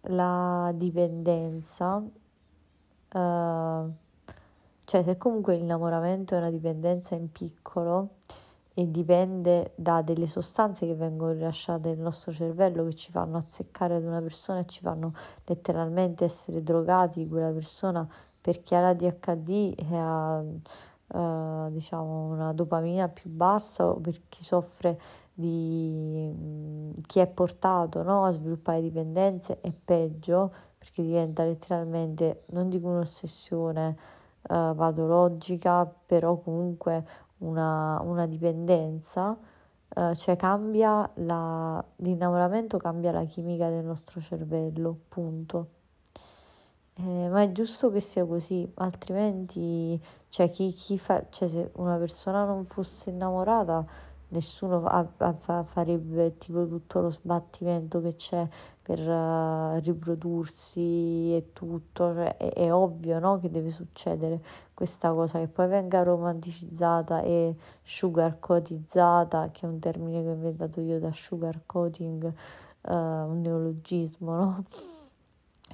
la 0.00 0.72
dipendenza 0.74 2.02
uh, 3.14 3.92
cioè 4.84 5.02
se 5.02 5.16
comunque 5.16 5.56
l'innamoramento 5.56 6.34
è 6.34 6.38
una 6.38 6.50
dipendenza 6.50 7.14
in 7.14 7.32
piccolo 7.32 8.16
e 8.74 8.90
dipende 8.90 9.72
da 9.76 10.02
delle 10.02 10.26
sostanze 10.26 10.84
che 10.86 10.94
vengono 10.94 11.32
rilasciate 11.32 11.90
nel 11.90 12.00
nostro 12.00 12.32
cervello 12.32 12.84
che 12.84 12.94
ci 12.94 13.12
fanno 13.12 13.38
azzeccare 13.38 13.94
ad 13.94 14.04
una 14.04 14.20
persona 14.20 14.58
e 14.58 14.66
ci 14.66 14.80
fanno 14.82 15.12
letteralmente 15.44 16.24
essere 16.24 16.62
drogati 16.62 17.26
quella 17.28 17.50
persona 17.50 18.06
perché 18.40 18.74
ha 18.74 18.80
la 18.80 18.94
DHD 18.94 19.74
e 19.78 19.96
ha 19.96 20.38
uh, 20.38 21.70
diciamo 21.70 22.24
una 22.26 22.52
dopamina 22.52 23.08
più 23.08 23.30
bassa 23.30 23.86
o 23.86 23.94
per 23.94 24.22
chi 24.28 24.42
soffre 24.42 25.00
di 25.32 26.94
chi 27.06 27.18
è 27.18 27.26
portato 27.26 28.02
no, 28.02 28.24
a 28.24 28.30
sviluppare 28.30 28.80
dipendenze 28.80 29.60
è 29.60 29.72
peggio 29.72 30.52
perché 30.84 31.02
diventa 31.02 31.44
letteralmente, 31.44 32.42
non 32.48 32.68
dico 32.68 32.88
un'ossessione 32.88 33.96
uh, 34.42 34.74
patologica, 34.74 35.86
però 35.86 36.36
comunque 36.36 37.06
una, 37.38 37.98
una 38.02 38.26
dipendenza, 38.26 39.34
uh, 39.96 40.14
cioè 40.14 40.36
cambia 40.36 41.10
la, 41.14 41.82
l'innamoramento 41.96 42.76
cambia 42.76 43.12
la 43.12 43.24
chimica 43.24 43.70
del 43.70 43.82
nostro 43.82 44.20
cervello, 44.20 44.94
punto. 45.08 45.68
Eh, 46.96 47.28
ma 47.28 47.40
è 47.40 47.50
giusto 47.50 47.90
che 47.90 48.00
sia 48.00 48.26
così, 48.26 48.70
altrimenti, 48.74 50.00
cioè, 50.28 50.50
chi, 50.50 50.70
chi 50.72 50.98
fa, 50.98 51.24
cioè, 51.30 51.48
se 51.48 51.70
una 51.76 51.96
persona 51.96 52.44
non 52.44 52.66
fosse 52.66 53.08
innamorata, 53.08 53.84
nessuno 54.34 54.80
fa, 54.80 55.34
fa, 55.38 55.62
farebbe 55.64 56.36
tipo 56.38 56.66
tutto 56.66 57.00
lo 57.00 57.10
sbattimento 57.10 58.00
che 58.02 58.14
c'è 58.14 58.46
per 58.82 59.00
uh, 59.00 59.78
riprodursi 59.80 61.34
e 61.34 61.50
tutto, 61.54 62.12
cioè, 62.12 62.36
è, 62.36 62.52
è, 62.52 62.72
ovvio 62.72 63.18
no? 63.18 63.38
che 63.38 63.50
deve 63.50 63.70
succedere 63.70 64.42
questa 64.74 65.12
cosa 65.12 65.38
che 65.38 65.46
poi 65.46 65.68
venga 65.68 66.02
romanticizzata 66.02 67.22
e 67.22 67.54
sugar 67.82 68.38
coatizzata, 68.38 69.48
che 69.52 69.66
è 69.66 69.68
un 69.68 69.78
termine 69.78 70.22
che 70.22 70.28
ho 70.28 70.32
inventato 70.32 70.80
io 70.82 70.98
da 70.98 71.12
sugar 71.12 71.62
coating, 71.64 72.24
uh, 72.24 72.92
un 72.92 73.40
neologismo, 73.40 74.34
no? 74.34 74.64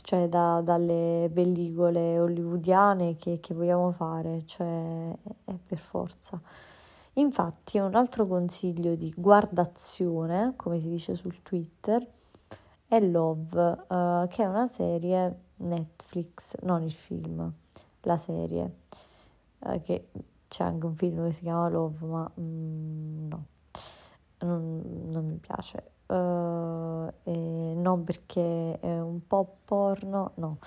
Cioè 0.03 0.29
da, 0.29 0.63
dalle 0.63 1.29
pellicole 1.33 2.19
hollywoodiane 2.19 3.17
che, 3.17 3.39
che 3.39 3.53
vogliamo 3.53 3.91
fare, 3.91 4.45
cioè 4.47 5.13
è 5.45 5.55
per 5.67 5.79
forza. 5.79 6.41
Infatti 7.15 7.79
un 7.79 7.95
altro 7.97 8.27
consiglio 8.27 8.95
di 8.95 9.13
guardazione, 9.17 10.55
come 10.57 10.79
si 10.79 10.89
dice 10.89 11.15
sul 11.17 11.43
Twitter, 11.43 12.07
è 12.87 13.01
Love, 13.01 13.85
uh, 13.89 14.27
che 14.29 14.43
è 14.43 14.47
una 14.47 14.69
serie 14.69 15.39
Netflix, 15.57 16.57
non 16.63 16.83
il 16.83 16.93
film, 16.93 17.53
la 18.03 18.17
serie, 18.17 18.77
uh, 19.59 19.81
che 19.83 20.09
c'è 20.49 20.65
anche 20.65 20.87
un 20.87 20.95
film 20.95 21.27
che 21.27 21.33
si 21.33 21.43
chiama 21.43 21.69
Love, 21.69 22.07
ma 22.07 22.31
mm, 22.41 23.29
no, 23.29 23.45
non, 24.39 24.83
non, 25.09 25.27
mi 25.27 25.37
piace. 25.37 25.91
Uh, 26.07 27.13
non 27.81 28.03
perché 28.05 28.79
è 28.81 29.01
un 29.01 29.27
po' 29.27 29.59
porno, 29.65 30.33
no, 30.35 30.59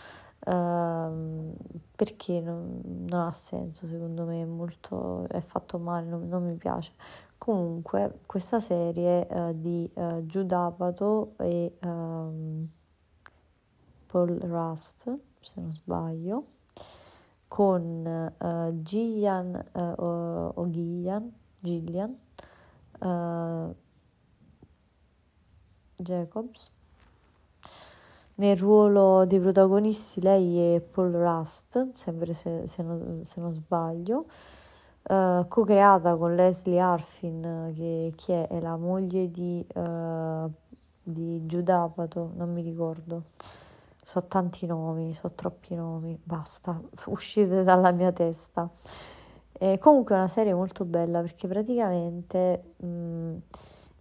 uh, 0.46 1.56
perché 1.96 2.42
non, 2.42 2.82
non, 2.84 3.20
ha 3.20 3.34
senso 3.34 3.88
secondo 3.88 4.26
me, 4.26 4.42
è, 4.42 4.46
molto, 4.46 5.28
è 5.28 5.42
fatto 5.42 5.78
male, 5.78 6.08
non, 6.08 6.28
non 6.28 6.46
mi 6.46 6.56
piace. 6.56 6.94
Comunque, 7.38 8.22
questa 8.26 8.60
serie 8.60 9.28
uh, 9.30 9.54
di 9.54 9.90
uh, 9.96 10.26
Giudapato 10.26 11.34
e 11.40 11.78
um, 11.84 12.68
Paul 14.06 14.38
Rust, 14.40 15.18
se 15.42 15.60
non 15.60 15.74
sbaglio, 15.74 16.46
con 17.48 18.36
uh, 18.40 18.82
Gillian 18.82 19.54
uh, 19.74 20.60
o 20.60 20.70
Gillian, 20.70 21.32
Gillian 21.60 22.18
Jacobs. 25.98 26.83
Nel 28.36 28.58
ruolo 28.58 29.26
dei 29.26 29.40
protagonisti 29.40 30.20
lei 30.22 30.76
è 30.76 30.82
Paul 30.82 31.12
Rust, 31.12 31.92
sempre 31.96 32.34
se, 32.34 32.66
se, 32.66 32.82
non, 32.82 33.20
se 33.24 33.40
non, 33.40 33.54
sbaglio, 33.54 34.26
uh, 35.10 35.48
co-creata 35.48 36.16
con 36.16 36.36
Leslie 36.36 36.80
Arfin, 36.80 37.72
che, 37.76 38.14
che 38.16 38.48
è, 38.48 38.60
la 38.60 38.76
moglie 38.76 39.30
di, 39.30 39.64
uh, 39.76 40.52
di 41.04 41.46
Giudapato, 41.46 42.32
non 42.36 42.52
mi 42.52 42.62
ricordo 42.62 43.24
so 44.04 44.24
tanti 44.28 44.66
nomi, 44.66 45.14
so 45.14 45.32
troppi 45.32 45.76
nomi, 45.76 46.20
basta, 46.22 46.80
uscite 47.08 47.64
dalla 47.64 47.92
mia 47.92 48.12
testa. 48.12 48.70
E 49.52 49.78
comunque 49.78 50.16
è 50.16 50.18
una 50.18 50.28
serie 50.28 50.54
molto 50.54 50.84
bella 50.84 51.22
perché 51.22 51.48
praticamente 51.48 52.74
mh, 52.78 52.86
mm, 52.86 53.38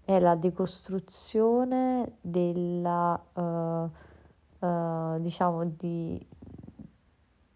è 0.04 0.18
la 0.18 0.34
decostruzione 0.34 2.16
della, 2.20 3.22
uh, 3.34 3.90
uh, 4.62 5.20
diciamo, 5.20 5.64
di, 5.64 6.24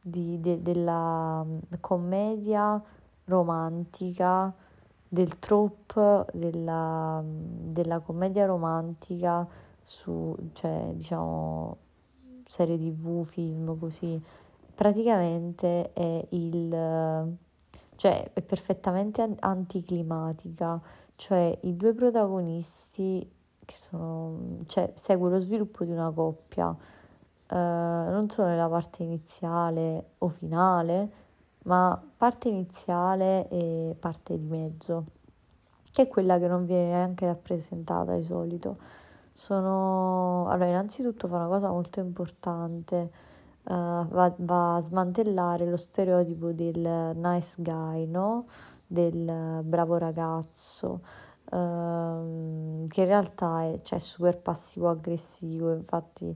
di, 0.03 0.41
de, 0.41 0.63
della 0.63 1.43
mm, 1.45 1.59
commedia 1.81 2.83
romantica, 3.25 4.53
del 5.09 5.39
trope 5.39 6.27
della, 6.33 7.21
mm, 7.23 7.73
della 7.73 8.01
commedia 8.01 8.47
romantica 8.47 9.47
su, 9.83 10.37
cioè, 10.53 10.91
diciamo, 10.93 11.77
serie 12.49 12.79
tv, 12.79 13.25
film, 13.25 13.79
così, 13.79 14.21
praticamente 14.75 15.93
è 15.93 16.27
il... 16.31 17.37
cioè 17.95 18.31
è 18.33 18.43
perfettamente 18.43 19.37
anticlimatica, 19.41 20.81
cioè 21.17 21.57
i 21.63 21.77
due 21.77 21.95
protagonisti 21.95 23.29
che 23.65 23.77
sono... 23.77 24.59
cioè 24.67 24.93
segue 24.95 25.31
lo 25.31 25.39
sviluppo 25.39 25.85
di 25.85 25.91
una 25.93 26.11
coppia, 26.11 26.77
uh, 27.49 27.55
non 27.57 28.29
solo 28.29 28.49
nella 28.49 28.69
parte 28.69 29.03
iniziale 29.03 30.11
o 30.19 30.29
finale, 30.29 31.11
ma 31.65 32.01
parte 32.17 32.49
iniziale 32.49 33.49
e 33.49 33.97
parte 33.99 34.39
di 34.39 34.47
mezzo, 34.47 35.05
che 35.91 36.03
è 36.03 36.09
quella 36.09 36.39
che 36.39 36.47
non 36.47 36.65
viene 36.65 36.91
neanche 36.91 37.27
rappresentata 37.27 38.15
di 38.15 38.25
solito 38.25 38.77
sono... 39.37 40.49
Allora, 40.49 40.67
innanzitutto 40.67 41.29
fa 41.29 41.37
una 41.37 41.47
cosa 41.47 41.69
molto 41.69 42.01
importante, 42.01 43.11
uh, 43.65 44.07
va, 44.07 44.33
va, 44.39 44.75
a 44.77 44.81
smantellare 44.81 45.67
lo 45.67 45.77
stereotipo 45.77 46.53
del 46.53 47.13
nice 47.15 47.55
guy, 47.59 48.07
no? 48.07 48.47
Del 48.87 49.61
bravo 49.63 49.99
ragazzo, 49.99 51.01
uh, 51.51 52.87
che 52.89 53.01
in 53.03 53.07
realtà 53.07 53.65
è 53.65 53.81
cioè, 53.83 53.99
super 53.99 54.39
passivo-aggressivo, 54.39 55.73
infatti 55.73 56.35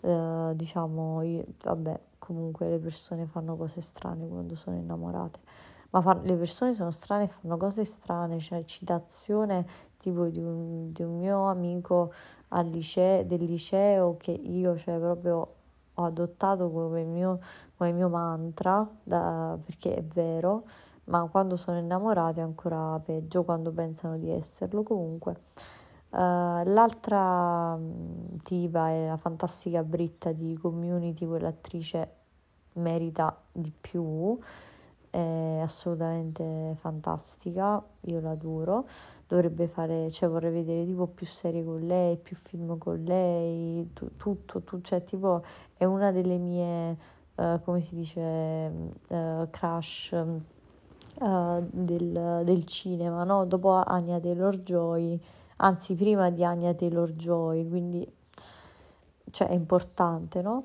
uh, 0.00 0.54
diciamo, 0.54 1.22
io, 1.22 1.44
vabbè, 1.62 2.00
comunque 2.18 2.68
le 2.68 2.78
persone 2.78 3.26
fanno 3.26 3.56
cose 3.56 3.80
strane 3.80 4.26
quando 4.28 4.54
sono 4.54 4.76
innamorate 4.76 5.40
ma 5.90 6.00
fa, 6.02 6.18
le 6.22 6.36
persone 6.36 6.72
sono 6.72 6.90
strane 6.90 7.24
e 7.24 7.28
fanno 7.28 7.56
cose 7.56 7.84
strane, 7.84 8.38
cioè 8.38 8.64
citazione 8.64 9.66
tipo 9.98 10.26
di 10.26 10.40
un, 10.40 10.92
di 10.92 11.02
un 11.02 11.18
mio 11.18 11.48
amico 11.48 12.12
liceo, 12.64 13.24
del 13.24 13.44
liceo 13.44 14.16
che 14.16 14.30
io 14.30 14.76
cioè, 14.76 14.98
proprio 14.98 15.54
ho 15.94 16.04
adottato 16.04 16.70
come 16.70 17.04
mio, 17.04 17.40
come 17.76 17.92
mio 17.92 18.08
mantra, 18.08 18.88
da, 19.02 19.58
perché 19.62 19.96
è 19.96 20.02
vero, 20.02 20.64
ma 21.04 21.26
quando 21.30 21.56
sono 21.56 21.78
innamorati 21.78 22.40
è 22.40 22.42
ancora 22.42 22.98
peggio 23.04 23.44
quando 23.44 23.70
pensano 23.72 24.16
di 24.16 24.30
esserlo. 24.30 24.82
Comunque, 24.82 25.36
uh, 26.10 26.16
l'altra 26.16 27.76
mm, 27.76 28.36
tipa 28.42 28.90
è 28.90 29.06
la 29.08 29.16
fantastica 29.16 29.82
Britta 29.82 30.32
di 30.32 30.56
Community, 30.58 31.26
quell'attrice 31.26 32.14
merita 32.74 33.36
di 33.52 33.72
più 33.78 34.38
è 35.10 35.58
assolutamente 35.60 36.76
fantastica, 36.78 37.82
io 38.02 38.20
l'adoro, 38.20 38.86
dovrebbe 39.26 39.66
fare, 39.66 40.10
cioè 40.10 40.28
vorrei 40.28 40.52
vedere 40.52 40.86
tipo 40.86 41.06
più 41.08 41.26
serie 41.26 41.64
con 41.64 41.80
lei, 41.80 42.16
più 42.16 42.36
film 42.36 42.78
con 42.78 43.02
lei, 43.02 43.90
tu, 43.92 44.10
tutto, 44.16 44.62
tu, 44.62 44.80
cioè 44.80 45.02
tipo 45.02 45.42
è 45.76 45.84
una 45.84 46.12
delle 46.12 46.38
mie, 46.38 46.96
uh, 47.34 47.60
come 47.64 47.80
si 47.80 47.96
dice, 47.96 48.20
uh, 49.08 49.50
crush 49.50 50.12
uh, 50.12 51.66
del, 51.70 52.42
del, 52.44 52.64
cinema, 52.64 53.24
no? 53.24 53.44
Dopo 53.46 53.82
Anya 53.82 54.20
Taylor-Joy, 54.20 55.20
anzi 55.62 55.94
prima 55.94 56.30
di 56.30 56.44
Anya 56.44 56.74
Taylor-Joy, 56.74 57.68
quindi 57.68 58.10
cioè 59.30 59.48
è 59.48 59.54
importante, 59.54 60.42
no? 60.42 60.64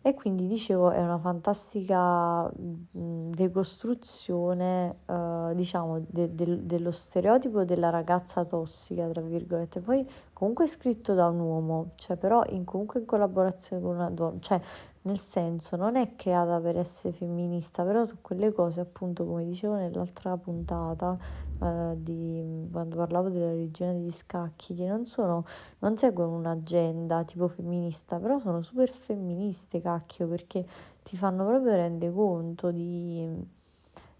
E 0.00 0.14
quindi 0.14 0.46
dicevo 0.46 0.90
è 0.90 1.02
una 1.02 1.18
fantastica 1.18 2.48
decostruzione, 2.54 5.00
eh, 5.06 5.52
diciamo, 5.54 6.04
de- 6.08 6.34
de- 6.34 6.64
dello 6.64 6.90
stereotipo 6.92 7.64
della 7.64 7.90
ragazza 7.90 8.44
tossica, 8.44 9.06
tra 9.08 9.20
virgolette. 9.20 9.80
Poi 9.80 10.08
comunque 10.32 10.64
è 10.64 10.68
scritto 10.68 11.14
da 11.14 11.28
un 11.28 11.40
uomo, 11.40 11.88
cioè 11.96 12.16
però 12.16 12.42
in, 12.50 12.64
comunque 12.64 13.00
in 13.00 13.06
collaborazione 13.06 13.82
con 13.82 13.96
una 13.96 14.10
donna, 14.10 14.38
cioè 14.40 14.60
nel 15.08 15.18
senso 15.18 15.76
non 15.76 15.96
è 15.96 16.14
creata 16.16 16.60
per 16.60 16.76
essere 16.76 17.14
femminista, 17.14 17.82
però 17.82 18.04
su 18.04 18.16
quelle 18.20 18.52
cose 18.52 18.80
appunto 18.80 19.24
come 19.24 19.44
dicevo 19.46 19.74
nell'altra 19.76 20.36
puntata 20.36 21.16
eh, 21.62 21.94
di 21.96 22.68
quando 22.70 22.96
parlavo 22.96 23.30
della 23.30 23.48
religione 23.48 23.94
degli 23.94 24.12
scacchi, 24.12 24.74
che 24.74 24.86
non 24.86 25.06
sono, 25.06 25.44
non 25.78 25.96
seguono 25.96 26.36
un'agenda 26.36 27.24
tipo 27.24 27.48
femminista, 27.48 28.18
però 28.18 28.38
sono 28.38 28.60
super 28.60 28.90
femministe, 28.90 29.80
cacchio, 29.80 30.28
perché 30.28 30.66
ti 31.02 31.16
fanno 31.16 31.46
proprio 31.46 31.72
rendere 31.72 32.12
conto 32.12 32.70
di, 32.70 33.26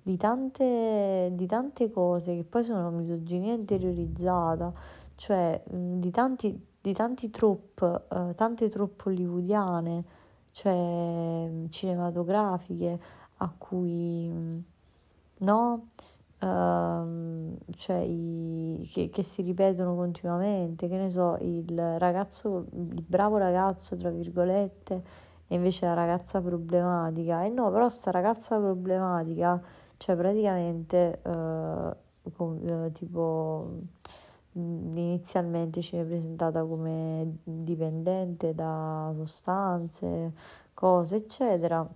di, 0.02 0.16
tante, 0.16 1.30
di 1.34 1.46
tante 1.46 1.90
cose 1.90 2.34
che 2.34 2.44
poi 2.44 2.64
sono 2.64 2.88
misoginia 2.90 3.52
interiorizzata, 3.52 4.72
cioè 5.16 5.62
di 5.66 6.10
tanti, 6.10 6.58
di 6.80 6.94
tanti 6.94 7.28
trope, 7.28 8.04
eh, 8.10 8.32
tante 8.34 8.68
troppe 8.70 9.10
hollywoodiane, 9.10 10.04
cioè 10.58 11.48
cinematografiche 11.68 13.00
a 13.36 13.52
cui 13.56 14.64
no 15.38 15.88
uh, 16.40 17.56
cioè 17.76 17.96
i, 17.98 18.88
che, 18.92 19.08
che, 19.08 19.22
si 19.22 19.42
ripetono 19.42 19.94
continuamente, 19.94 20.88
che 20.88 20.96
ne 20.96 21.10
so, 21.10 21.36
il 21.40 21.96
ragazzo, 21.98 22.66
il 22.72 23.04
bravo 23.06 23.36
ragazzo, 23.36 23.94
tra 23.94 24.10
virgolette, 24.10 25.02
e 25.46 25.54
invece 25.54 25.86
la 25.86 25.94
ragazza 25.94 26.40
problematica. 26.40 27.44
E 27.44 27.50
no, 27.50 27.70
però 27.70 27.88
sta 27.88 28.10
ragazza 28.10 28.58
problematica, 28.58 29.60
cioè 29.96 30.16
praticamente 30.16 31.20
uh, 31.22 32.30
con, 32.32 32.56
uh, 32.68 32.92
tipo 32.92 33.70
inizialmente 34.58 35.80
ci 35.82 35.96
è 35.96 36.04
presentata 36.04 36.64
come 36.64 37.38
dipendente 37.44 38.54
da 38.54 39.12
sostanze, 39.16 40.32
cose, 40.74 41.16
eccetera. 41.16 41.86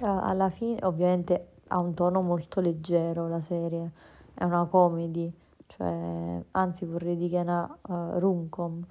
alla 0.00 0.50
fine, 0.50 0.84
ovviamente 0.84 1.48
ha 1.68 1.78
un 1.78 1.94
tono 1.94 2.20
molto 2.20 2.60
leggero 2.60 3.28
la 3.28 3.38
serie, 3.38 3.90
è 4.34 4.44
una 4.44 4.64
comedy, 4.64 5.32
cioè, 5.66 6.42
anzi 6.52 6.84
vorrei 6.84 7.16
dire 7.16 7.30
che 7.30 7.38
è 7.38 7.40
una 7.40 7.78
uh, 7.88 8.18
rom-com, 8.18 8.86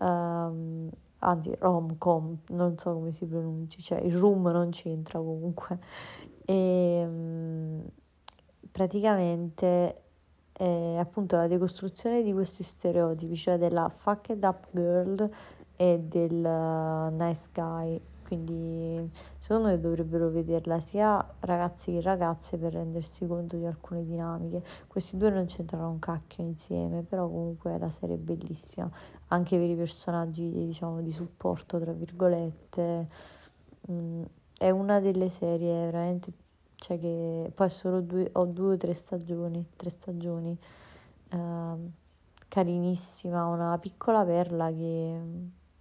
um, 0.00 0.90
anzi 1.18 1.54
rom-com, 1.58 2.38
non 2.48 2.76
so 2.78 2.94
come 2.94 3.12
si 3.12 3.26
pronunci, 3.26 3.82
cioè 3.82 4.00
il 4.00 4.16
room 4.16 4.48
non 4.48 4.70
c'entra 4.70 5.18
comunque. 5.18 5.78
E 6.44 7.04
um, 7.06 7.82
praticamente 8.70 10.01
è 10.62 10.96
appunto 10.96 11.34
la 11.34 11.48
decostruzione 11.48 12.22
di 12.22 12.32
questi 12.32 12.62
stereotipi, 12.62 13.34
cioè 13.34 13.58
della 13.58 13.88
fucked 13.88 14.44
up 14.44 14.68
girl 14.70 15.28
e 15.74 15.98
del 15.98 16.32
uh, 16.32 17.12
nice 17.16 17.48
guy. 17.52 18.00
Quindi 18.22 19.10
secondo 19.40 19.68
me 19.68 19.80
dovrebbero 19.80 20.30
vederla 20.30 20.78
sia 20.78 21.34
ragazzi 21.40 21.92
che 21.92 22.00
ragazze 22.00 22.56
per 22.58 22.74
rendersi 22.74 23.26
conto 23.26 23.56
di 23.56 23.66
alcune 23.66 24.04
dinamiche. 24.04 24.62
Questi 24.86 25.16
due 25.16 25.30
non 25.30 25.46
c'entrano 25.46 25.90
un 25.90 25.98
cacchio 25.98 26.44
insieme, 26.44 27.02
però 27.02 27.26
comunque 27.26 27.76
la 27.76 27.90
serie 27.90 28.14
è 28.14 28.18
bellissima, 28.18 28.88
anche 29.28 29.58
per 29.58 29.68
i 29.68 29.74
personaggi 29.74 30.48
diciamo 30.48 31.00
di 31.00 31.10
supporto, 31.10 31.80
tra 31.80 31.92
virgolette. 31.92 33.08
Mm, 33.90 34.22
è 34.56 34.70
una 34.70 35.00
delle 35.00 35.28
serie 35.28 35.86
veramente 35.86 36.32
cioè 36.82 36.98
che 36.98 37.52
poi 37.54 37.70
solo 37.70 38.00
due, 38.00 38.28
ho 38.32 38.44
due 38.44 38.74
o 38.74 38.76
tre 38.76 38.92
stagioni, 38.92 39.64
tre 39.76 39.88
stagioni, 39.88 40.58
eh, 41.28 41.74
carinissima, 42.48 43.46
una 43.46 43.78
piccola 43.78 44.24
perla 44.24 44.68
che 44.72 45.20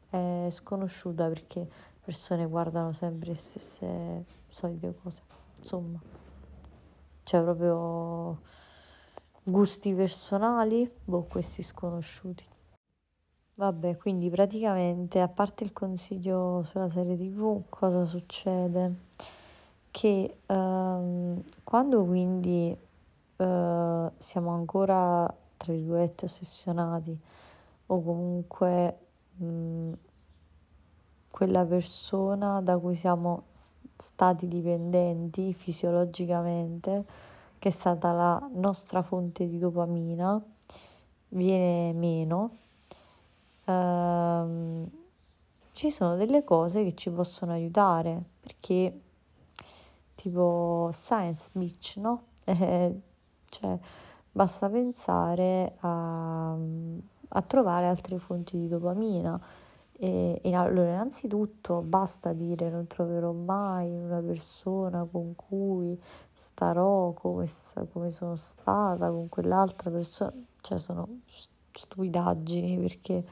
è 0.10 0.48
sconosciuta 0.52 1.28
perché 1.28 1.60
le 1.60 2.00
persone 2.06 2.46
guardano 2.46 2.92
sempre 2.92 3.32
le 3.32 3.40
stesse 3.40 4.26
solite 4.50 4.94
cose, 5.02 5.24
insomma, 5.58 6.00
c'è 7.24 7.42
proprio 7.42 8.40
gusti 9.44 9.96
personali, 9.96 10.88
boh, 11.04 11.24
questi 11.24 11.64
sconosciuti. 11.64 12.46
Vabbè, 13.56 13.98
quindi 13.98 14.30
praticamente, 14.30 15.20
a 15.20 15.28
parte 15.28 15.64
il 15.64 15.74
consiglio 15.74 16.62
sulla 16.64 16.90
serie 16.90 17.18
TV, 17.18 17.64
cosa 17.70 18.06
succede? 18.06 19.10
Che 19.92 20.38
ehm, 20.46 21.44
quando 21.64 22.06
quindi 22.06 22.76
eh, 23.38 24.12
siamo 24.18 24.52
ancora, 24.52 25.32
tra 25.58 25.74
virgolette, 25.74 26.26
ossessionati 26.26 27.18
o 27.88 28.02
comunque 28.02 28.98
mh, 29.36 29.92
quella 31.30 31.66
persona 31.66 32.62
da 32.62 32.78
cui 32.78 32.96
siamo 32.96 33.44
stati 33.98 34.48
dipendenti 34.48 35.54
fisiologicamente, 35.54 37.06
che 37.60 37.70
è 37.70 37.72
stata 37.72 38.12
la 38.12 38.50
nostra 38.54 39.02
fonte 39.02 39.46
di 39.46 39.60
dopamina, 39.60 40.42
viene 41.30 41.94
meno. 41.94 42.58
Ehm, 43.66 44.90
ci 45.74 45.90
sono 45.90 46.16
delle 46.16 46.44
cose 46.44 46.84
che 46.84 46.94
ci 46.94 47.10
possono 47.10 47.54
aiutare 47.54 48.22
perché 48.42 49.00
tipo 50.22 50.90
Science 50.94 51.50
Beach, 51.54 51.96
no? 51.98 52.26
Eh, 52.52 53.02
cioè, 53.50 53.78
basta 54.32 54.70
pensare 54.70 55.76
a, 55.80 56.54
a, 56.54 57.42
trovare 57.42 57.88
altre 57.88 58.18
fonti 58.18 58.58
di 58.58 58.68
dopamina. 58.68 59.40
E, 59.94 60.40
e 60.42 60.54
allora, 60.54 60.90
innanzitutto, 60.90 61.82
basta 61.82 62.34
dire 62.34 62.70
non 62.70 62.88
troverò 62.88 63.32
mai 63.32 63.90
una 63.96 64.20
persona 64.22 65.06
con 65.10 65.36
cui 65.36 66.00
starò 66.34 67.14
come, 67.14 67.48
come 67.92 68.12
sono 68.12 68.36
stata 68.36 69.10
con 69.10 69.30
quell'altra 69.30 69.92
persona, 69.92 70.34
cioè 70.62 70.80
sono 70.80 71.08
stupidaggini 71.74 72.78
perché 72.80 73.24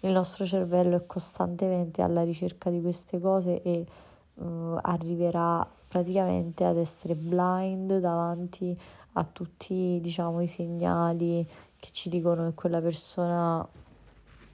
il 0.00 0.12
nostro 0.12 0.44
cervello 0.44 0.96
è 0.96 1.06
costantemente 1.06 2.02
alla 2.02 2.22
ricerca 2.22 2.70
di 2.70 2.80
queste 2.80 3.18
cose 3.18 3.62
e 3.62 3.86
uh, 4.34 4.78
arriverà 4.82 5.66
praticamente 5.88 6.64
ad 6.64 6.76
essere 6.76 7.14
blind 7.16 7.98
davanti 7.98 8.78
a 9.12 9.24
tutti 9.24 9.98
diciamo 10.00 10.40
i 10.42 10.46
segnali 10.46 11.48
che 11.76 11.88
ci 11.92 12.08
dicono 12.08 12.44
che 12.48 12.54
quella 12.54 12.80
persona 12.80 13.66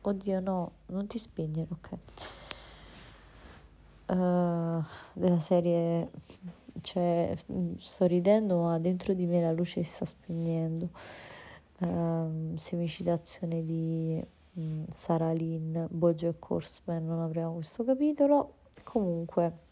oddio 0.01 0.41
no 0.41 0.71
non 0.87 1.07
ti 1.07 1.19
spegnere 1.19 1.69
ok. 1.71 1.99
Uh, 4.07 4.85
della 5.15 5.39
serie 5.39 6.11
cioè 6.83 7.35
sto 7.79 8.05
ridendo 8.05 8.63
ma 8.63 8.79
dentro 8.79 9.15
di 9.15 9.25
me 9.27 9.41
la 9.41 9.53
luce 9.53 9.83
si 9.83 9.91
sta 9.91 10.05
spegnendo. 10.05 10.91
Uh, 11.79 12.53
semicitazione 12.57 13.65
di 13.65 14.25
um, 14.55 14.87
Sara 14.89 15.33
Lynn 15.33 15.87
Bojack 15.89 16.51
Horseman 16.51 17.05
non 17.05 17.21
apriamo 17.21 17.55
questo 17.55 17.85
capitolo. 17.85 18.55
Comunque 18.83 19.64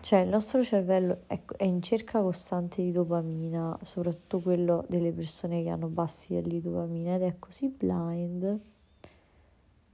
cioè 0.00 0.20
il 0.20 0.28
nostro 0.28 0.62
cervello 0.62 1.22
è, 1.26 1.40
è, 1.56 1.64
in 1.64 1.82
cerca 1.82 2.20
costante 2.20 2.82
di 2.82 2.90
dopamina, 2.90 3.78
soprattutto 3.82 4.40
quello 4.40 4.84
delle 4.88 5.12
persone 5.12 5.62
che 5.62 5.68
hanno 5.68 5.88
bassi 5.88 6.34
livelli 6.34 6.60
di 6.60 6.62
dopamina 6.62 7.14
ed 7.16 7.22
è 7.22 7.36
così 7.38 7.68
blind 7.68 8.60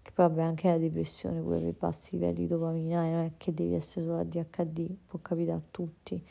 che 0.06 0.12
poi 0.12 0.28
vabbè 0.28 0.42
anche 0.42 0.68
la 0.68 0.78
depressione 0.78 1.40
pure 1.40 1.58
per 1.58 1.74
bassi 1.76 2.14
livelli 2.14 2.34
di 2.34 2.46
dopamina 2.46 3.04
e 3.04 3.10
non 3.10 3.24
è 3.24 3.32
che 3.36 3.52
devi 3.52 3.74
essere 3.74 4.06
solo 4.06 4.20
ADHD, 4.20 4.96
può 5.04 5.18
capitare 5.20 5.58
a 5.58 5.62
tutti. 5.68 6.24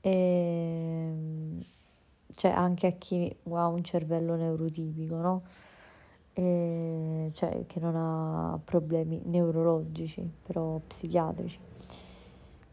E, 0.00 0.10
ehm, 0.10 1.64
cioè 2.30 2.50
anche 2.52 2.86
a 2.86 2.92
chi 2.92 3.34
ha 3.50 3.66
un 3.66 3.82
cervello 3.82 4.36
neurotipico, 4.36 5.16
no? 5.16 5.42
E, 6.34 7.30
cioè 7.34 7.64
che 7.66 7.80
non 7.80 7.96
ha 7.96 8.60
problemi 8.64 9.20
neurologici, 9.24 10.30
però 10.46 10.80
psichiatrici. 10.86 11.58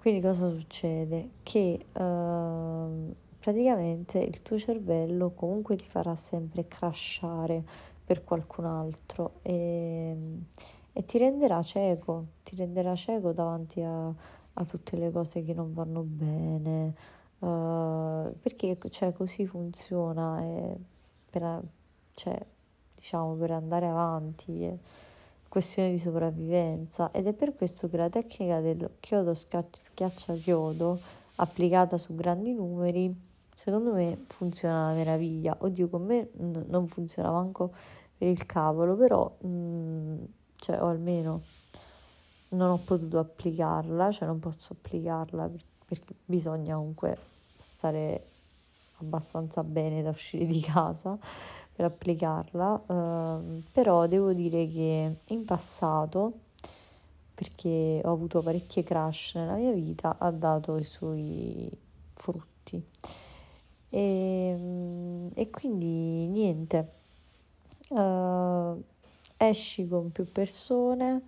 Quindi 0.06 0.22
cosa 0.22 0.52
succede? 0.52 1.32
Che 1.42 1.86
uh, 1.94 3.16
praticamente 3.40 4.20
il 4.20 4.44
tuo 4.44 4.60
cervello 4.60 5.32
comunque 5.32 5.78
ti 5.78 5.90
farà 5.90 6.16
sempre 6.16 6.68
crashare 6.68 7.64
per 8.06 8.24
qualcun 8.24 8.66
altro 8.66 9.40
e, 9.42 10.16
e 10.94 11.06
ti 11.06 11.18
renderà 11.18 11.60
cieco, 11.64 12.26
ti 12.44 12.56
renderà 12.56 12.94
cieco 12.94 13.32
davanti 13.32 13.82
a, 13.82 14.06
a 14.06 14.66
tutte 14.66 14.96
le 14.96 15.10
cose 15.10 15.44
che 15.44 15.56
non 15.56 15.74
vanno 15.74 16.04
bene, 16.04 16.94
uh, 17.40 18.32
perché 18.40 18.78
cioè, 18.92 19.12
così 19.12 19.48
funziona, 19.48 20.40
per, 21.32 21.64
cioè, 22.14 22.46
diciamo, 22.94 23.34
per 23.34 23.50
andare 23.50 23.88
avanti. 23.88 24.66
Eh 24.66 24.80
questione 25.56 25.92
di 25.92 26.00
sopravvivenza 26.00 27.12
ed 27.12 27.28
è 27.28 27.34
per 27.34 27.56
questo 27.56 27.88
che 27.88 27.96
la 27.96 28.10
tecnica 28.10 28.60
del 28.60 28.98
chiodo 29.00 29.34
schiaccia 29.34 30.34
chiodo 30.34 31.00
applicata 31.36 31.98
su 31.98 32.14
grandi 32.14 32.52
numeri 32.52 33.16
secondo 33.56 33.94
me 33.94 34.26
funziona 34.28 34.88
una 34.88 34.94
meraviglia. 34.96 35.56
Oddio 35.58 35.88
con 35.88 36.04
me 36.04 36.28
non 36.34 36.88
funziona 36.88 37.32
manco 37.32 37.72
per 38.18 38.28
il 38.28 38.46
cavolo 38.46 38.98
però 38.98 39.34
mh, 39.40 39.48
mm, 39.48 40.24
cioè 40.58 40.82
o 40.82 40.88
almeno 40.88 41.44
non 42.50 42.72
ho 42.72 42.78
potuto 42.84 43.20
applicarla 43.20 44.12
cioè 44.12 44.28
non 44.28 44.40
posso 44.40 44.74
applicarla 44.74 45.50
perché 45.86 46.16
bisogna 46.26 46.76
comunque 46.76 47.18
stare 47.56 48.26
abbastanza 48.98 49.64
bene 49.64 50.02
da 50.02 50.10
uscire 50.10 50.46
di 50.46 50.60
casa 50.60 51.18
per 51.76 51.86
applicarla, 51.86 52.84
eh, 52.88 53.62
però 53.72 54.08
devo 54.08 54.32
dire 54.32 54.66
che 54.68 55.18
in 55.26 55.44
passato, 55.44 56.40
perché 57.34 58.02
ho 58.04 58.12
avuto 58.12 58.42
parecchie 58.42 58.84
crash 58.84 59.36
nella 59.36 59.56
mia 59.56 59.74
vita, 59.74 60.16
ha 60.18 60.32
dato 60.32 60.78
i 60.78 60.86
suoi 60.86 61.70
frutti. 62.14 62.82
E, 63.90 64.56
mm, 64.58 65.28
e 65.34 65.50
quindi 65.50 66.28
niente, 66.28 66.92
uh, 67.90 68.82
esci 69.38 69.88
con 69.88 70.12
più 70.12 70.32
persone, 70.32 71.24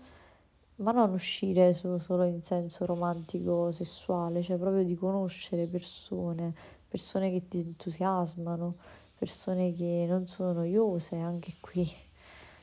ma 0.78 0.92
non 0.92 1.12
uscire 1.12 1.74
solo 1.74 2.24
in 2.24 2.42
senso 2.42 2.86
romantico 2.86 3.72
sessuale, 3.72 4.42
cioè 4.42 4.58
proprio 4.58 4.84
di 4.84 4.96
conoscere 4.96 5.68
persone, 5.68 6.54
persone 6.88 7.32
che 7.32 7.48
ti 7.50 7.60
entusiasmano 7.60 8.76
persone 9.18 9.74
che 9.74 10.06
non 10.08 10.28
sono 10.28 10.54
noiose, 10.54 11.16
anche 11.16 11.56
qui, 11.60 11.90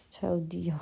cioè 0.09 0.31
oddio, 0.31 0.79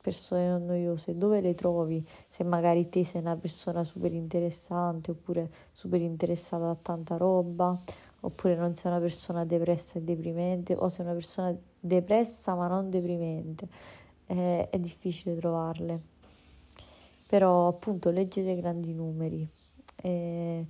persone 0.00 0.48
non 0.48 0.66
noiose, 0.66 1.16
dove 1.16 1.40
le 1.40 1.54
trovi? 1.54 2.06
Se 2.28 2.44
magari 2.44 2.88
te 2.88 3.04
sei 3.04 3.20
una 3.20 3.36
persona 3.36 3.84
super 3.84 4.12
interessante 4.12 5.10
oppure 5.10 5.50
super 5.72 6.00
interessata 6.00 6.68
a 6.68 6.76
tanta 6.80 7.16
roba, 7.16 7.78
oppure 8.20 8.56
non 8.56 8.74
sei 8.74 8.90
una 8.90 9.00
persona 9.00 9.44
depressa 9.44 9.98
e 9.98 10.02
deprimente, 10.02 10.74
o 10.74 10.88
sei 10.88 11.04
una 11.04 11.14
persona 11.14 11.56
depressa 11.78 12.54
ma 12.54 12.66
non 12.68 12.90
deprimente, 12.90 13.68
eh, 14.26 14.68
è 14.68 14.78
difficile 14.78 15.36
trovarle. 15.36 16.00
Però 17.26 17.68
appunto 17.68 18.10
leggete 18.10 18.56
grandi 18.56 18.92
numeri. 18.92 19.48
Eh, 19.96 20.66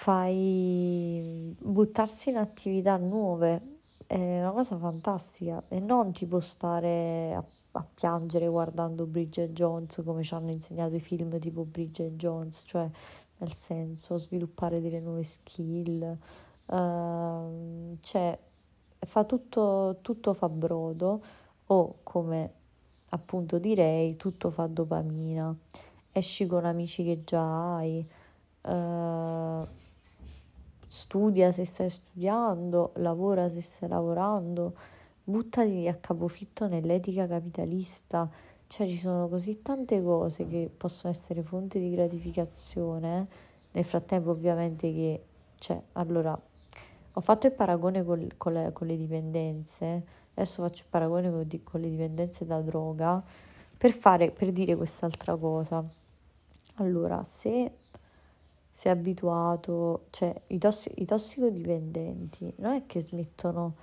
fai 0.00 1.54
buttarsi 1.60 2.30
in 2.30 2.38
attività 2.38 2.96
nuove, 2.96 3.80
è 4.06 4.40
una 4.40 4.50
cosa 4.50 4.78
fantastica. 4.78 5.62
E 5.68 5.78
non 5.78 6.12
tipo 6.12 6.40
stare 6.40 7.34
a, 7.34 7.44
a 7.72 7.86
piangere 7.92 8.48
guardando 8.48 9.04
Bridget 9.04 9.52
Jones 9.52 10.00
come 10.02 10.22
ci 10.22 10.32
hanno 10.32 10.52
insegnato 10.52 10.94
i 10.94 11.00
film 11.00 11.38
tipo 11.38 11.64
Bridget 11.64 12.14
Jones, 12.14 12.62
cioè 12.64 12.88
nel 13.38 13.52
senso 13.52 14.16
sviluppare 14.16 14.80
delle 14.80 15.00
nuove 15.00 15.22
skill, 15.22 16.16
uh, 16.64 17.96
cioè 18.00 18.38
fa 19.00 19.24
tutto, 19.24 19.98
tutto 20.00 20.32
fa 20.32 20.48
brodo 20.48 21.22
o 21.66 21.96
come 22.02 22.52
appunto 23.10 23.58
direi 23.58 24.16
tutto 24.16 24.50
fa 24.50 24.66
dopamina, 24.66 25.54
esci 26.10 26.46
con 26.46 26.64
amici 26.64 27.04
che 27.04 27.22
già 27.22 27.76
hai. 27.76 28.06
Uh, 28.62 29.78
studia 30.90 31.52
se 31.52 31.64
stai 31.64 31.88
studiando, 31.88 32.94
lavora 32.96 33.48
se 33.48 33.60
stai 33.60 33.88
lavorando, 33.88 34.74
buttati 35.22 35.86
a 35.86 35.94
capofitto 35.94 36.66
nell'etica 36.66 37.28
capitalista, 37.28 38.28
cioè 38.66 38.88
ci 38.88 38.98
sono 38.98 39.28
così 39.28 39.62
tante 39.62 40.02
cose 40.02 40.48
che 40.48 40.68
possono 40.76 41.12
essere 41.12 41.44
fonte 41.44 41.78
di 41.78 41.92
gratificazione, 41.92 43.28
nel 43.70 43.84
frattempo 43.84 44.30
ovviamente 44.30 44.92
che, 44.92 45.24
cioè, 45.60 45.80
allora, 45.92 46.36
ho 47.12 47.20
fatto 47.20 47.46
il 47.46 47.52
paragone 47.52 48.02
con, 48.02 48.26
con, 48.36 48.52
le, 48.52 48.72
con 48.72 48.88
le, 48.88 48.96
dipendenze, 48.96 50.04
adesso 50.34 50.60
faccio 50.60 50.82
il 50.82 50.88
paragone 50.90 51.30
con, 51.30 51.46
con 51.62 51.80
le 51.80 51.88
dipendenze 51.88 52.44
da 52.44 52.60
droga, 52.60 53.22
per, 53.78 53.92
fare, 53.92 54.32
per 54.32 54.50
dire 54.50 54.74
quest'altra 54.74 55.36
cosa. 55.36 55.84
Allora, 56.78 57.22
se 57.22 57.74
sei 58.80 58.92
abituato, 58.92 60.06
cioè 60.08 60.34
i, 60.46 60.56
tossi- 60.56 60.90
i 61.02 61.04
tossicodipendenti 61.04 62.54
non 62.60 62.72
è 62.72 62.86
che 62.86 62.98
smettono 63.02 63.74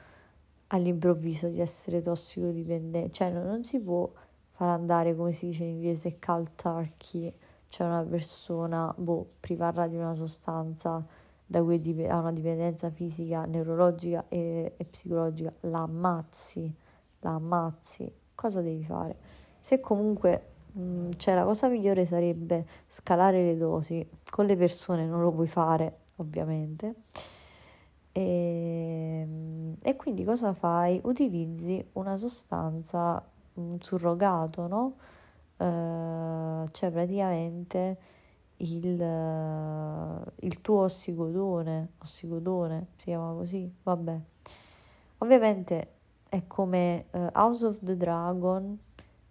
all'improvviso 0.70 1.50
di 1.50 1.62
essere 1.62 2.02
tossicodipendenti, 2.02 3.14
cioè 3.14 3.30
no, 3.30 3.44
non 3.44 3.64
si 3.64 3.80
può 3.80 4.12
far 4.54 4.70
andare 4.70 5.16
come 5.16 5.34
si 5.34 5.50
dice 5.50 5.66
in 5.66 5.76
inglese 5.76 6.18
turkey, 6.18 7.32
cioè 7.68 7.86
una 7.86 8.04
persona, 8.06 8.92
boh, 8.98 9.34
privarla 9.40 9.86
di 9.86 9.98
una 9.98 10.16
sostanza 10.16 11.06
da 11.46 11.62
cui 11.62 11.80
dip- 11.80 12.10
ha 12.10 12.18
una 12.18 12.32
dipendenza 12.32 12.90
fisica, 12.90 13.46
neurologica 13.46 14.26
e, 14.30 14.74
e 14.78 14.84
psicologica, 14.84 15.54
la 15.60 15.82
ammazzi, 15.82 16.76
la 17.20 17.36
ammazzi, 17.36 18.12
cosa 18.34 18.62
devi 18.62 18.84
fare? 18.84 19.16
Se 19.60 19.80
comunque 19.80 20.56
cioè 21.16 21.34
la 21.34 21.44
cosa 21.44 21.68
migliore 21.68 22.06
sarebbe 22.06 22.66
scalare 22.88 23.44
le 23.44 23.58
dosi, 23.58 24.08
con 24.30 24.46
le 24.46 24.56
persone 24.56 25.06
non 25.06 25.22
lo 25.22 25.32
puoi 25.32 25.48
fare 25.48 26.00
ovviamente. 26.18 26.96
E, 28.12 29.22
ehm, 29.22 29.76
e 29.82 29.96
quindi 29.96 30.24
cosa 30.24 30.54
fai? 30.54 31.00
Utilizzi 31.04 31.86
una 31.94 32.18
sostanza, 32.18 33.24
un 33.56 33.78
surrogato, 33.82 34.68
no? 34.68 34.96
Uh, 35.58 36.68
cioè 36.70 36.92
praticamente 36.92 37.98
il, 38.58 39.02
il 40.36 40.62
tuo 40.62 40.82
ossicodone, 40.82 41.94
ossicodone 42.00 42.88
si 42.98 43.06
chiama 43.06 43.34
così, 43.34 43.72
vabbè. 43.84 44.20
Ovviamente 45.20 45.92
è 46.30 46.46
come 46.46 47.06
uh, 47.12 47.30
House 47.34 47.66
of 47.66 47.78
the 47.82 47.98
Dragon 47.98 48.78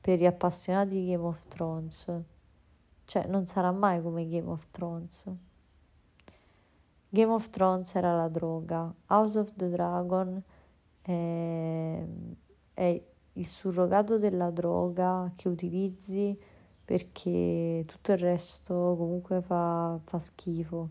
per 0.07 0.21
gli 0.21 0.25
appassionati 0.25 1.01
di 1.01 1.11
Game 1.11 1.25
of 1.25 1.49
Thrones. 1.49 2.13
Cioè, 3.07 3.27
non 3.27 3.45
sarà 3.47 3.73
mai 3.73 4.01
come 4.01 4.29
Game 4.29 4.49
of 4.49 4.69
Thrones. 4.71 5.29
Game 7.09 7.33
of 7.33 7.51
Thrones 7.51 7.93
era 7.93 8.15
la 8.15 8.29
droga, 8.29 8.95
House 9.09 9.37
of 9.37 9.53
the 9.57 9.69
Dragon 9.69 10.41
è, 11.03 12.05
è 12.75 13.03
il 13.33 13.47
surrogato 13.49 14.17
della 14.17 14.51
droga 14.51 15.33
che 15.35 15.49
utilizzi 15.49 16.39
perché 16.85 17.83
tutto 17.85 18.13
il 18.13 18.19
resto 18.19 18.95
comunque 18.97 19.41
fa, 19.43 19.99
fa 20.05 20.21
schifo. 20.21 20.89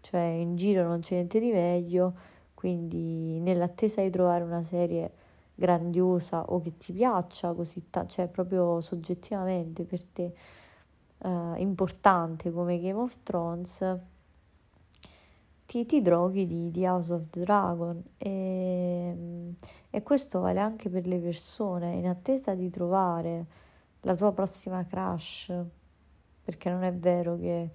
Cioè, 0.00 0.22
in 0.22 0.56
giro 0.56 0.82
non 0.88 1.00
c'è 1.00 1.16
niente 1.16 1.40
di 1.40 1.50
meglio, 1.50 2.14
quindi 2.54 3.38
nell'attesa 3.38 4.00
di 4.00 4.08
trovare 4.08 4.44
una 4.44 4.62
serie 4.62 5.12
grandiosa 5.56 6.44
o 6.44 6.60
che 6.60 6.76
ti 6.76 6.92
piaccia 6.92 7.52
così 7.54 7.88
tanto, 7.90 8.12
cioè 8.12 8.28
proprio 8.28 8.80
soggettivamente 8.80 9.84
per 9.84 10.04
te 10.04 10.34
uh, 11.18 11.54
importante 11.56 12.52
come 12.52 12.78
Game 12.78 13.00
of 13.00 13.16
Thrones, 13.22 13.98
ti, 15.64 15.86
ti 15.86 16.02
droghi 16.02 16.46
di, 16.46 16.70
di, 16.70 16.86
House 16.86 17.12
of 17.12 17.22
the 17.30 17.40
Dragon 17.40 18.00
e, 18.18 19.54
e 19.90 20.02
questo 20.02 20.40
vale 20.40 20.60
anche 20.60 20.88
per 20.88 21.06
le 21.06 21.18
persone 21.18 21.94
in 21.94 22.06
attesa 22.06 22.54
di 22.54 22.70
trovare 22.70 23.46
la 24.02 24.14
tua 24.14 24.32
prossima 24.32 24.84
crush, 24.84 25.52
perché 26.44 26.70
non 26.70 26.84
è 26.84 26.92
vero 26.92 27.36
che 27.36 27.70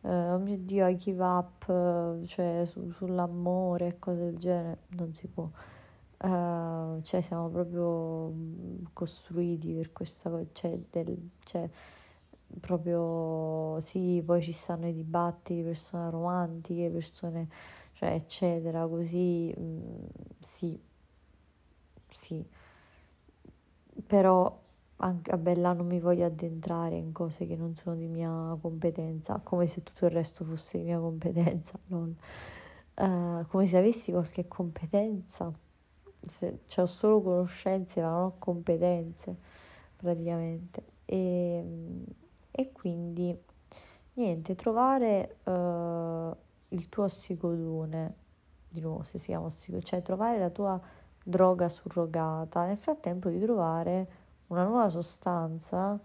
uh, 0.00 0.08
oh 0.08 0.38
mio 0.38 0.56
Dio, 0.56 0.88
I 0.88 0.96
give 0.96 1.22
up, 1.22 2.24
cioè 2.24 2.62
su, 2.64 2.90
sull'amore 2.90 3.86
e 3.86 3.98
cose 3.98 4.24
del 4.24 4.38
genere, 4.38 4.78
non 4.96 5.12
si 5.12 5.28
può. 5.28 5.48
Uh, 6.18 7.02
cioè 7.02 7.20
siamo 7.20 7.48
proprio 7.50 8.30
mm, 8.30 8.84
costruiti 8.94 9.74
per 9.74 9.92
questa 9.92 10.30
cosa, 10.30 10.46
cioè, 10.52 10.78
del, 10.90 11.30
cioè 11.44 11.68
proprio 12.60 13.78
sì, 13.80 14.22
poi 14.24 14.42
ci 14.42 14.52
stanno 14.52 14.88
i 14.88 14.94
dibattiti, 14.94 15.62
persone 15.62 16.10
romantiche, 16.10 16.90
persone, 16.90 17.48
cioè 17.92 18.12
eccetera, 18.12 18.86
così 18.86 19.52
mh, 19.56 19.60
mm, 19.62 20.04
sì, 20.40 20.80
sì, 22.08 22.44
però 24.06 24.64
anche 24.98 25.30
a 25.30 25.36
Bella 25.36 25.72
non 25.74 25.86
mi 25.86 26.00
voglio 26.00 26.24
addentrare 26.24 26.96
in 26.96 27.12
cose 27.12 27.46
che 27.46 27.56
non 27.56 27.74
sono 27.74 27.96
di 27.96 28.06
mia 28.06 28.56
competenza, 28.60 29.40
come 29.42 29.66
se 29.66 29.82
tutto 29.82 30.06
il 30.06 30.12
resto 30.12 30.44
fosse 30.44 30.78
di 30.78 30.84
mia 30.84 30.98
competenza, 30.98 31.78
non, 31.88 32.16
uh, 32.94 33.46
come 33.48 33.66
se 33.66 33.76
avessi 33.76 34.12
qualche 34.12 34.48
competenza 34.48 35.52
ho 36.76 36.86
solo 36.86 37.22
conoscenze 37.22 38.00
ma 38.00 38.10
non 38.10 38.22
ho 38.24 38.34
competenze 38.38 39.36
praticamente. 39.96 40.82
E, 41.04 41.64
e 42.50 42.72
quindi 42.72 43.38
niente 44.14 44.54
trovare 44.54 45.36
uh, 45.44 46.34
il 46.68 46.88
tuo 46.88 47.04
ossicodone 47.04 48.14
di 48.68 48.80
nuovo 48.80 49.02
se 49.02 49.18
si 49.18 49.26
chiama 49.26 49.46
ossicodone 49.46 49.84
cioè 49.84 50.02
trovare 50.02 50.38
la 50.38 50.50
tua 50.50 50.80
droga 51.22 51.68
surrogata 51.68 52.64
nel 52.66 52.78
frattempo 52.78 53.28
di 53.28 53.40
trovare 53.40 54.08
una 54.48 54.64
nuova 54.64 54.88
sostanza 54.90 55.98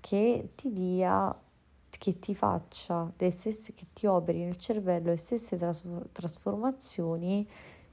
che 0.00 0.50
ti 0.54 0.72
dia 0.72 1.36
che 1.90 2.18
ti 2.18 2.34
faccia 2.34 3.12
le 3.16 3.30
stesse 3.30 3.74
che 3.74 3.86
ti 3.92 4.06
operi 4.06 4.44
nel 4.44 4.56
cervello 4.56 5.10
le 5.10 5.16
stesse 5.16 5.56
tras- 5.56 5.84
trasformazioni 6.12 7.48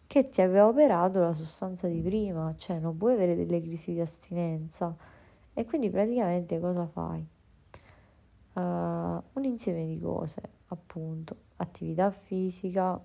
che 0.10 0.28
ti 0.28 0.42
aveva 0.42 0.66
operato 0.66 1.20
la 1.20 1.36
sostanza 1.36 1.88
di 1.88 2.02
prima, 2.02 2.56
cioè 2.58 2.80
non 2.80 2.98
puoi 2.98 3.14
avere 3.14 3.36
delle 3.36 3.62
crisi 3.62 3.94
di 3.94 4.00
astinenza. 4.00 4.96
E 5.54 5.66
quindi 5.66 5.92
praticamente 5.92 6.60
cosa 6.60 6.88
fai? 6.88 7.24
Uh, 8.54 8.62
un 8.62 9.44
insieme 9.44 9.86
di 9.86 10.00
cose, 10.00 10.42
appunto, 10.70 11.36
attività 11.58 12.10
fisica, 12.10 13.00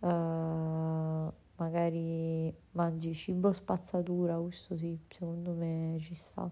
uh, 0.00 1.32
magari 1.56 2.54
mangi 2.72 3.14
cibo 3.14 3.54
spazzatura, 3.54 4.36
questo 4.36 4.76
sì, 4.76 4.98
secondo 5.08 5.52
me 5.52 5.96
ci 6.00 6.14
sta. 6.14 6.50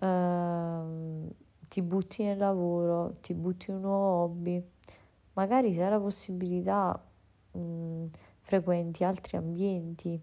Uh, 0.00 1.32
ti 1.68 1.80
butti 1.80 2.24
nel 2.24 2.38
lavoro, 2.38 3.18
ti 3.20 3.34
butti 3.34 3.70
in 3.70 3.76
un 3.76 3.82
nuovo 3.82 4.24
hobby, 4.24 4.68
magari 5.34 5.72
se 5.72 5.84
hai 5.84 5.90
la 5.90 6.00
possibilità 6.00 7.00
mh, 7.52 7.58
mm, 7.60 8.06
frequenti 8.40 9.04
altri 9.04 9.36
ambienti, 9.36 10.20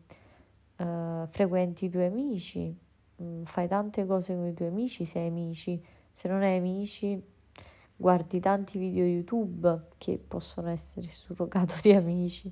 uh, 0.77 1.25
frequenti 1.27 1.85
i 1.85 1.89
tuoi 1.89 2.05
amici, 2.05 2.75
mh, 3.15 3.23
mm, 3.23 3.43
fai 3.43 3.67
tante 3.67 4.05
cose 4.05 4.35
con 4.35 4.47
i 4.47 4.53
tuoi 4.53 4.69
amici 4.69 5.05
se 5.05 5.19
hai 5.19 5.27
amici, 5.27 5.83
se 6.11 6.27
non 6.27 6.41
hai 6.41 6.57
amici 6.57 7.37
guardi 7.99 8.39
tanti 8.39 8.77
video 8.79 9.03
YouTube 9.03 9.87
che 9.97 10.17
possono 10.25 10.69
essere 10.69 11.09
surrogato 11.09 11.75
di 11.81 11.91
amici, 11.91 12.49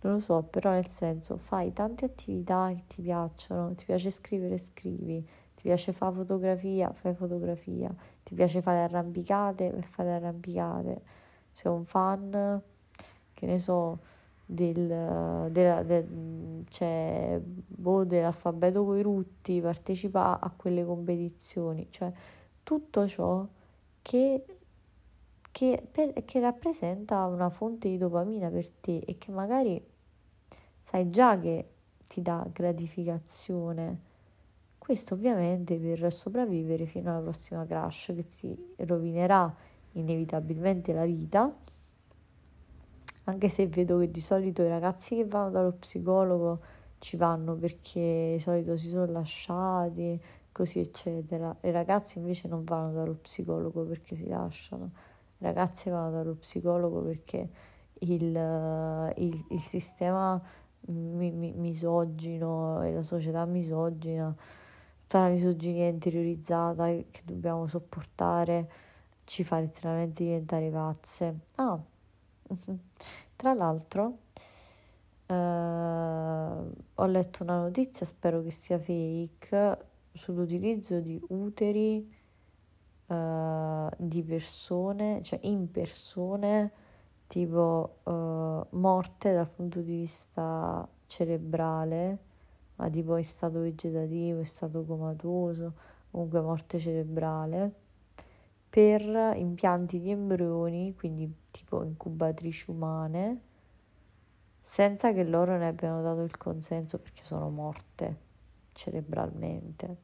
non 0.00 0.14
lo 0.14 0.18
so, 0.18 0.42
però 0.42 0.72
nel 0.72 0.88
senso 0.88 1.36
fai 1.36 1.72
tante 1.72 2.06
attività 2.06 2.72
che 2.74 2.82
ti 2.88 3.00
piacciono, 3.00 3.72
ti 3.76 3.84
piace 3.84 4.10
scrivere, 4.10 4.58
scrivi, 4.58 5.24
ti 5.54 5.62
piace 5.62 5.92
fare 5.92 6.16
fotografia, 6.16 6.92
fai 6.92 7.14
fotografia, 7.14 7.94
ti 8.24 8.34
piace 8.34 8.60
fare 8.62 8.80
arrampicate, 8.80 9.80
fai 9.90 10.08
arrampicate, 10.08 11.02
sei 11.52 11.70
un 11.70 11.84
fan 11.84 12.60
che 13.40 13.46
ne 13.46 13.58
so, 13.58 13.98
del, 14.44 15.48
della, 15.50 15.82
del, 15.82 16.64
cioè, 16.68 17.40
boh, 17.42 18.04
dell'alfabeto 18.04 18.84
coi 18.84 19.00
rutti, 19.00 19.60
partecipa 19.60 20.38
a 20.38 20.52
quelle 20.54 20.84
competizioni, 20.84 21.86
cioè 21.88 22.12
tutto 22.62 23.08
ciò 23.08 23.46
che, 24.02 24.44
che, 25.50 25.88
per, 25.90 26.24
che 26.24 26.40
rappresenta 26.40 27.24
una 27.24 27.48
fonte 27.48 27.88
di 27.88 27.96
dopamina 27.96 28.50
per 28.50 28.68
te 28.70 28.98
e 28.98 29.16
che 29.16 29.30
magari 29.30 29.82
sai 30.78 31.08
già 31.08 31.38
che 31.38 31.68
ti 32.06 32.20
dà 32.20 32.46
gratificazione. 32.52 34.08
Questo 34.76 35.14
ovviamente 35.14 35.78
per 35.78 36.12
sopravvivere 36.12 36.84
fino 36.84 37.10
alla 37.10 37.20
prossima 37.20 37.64
crash 37.64 38.12
che 38.14 38.26
ti 38.26 38.74
rovinerà 38.78 39.54
inevitabilmente 39.92 40.92
la 40.92 41.04
vita. 41.04 41.54
Anche 43.30 43.48
se 43.48 43.68
vedo 43.68 43.98
che 43.98 44.10
di 44.10 44.20
solito 44.20 44.62
i 44.62 44.68
ragazzi 44.68 45.14
che 45.14 45.24
vanno 45.24 45.50
dallo 45.50 45.72
psicologo 45.72 46.60
ci 46.98 47.16
vanno 47.16 47.54
perché 47.54 48.32
di 48.32 48.38
solito 48.40 48.76
si 48.76 48.88
sono 48.88 49.06
lasciati, 49.06 50.20
così 50.50 50.80
eccetera. 50.80 51.56
I 51.60 51.70
ragazzi 51.70 52.18
invece 52.18 52.48
non 52.48 52.64
vanno 52.64 52.92
dallo 52.92 53.14
psicologo 53.14 53.84
perché 53.84 54.16
si 54.16 54.26
lasciano. 54.26 54.90
I 55.38 55.44
ragazzi 55.44 55.90
vanno 55.90 56.10
dallo 56.10 56.34
psicologo 56.34 57.02
perché 57.02 57.48
il, 58.00 59.12
il, 59.16 59.44
il 59.48 59.60
sistema 59.60 60.42
mi, 60.86 61.30
mi, 61.30 61.52
misogino 61.52 62.82
e 62.82 62.92
la 62.92 63.02
società 63.04 63.44
misogina, 63.44 64.34
tutta 65.02 65.20
la 65.20 65.28
misoginia 65.28 65.86
interiorizzata 65.86 66.86
che 66.86 67.20
dobbiamo 67.24 67.68
sopportare 67.68 68.70
ci 69.22 69.44
fa 69.44 69.60
letteralmente 69.60 70.24
diventare 70.24 70.68
pazze. 70.70 71.38
Ah, 71.54 71.80
tra 73.36 73.54
l'altro 73.54 74.18
eh, 75.26 75.34
ho 75.34 77.06
letto 77.06 77.42
una 77.42 77.60
notizia, 77.60 78.04
spero 78.04 78.42
che 78.42 78.50
sia 78.50 78.78
fake, 78.78 79.86
sull'utilizzo 80.12 81.00
di 81.00 81.20
uteri 81.28 82.12
eh, 83.06 83.88
di 83.96 84.22
persone, 84.22 85.22
cioè 85.22 85.38
in 85.42 85.70
persone 85.70 86.72
tipo 87.30 87.98
uh, 88.02 88.76
morte 88.76 89.32
dal 89.32 89.48
punto 89.48 89.80
di 89.82 89.98
vista 89.98 90.86
cerebrale, 91.06 92.18
ma 92.74 92.90
tipo 92.90 93.16
in 93.16 93.24
stato 93.24 93.60
vegetativo, 93.60 94.40
in 94.40 94.46
stato 94.46 94.84
comatoso, 94.84 95.74
comunque 96.10 96.40
morte 96.40 96.80
cerebrale, 96.80 97.72
per 98.68 99.02
impianti 99.36 100.00
di 100.00 100.10
embrioni, 100.10 100.92
quindi 100.96 101.32
tipo 101.50 101.82
incubatrici 101.82 102.70
umane, 102.70 103.40
senza 104.60 105.12
che 105.12 105.24
loro 105.24 105.56
ne 105.56 105.68
abbiano 105.68 106.02
dato 106.02 106.22
il 106.22 106.36
consenso 106.36 106.98
perché 106.98 107.22
sono 107.22 107.48
morte 107.50 108.18
cerebralmente. 108.72 109.96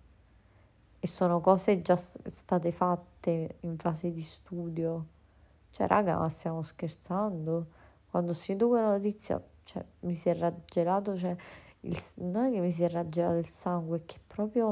E 0.99 1.07
sono 1.07 1.41
cose 1.41 1.83
già 1.83 1.97
state 1.97 2.73
fatte 2.73 3.57
in 3.61 3.79
fase 3.79 4.13
di 4.13 4.23
studio 4.23 5.15
cioè, 5.77 5.87
raga, 5.89 6.17
ma 6.17 6.31
stiamo 6.31 6.63
scherzando? 6.63 7.67
Quando 8.09 8.31
ho 8.31 8.35
sentito 8.35 8.69
quella 8.69 8.93
notizia, 8.93 9.39
cioè, 9.63 9.85
mi 10.01 10.15
si 10.15 10.31
è 10.31 10.35
raggelato, 10.35 11.15
cioè, 11.19 11.37
il, 11.81 12.03
non 12.15 12.47
è 12.47 12.51
che 12.51 12.61
mi 12.61 12.71
si 12.71 12.83
è 12.83 12.89
raggelato 12.89 13.37
il 13.37 13.49
sangue, 13.51 13.99
è 13.99 14.05
che 14.07 14.19
proprio 14.27 14.69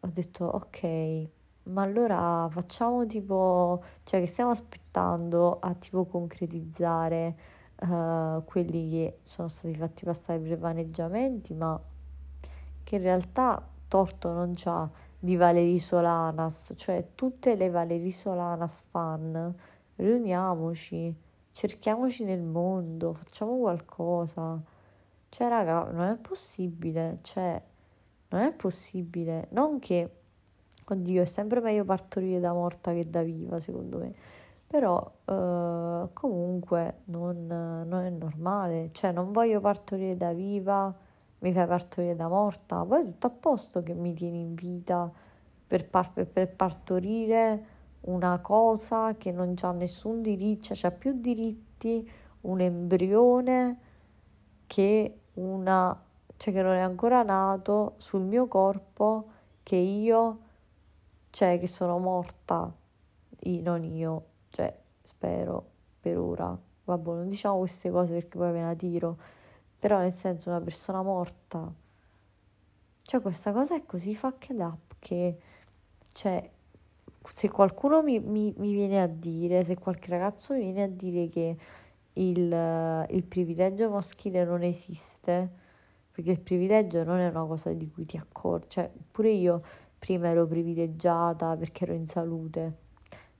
ho 0.00 0.08
detto, 0.08 0.46
ok, 0.46 1.28
ma 1.64 1.82
allora 1.82 2.48
facciamo 2.50 3.06
tipo, 3.06 3.82
cioè, 4.04 4.20
che 4.20 4.26
stiamo 4.26 4.50
aspettando 4.50 5.58
a 5.60 5.74
tipo 5.74 6.04
concretizzare 6.06 7.36
uh, 7.82 8.42
quelli 8.44 8.90
che 8.90 9.18
sono 9.22 9.48
stati 9.48 9.74
fatti 9.74 10.04
passare 10.04 10.38
per 10.38 10.58
vaneggiamenti, 10.58 11.54
ma 11.54 11.80
che 12.82 12.96
in 12.96 13.02
realtà 13.02 13.64
torto 13.88 14.32
non 14.32 14.52
c'ha 14.54 14.88
di 15.18 15.36
Valerie 15.36 15.78
Solanas, 15.80 16.72
cioè 16.76 17.10
tutte 17.14 17.54
le 17.54 17.70
Valerie 17.70 18.10
Solanas 18.10 18.84
fan 18.88 19.54
riuniamoci, 19.96 21.14
cerchiamoci 21.50 22.24
nel 22.24 22.42
mondo, 22.42 23.12
facciamo 23.14 23.58
qualcosa. 23.58 24.60
Cioè, 25.28 25.48
raga, 25.48 25.90
non 25.92 26.08
è 26.08 26.16
possibile, 26.16 27.18
cioè, 27.22 27.62
non 28.30 28.40
è 28.40 28.52
possibile. 28.52 29.46
Non 29.50 29.78
che, 29.78 30.19
oddio, 30.92 31.22
è 31.22 31.26
sempre 31.26 31.60
meglio 31.60 31.84
partorire 31.84 32.40
da 32.40 32.52
morta 32.52 32.92
che 32.92 33.08
da 33.08 33.22
viva, 33.22 33.60
secondo 33.60 33.98
me. 33.98 34.12
Però, 34.66 35.12
eh, 35.24 36.08
comunque, 36.12 37.00
non, 37.06 37.46
non 37.46 38.04
è 38.04 38.10
normale. 38.10 38.90
Cioè, 38.92 39.12
non 39.12 39.32
voglio 39.32 39.60
partorire 39.60 40.16
da 40.16 40.32
viva, 40.32 40.94
mi 41.40 41.52
fai 41.52 41.66
partorire 41.66 42.14
da 42.14 42.28
morta. 42.28 42.84
Poi 42.84 43.00
è 43.00 43.04
tutto 43.04 43.26
a 43.26 43.30
posto 43.30 43.82
che 43.82 43.94
mi 43.94 44.12
tieni 44.14 44.40
in 44.40 44.54
vita 44.54 45.10
per, 45.66 45.88
par- 45.88 46.24
per 46.24 46.48
partorire 46.54 47.64
una 48.02 48.38
cosa 48.38 49.14
che 49.16 49.30
non 49.30 49.54
ha 49.60 49.72
nessun 49.72 50.22
diritto, 50.22 50.74
cioè 50.74 50.90
ha 50.90 50.94
più 50.94 51.12
diritti 51.20 52.08
un 52.42 52.60
embrione 52.60 53.78
che 54.66 55.20
una, 55.34 56.00
cioè 56.36 56.54
che 56.54 56.62
non 56.62 56.74
è 56.74 56.80
ancora 56.80 57.22
nato 57.22 57.94
sul 57.98 58.22
mio 58.22 58.46
corpo 58.46 59.28
che 59.62 59.76
io, 59.76 60.38
cioè 61.30 61.58
che 61.58 61.66
sono 61.66 61.98
morta, 61.98 62.72
io, 63.42 63.62
non 63.62 63.84
io, 63.84 64.24
cioè 64.50 64.76
spero 65.02 65.70
per 66.00 66.18
ora, 66.18 66.58
vabbè 66.84 67.10
non 67.10 67.28
diciamo 67.28 67.58
queste 67.58 67.90
cose 67.90 68.14
perché 68.14 68.36
poi 68.38 68.52
me 68.52 68.62
la 68.62 68.74
tiro, 68.74 69.16
però 69.78 69.98
nel 69.98 70.12
senso 70.12 70.50
una 70.50 70.60
persona 70.60 71.02
morta, 71.02 71.72
cioè 73.02 73.20
questa 73.20 73.52
cosa 73.52 73.74
è 73.74 73.84
così 73.86 74.14
fucked 74.14 74.58
up 74.60 74.94
che, 74.98 75.38
cioè 76.12 76.50
se 77.28 77.48
qualcuno 77.50 78.02
mi, 78.02 78.18
mi, 78.18 78.52
mi, 78.56 78.72
viene 78.72 79.02
a 79.02 79.06
dire, 79.06 79.64
se 79.64 79.76
qualche 79.76 80.10
ragazzo 80.10 80.54
mi 80.54 80.60
viene 80.60 80.82
a 80.84 80.88
dire 80.88 81.28
che 81.28 81.56
il, 82.14 83.06
il 83.10 83.24
privilegio 83.24 83.90
maschile 83.90 84.44
non 84.44 84.62
esiste, 84.62 85.48
perché 86.10 86.30
il 86.32 86.40
privilegio 86.40 87.04
non 87.04 87.18
è 87.18 87.28
una 87.28 87.44
cosa 87.44 87.72
di 87.72 87.90
cui 87.90 88.04
ti 88.04 88.16
accorgi, 88.16 88.68
cioè 88.68 88.90
pure 89.10 89.30
io 89.30 89.62
prima 90.00 90.28
ero 90.28 90.46
privilegiata 90.46 91.56
perché 91.56 91.84
ero 91.84 91.92
in 91.92 92.06
salute. 92.06 92.88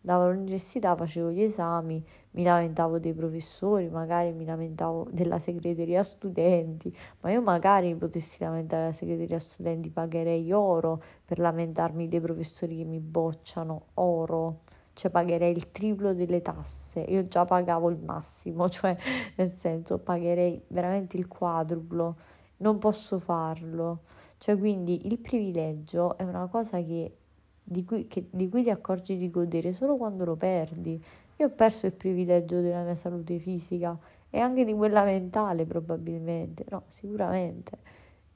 Andavo 0.02 0.30
all'università, 0.30 0.94
facevo 0.94 1.30
gli 1.30 1.42
esami, 1.42 2.02
mi 2.32 2.42
lamentavo 2.42 2.98
dei 2.98 3.12
professori, 3.12 3.88
magari 3.88 4.32
mi 4.32 4.44
lamentavo 4.44 5.08
della 5.10 5.38
segreteria 5.38 6.02
studenti, 6.02 6.94
ma 7.20 7.30
io 7.30 7.42
magari 7.42 7.94
potessi 7.96 8.42
lamentare 8.42 8.86
la 8.86 8.92
segreteria 8.92 9.38
studenti, 9.38 9.90
pagherei 9.90 10.52
oro 10.52 11.02
per 11.24 11.38
lamentarmi 11.38 12.08
dei 12.08 12.20
professori 12.20 12.78
che 12.78 12.84
mi 12.84 12.98
bocciano, 12.98 13.88
oro, 13.94 14.60
cioè 14.94 15.10
pagherei 15.10 15.52
il 15.52 15.70
triplo 15.70 16.14
delle 16.14 16.40
tasse, 16.40 17.00
io 17.00 17.22
già 17.24 17.44
pagavo 17.44 17.90
il 17.90 17.98
massimo, 17.98 18.68
cioè 18.70 18.96
nel 19.36 19.50
senso 19.50 19.98
pagherei 19.98 20.62
veramente 20.68 21.18
il 21.18 21.26
quadruplo, 21.26 22.16
non 22.58 22.78
posso 22.78 23.18
farlo. 23.18 24.00
Cioè, 24.40 24.56
quindi 24.56 25.06
il 25.06 25.18
privilegio 25.18 26.16
è 26.16 26.22
una 26.22 26.46
cosa 26.46 26.82
che 26.82 27.14
di 27.62 27.84
cui, 27.84 28.08
che, 28.08 28.26
di 28.30 28.48
cui 28.48 28.62
ti 28.62 28.70
accorgi 28.70 29.18
di 29.18 29.30
godere 29.30 29.74
solo 29.74 29.96
quando 29.98 30.24
lo 30.24 30.34
perdi. 30.34 31.02
Io 31.36 31.46
ho 31.46 31.50
perso 31.50 31.84
il 31.84 31.92
privilegio 31.92 32.62
della 32.62 32.82
mia 32.82 32.94
salute 32.94 33.38
fisica 33.38 33.98
e 34.30 34.38
anche 34.38 34.64
di 34.64 34.72
quella 34.72 35.04
mentale 35.04 35.66
probabilmente, 35.66 36.64
no, 36.70 36.84
sicuramente. 36.86 37.78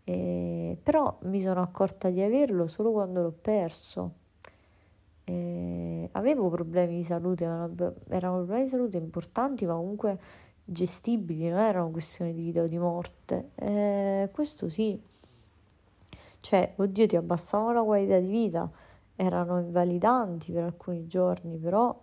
Eh, 0.05 0.77
però 0.83 1.17
mi 1.23 1.41
sono 1.41 1.63
accorta 1.63 2.11
di 2.11 2.21
averlo 2.21 2.67
solo 2.67 2.93
quando 2.93 3.23
l'ho 3.23 3.33
perso. 3.41 4.13
Eh, 5.25 6.07
avevo 6.13 6.51
problemi 6.51 6.97
di 6.97 7.03
salute, 7.03 7.45
erano 7.45 8.37
problemi 8.37 8.65
di 8.65 8.69
salute 8.69 8.99
importanti, 8.99 9.65
ma 9.65 9.75
comunque 9.75 10.19
gestibili, 10.65 11.49
non 11.49 11.61
erano 11.61 11.91
questioni 11.91 12.35
di 12.35 12.43
vita 12.43 12.61
o 12.63 12.67
di 12.67 12.79
morte. 12.79 13.53
Eh, 13.55 14.29
questo 14.33 14.69
sì. 14.69 15.01
Cioè, 16.45 16.75
oddio, 16.77 17.07
ti 17.07 17.17
abbassavano 17.17 17.73
la 17.73 17.83
qualità 17.83 18.21
di 18.21 18.29
vita 18.29 18.71
erano 19.17 19.61
invalidanti 19.61 20.53
per 20.53 20.65
alcuni 20.65 21.07
giorni, 21.07 21.57
però 21.57 21.99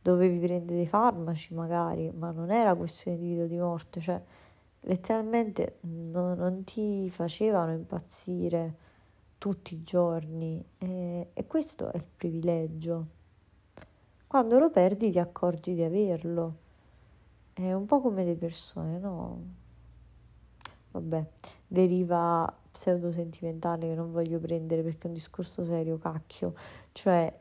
dovevi 0.00 0.38
prendere 0.38 0.76
dei 0.78 0.86
farmaci 0.86 1.52
magari, 1.52 2.10
ma 2.10 2.30
non 2.30 2.50
era 2.50 2.74
questione 2.74 3.18
di 3.18 3.28
vita 3.28 3.42
o 3.42 3.46
di 3.46 3.58
morte, 3.58 4.00
cioè 4.00 4.22
letteralmente 4.80 5.80
no, 5.82 6.34
non 6.34 6.64
ti 6.64 7.10
facevano 7.10 7.72
impazzire 7.72 8.74
tutti 9.36 9.74
i 9.74 9.82
giorni 9.82 10.64
e, 10.78 11.28
e 11.34 11.46
questo 11.46 11.92
è 11.92 11.96
il 11.96 12.06
privilegio. 12.16 13.06
Quando 14.26 14.58
lo 14.58 14.70
perdi 14.70 15.10
ti 15.10 15.18
accorgi 15.18 15.74
di 15.74 15.82
averlo. 15.82 16.56
È 17.52 17.70
un 17.70 17.84
po' 17.84 18.00
come 18.00 18.24
le 18.24 18.34
persone, 18.34 18.98
no? 18.98 19.42
Vabbè, 20.90 21.26
deriva 21.68 22.62
pseudo-sentimentale 22.74 23.86
che 23.86 23.94
non 23.94 24.10
voglio 24.10 24.40
prendere 24.40 24.82
perché 24.82 25.04
è 25.04 25.06
un 25.06 25.14
discorso 25.14 25.64
serio, 25.64 25.96
cacchio. 25.96 26.54
Cioè, 26.90 27.32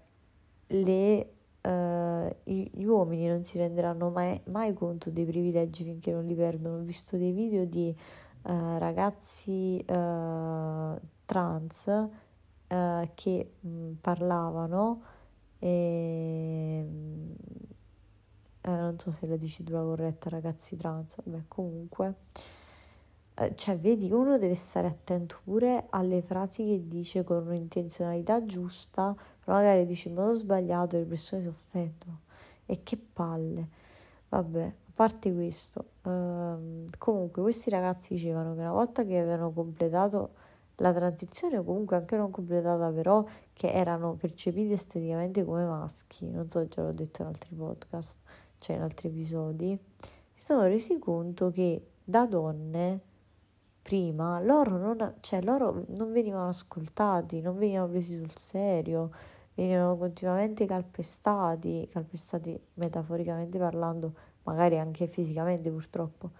le, 0.67 1.33
uh, 1.61 2.35
gli 2.43 2.83
uomini 2.83 3.27
non 3.27 3.43
si 3.43 3.57
renderanno 3.57 4.11
mai, 4.11 4.39
mai, 4.45 4.73
conto 4.73 5.09
dei 5.09 5.25
privilegi 5.25 5.83
finché 5.83 6.11
non 6.11 6.25
li 6.25 6.35
perdono. 6.35 6.77
Ho 6.77 6.81
visto 6.81 7.17
dei 7.17 7.31
video 7.31 7.65
di 7.65 7.93
uh, 8.43 8.77
ragazzi 8.77 9.83
uh, 9.89 10.99
trans 11.25 12.09
che 13.13 13.51
mh, 13.59 13.91
parlavano 14.01 15.03
e... 15.59 16.83
non 18.61 18.97
so 18.97 19.11
se 19.11 19.27
la 19.27 19.37
dicitura 19.37 19.79
corretta, 19.81 20.29
ragazzi 20.29 20.75
trans, 20.75 21.17
vabbè, 21.23 21.43
comunque 21.47 22.07
eh, 22.07 22.62
cioè, 23.55 23.77
vedi, 23.77 24.11
uno 24.11 24.37
deve 24.37 24.55
stare 24.55 24.87
attento 24.87 25.39
pure 25.43 25.87
alle 25.89 26.21
frasi 26.21 26.65
che 26.65 26.87
dice 26.87 27.23
con 27.23 27.47
un'intenzionalità 27.47 28.43
giusta, 28.45 29.15
però 29.43 29.57
magari 29.57 29.85
dice 29.85 30.09
in 30.09 30.15
modo 30.15 30.33
sbagliato 30.33 30.95
e 30.95 30.99
le 30.99 31.05
persone 31.05 31.41
si 31.41 31.47
offendono. 31.47 32.19
E 32.65 32.81
che 32.83 32.97
palle. 32.97 33.67
Vabbè, 34.29 34.63
a 34.63 34.91
parte 34.93 35.33
questo, 35.33 35.85
ehm, 36.03 36.85
comunque 36.97 37.41
questi 37.41 37.69
ragazzi 37.69 38.13
dicevano 38.13 38.53
che 38.53 38.59
una 38.59 38.71
volta 38.71 39.03
che 39.03 39.17
avevano 39.17 39.51
completato 39.51 40.31
la 40.77 40.93
transizione, 40.93 41.57
o 41.57 41.63
comunque 41.63 41.95
anche 41.95 42.15
non 42.17 42.31
completata, 42.31 42.89
però 42.91 43.23
che 43.53 43.71
erano 43.71 44.13
percepiti 44.13 44.71
esteticamente 44.71 45.43
come 45.43 45.65
maschi, 45.65 46.29
non 46.29 46.47
so, 46.49 46.67
già 46.67 46.81
l'ho 46.83 46.91
detto 46.91 47.21
in 47.21 47.27
altri 47.27 47.55
podcast, 47.55 48.19
cioè 48.59 48.75
in 48.75 48.81
altri 48.81 49.09
episodi, 49.09 49.79
si 50.33 50.45
sono 50.45 50.63
resi 50.63 50.97
conto 50.99 51.51
che 51.51 51.85
da 52.03 52.25
donne 52.25 53.01
prima 53.83 54.39
loro 54.39 54.77
non, 54.77 55.15
cioè, 55.19 55.41
loro 55.43 55.83
non 55.89 56.11
venivano 56.11 56.47
ascoltati, 56.47 57.41
non 57.41 57.57
venivano 57.57 57.89
presi 57.89 58.17
sul 58.17 58.35
serio, 58.35 59.11
venivano 59.53 59.97
continuamente 59.97 60.65
calpestati, 60.65 61.87
calpestati 61.91 62.59
metaforicamente 62.75 63.59
parlando, 63.59 64.13
magari 64.43 64.79
anche 64.79 65.07
fisicamente 65.07 65.69
purtroppo. 65.69 66.31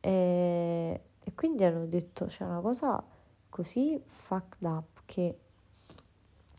E, 0.00 1.00
e 1.18 1.34
quindi 1.34 1.64
hanno 1.64 1.86
detto 1.86 2.26
c'è 2.26 2.44
una 2.44 2.60
cosa 2.60 3.02
così 3.48 4.00
fucked 4.04 4.68
up 4.68 5.00
che 5.06 5.38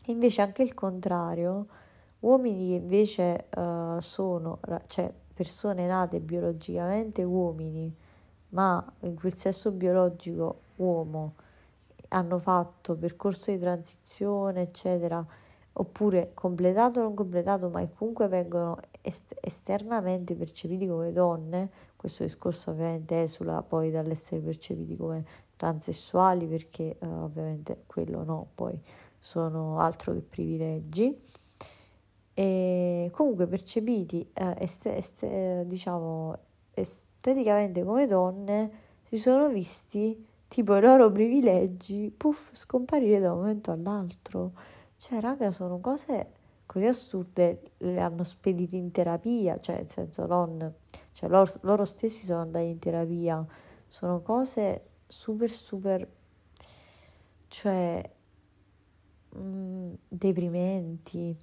invece 0.06 0.42
anche 0.42 0.62
il 0.62 0.74
contrario, 0.74 1.66
uomini 2.20 2.70
che 2.70 2.74
invece 2.74 3.46
uh, 3.54 4.00
sono, 4.00 4.58
cioè 4.86 5.12
persone 5.34 5.86
nate 5.86 6.18
biologicamente 6.18 7.22
uomini, 7.22 7.94
ma 8.50 8.84
in 9.00 9.14
quel 9.16 9.34
sesso 9.34 9.70
biologico 9.70 10.60
uomo 10.76 11.34
hanno 12.08 12.38
fatto 12.38 12.96
percorso 12.96 13.50
di 13.50 13.58
transizione, 13.58 14.62
eccetera, 14.62 15.24
oppure 15.78 16.30
completato 16.34 17.00
o 17.00 17.02
non 17.02 17.14
completato, 17.14 17.68
ma 17.68 17.86
comunque 17.88 18.28
vengono 18.28 18.78
est- 19.02 19.36
esternamente 19.40 20.34
percepiti 20.34 20.86
come 20.86 21.12
donne, 21.12 21.70
questo 21.96 22.22
discorso 22.22 22.70
ovviamente 22.70 23.22
esula 23.22 23.62
poi 23.62 23.90
dall'essere 23.90 24.40
percepiti 24.40 24.96
come 24.96 25.24
transessuali 25.56 26.46
perché 26.46 26.96
uh, 27.00 27.06
ovviamente 27.06 27.82
quello 27.86 28.22
no, 28.24 28.48
poi 28.54 28.78
sono 29.18 29.80
altro 29.80 30.12
che 30.12 30.20
privilegi. 30.20 31.18
E 32.38 33.10
comunque 33.12 33.46
percepiti 33.46 34.30
uh, 34.34 34.54
est- 34.58 34.86
est- 34.86 35.62
diciamo 35.62 36.38
esteticamente 37.26 37.82
come 37.82 38.06
donne 38.06 38.70
si 39.02 39.18
sono 39.18 39.48
visti 39.48 40.24
tipo 40.46 40.76
i 40.76 40.80
loro 40.80 41.10
privilegi 41.10 42.12
puff 42.16 42.50
scomparire 42.52 43.18
da 43.18 43.32
un 43.32 43.38
momento 43.40 43.72
all'altro. 43.72 44.52
Cioè 44.96 45.20
raga 45.20 45.50
sono 45.50 45.80
cose 45.80 46.32
così 46.66 46.86
assurde 46.86 47.72
le 47.78 48.00
hanno 48.00 48.24
spedite 48.24 48.74
in 48.76 48.90
terapia 48.90 49.60
cioè 49.60 49.76
nel 49.76 49.90
senso 49.90 50.26
non 50.26 50.72
cioè 51.12 51.28
loro, 51.28 51.50
loro 51.60 51.84
stessi 51.84 52.24
sono 52.24 52.42
andati 52.42 52.66
in 52.66 52.78
terapia. 52.78 53.44
Sono 53.88 54.20
cose 54.20 54.84
super 55.06 55.50
super 55.50 56.08
cioè 57.48 58.10
mh, 59.30 59.38
mm, 59.38 59.92
deprimenti. 60.08 61.36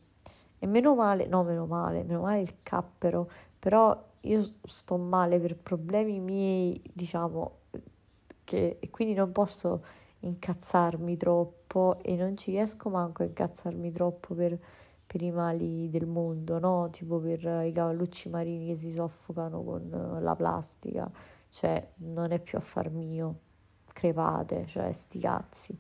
E 0.60 0.66
meno 0.66 0.96
male 0.96 1.26
no 1.28 1.44
meno 1.44 1.66
male 1.66 2.04
meno 2.04 2.22
male 2.22 2.40
il 2.40 2.56
cappero 2.64 3.30
però 3.60 4.12
io 4.26 4.44
sto 4.64 4.98
male 4.98 5.40
per 5.40 5.56
problemi 5.56 6.20
miei 6.20 6.82
diciamo 6.94 7.60
che 8.44 8.80
quindi 8.92 9.14
non 9.14 9.32
posso 9.32 9.84
incazzarmi 10.20 11.18
troppo 11.18 11.98
e 12.02 12.16
non 12.16 12.38
ci 12.38 12.52
riesco 12.52 12.90
manco 12.90 13.24
a 13.24 13.26
incazzarmi 13.26 13.92
troppo 13.92 14.34
per, 14.34 14.58
per 15.06 15.22
i 15.22 15.32
mali 15.32 15.90
del 15.90 16.06
mondo, 16.06 16.60
no? 16.60 16.90
Tipo 16.92 17.20
per 17.20 17.66
i 17.66 17.72
cavallucci 17.72 18.30
marini 18.30 18.68
che 18.68 18.78
si 18.78 18.92
soffocano 18.92 19.64
con 19.64 20.18
la 20.22 20.36
plastica, 20.36 21.10
cioè 21.50 21.86
non 21.98 22.32
è 22.32 22.40
più 22.40 22.58
affar 22.58 22.90
mio 22.90 23.40
crepate, 23.94 24.66
cioè 24.68 24.92
sti 24.92 25.20
cazzi, 25.20 25.78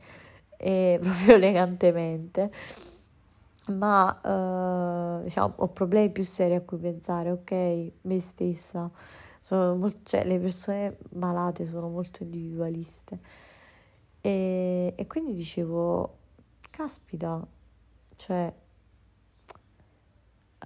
e 0.57 0.99
proprio 1.01 1.35
elegantemente. 1.35 2.51
Ma 3.65 4.19
uh, 5.19 5.23
diciamo, 5.23 5.53
ho 5.57 5.67
problemi 5.69 6.09
più 6.11 6.23
seri 6.23 6.53
a 6.55 6.61
cui 6.61 6.77
pensare, 6.77 7.31
ok? 7.31 7.91
Me 8.01 8.19
stessa, 8.19 8.89
sono 9.39 9.75
molto, 9.75 9.99
cioè, 10.03 10.25
le 10.25 10.37
persone 10.39 10.97
malate 11.11 11.65
sono 11.65 11.87
molto 11.87 12.23
individualiste. 12.23 13.19
E, 14.21 14.93
e 14.95 15.07
quindi 15.07 15.33
dicevo, 15.33 16.17
caspita, 16.69 17.45
cioè, 18.17 18.53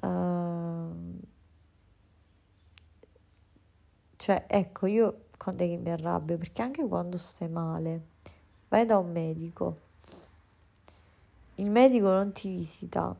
uh, 0.01 1.19
cioè, 4.15 4.45
ecco, 4.47 4.85
io 4.87 5.25
quando 5.37 5.63
è 5.63 5.67
che 5.67 5.77
mi 5.77 5.91
arrabbio, 5.91 6.37
perché 6.37 6.61
anche 6.61 6.85
quando 6.87 7.17
stai 7.17 7.47
male, 7.49 8.01
vai 8.69 8.85
da 8.85 8.97
un 8.97 9.11
medico, 9.11 9.77
il 11.57 11.69
medico 11.69 12.09
non 12.09 12.31
ti 12.31 12.49
visita, 12.49 13.15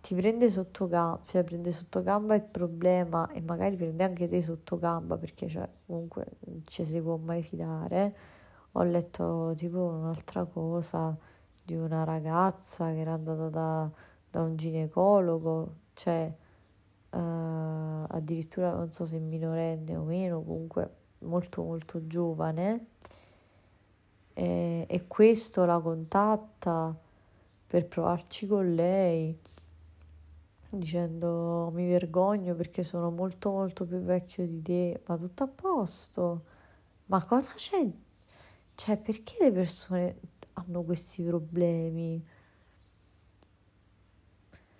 ti 0.00 0.14
prende 0.14 0.50
sotto 0.50 0.88
gamba, 0.88 1.20
cioè 1.26 1.44
prende 1.44 1.72
sotto 1.72 2.02
gamba 2.02 2.34
il 2.34 2.42
problema 2.42 3.30
e 3.32 3.40
magari 3.40 3.76
prende 3.76 4.04
anche 4.04 4.28
te 4.28 4.42
sotto 4.42 4.78
gamba 4.78 5.16
perché 5.16 5.48
cioè, 5.48 5.68
comunque 5.86 6.26
non 6.46 6.62
ci 6.66 6.84
si 6.84 7.00
può 7.00 7.16
mai 7.16 7.42
fidare. 7.42 8.14
Ho 8.72 8.82
letto 8.82 9.52
tipo 9.56 9.78
un'altra 9.78 10.44
cosa 10.44 11.16
di 11.62 11.74
una 11.74 12.04
ragazza 12.04 12.86
che 12.86 12.98
era 12.98 13.12
andata 13.12 13.48
da, 13.48 13.90
da 14.30 14.42
un 14.42 14.56
ginecologo, 14.56 15.74
cioè 15.94 16.32
uh, 17.10 17.18
addirittura 18.08 18.72
non 18.72 18.90
so 18.92 19.04
se 19.04 19.18
minorenne 19.18 19.96
o 19.96 20.02
meno, 20.02 20.42
comunque 20.42 20.94
molto 21.20 21.62
molto 21.62 22.06
giovane 22.06 22.86
e, 24.32 24.86
e 24.88 25.06
questo 25.06 25.64
la 25.64 25.78
contatta 25.78 26.96
per 27.70 27.86
provarci 27.86 28.48
con 28.48 28.74
lei 28.74 29.38
dicendo 30.70 31.70
mi 31.72 31.88
vergogno 31.88 32.56
perché 32.56 32.82
sono 32.82 33.10
molto 33.10 33.52
molto 33.52 33.86
più 33.86 33.98
vecchio 33.98 34.44
di 34.44 34.60
te, 34.60 35.00
ma 35.06 35.16
tutto 35.16 35.44
a 35.44 35.46
posto. 35.46 36.42
Ma 37.06 37.24
cosa 37.24 37.52
c'è? 37.54 37.88
Cioè, 38.74 38.96
perché 38.96 39.36
le 39.40 39.52
persone 39.52 40.16
hanno 40.54 40.82
questi 40.82 41.22
problemi? 41.22 42.24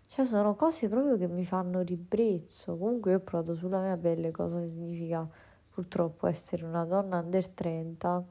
Cioè, 0.08 0.26
sono 0.26 0.56
cose 0.56 0.88
proprio 0.88 1.16
che 1.16 1.28
mi 1.28 1.44
fanno 1.44 1.82
ribrezzo. 1.82 2.76
Comunque, 2.76 3.12
io 3.12 3.18
ho 3.18 3.20
provato 3.20 3.54
sulla 3.54 3.80
mia 3.80 3.96
pelle 3.96 4.32
cosa 4.32 4.64
significa 4.66 5.28
purtroppo 5.70 6.26
essere 6.26 6.64
una 6.64 6.84
donna 6.84 7.20
under 7.20 7.48
30 7.48 8.24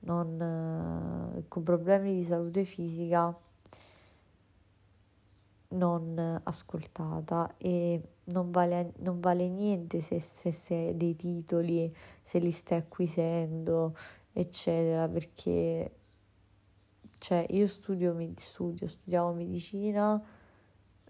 non, 0.00 1.34
eh, 1.36 1.44
con 1.48 1.62
problemi 1.64 2.14
di 2.14 2.22
salute 2.22 2.64
fisica 2.64 3.36
non 5.72 6.40
ascoltata 6.44 7.54
e 7.58 8.00
non 8.24 8.50
vale, 8.50 8.92
non 8.98 9.20
vale 9.20 9.48
niente 9.48 10.00
se, 10.00 10.20
se, 10.20 10.52
se 10.52 10.96
dei 10.96 11.16
titoli, 11.16 11.94
se 12.22 12.38
li 12.38 12.50
stai 12.50 12.78
acquisendo, 12.78 13.96
eccetera, 14.32 15.08
perché 15.08 15.90
cioè, 17.18 17.46
io 17.50 17.66
studio, 17.68 18.16
studio, 18.36 18.88
studiavo 18.88 19.32
medicina, 19.32 20.20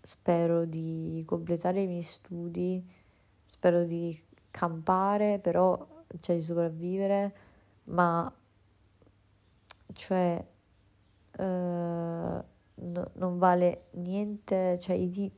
spero 0.01 0.65
di 0.67 1.23
completare 1.27 1.83
i 1.83 1.87
miei 1.87 2.03
studi, 2.03 2.85
spero 3.47 3.85
di 3.85 4.21
campare, 4.51 5.39
però, 5.39 6.05
cioè 6.21 6.37
di 6.37 6.43
sopravvivere, 6.43 7.35
ma 7.85 8.31
cioè 9.95 10.45
eh, 11.39 12.45
no, 12.77 13.11
non 13.15 13.39
vale 13.39 13.87
niente, 13.93 14.79
cioè 14.81 14.97
i 14.97 15.09
di- 15.11 15.31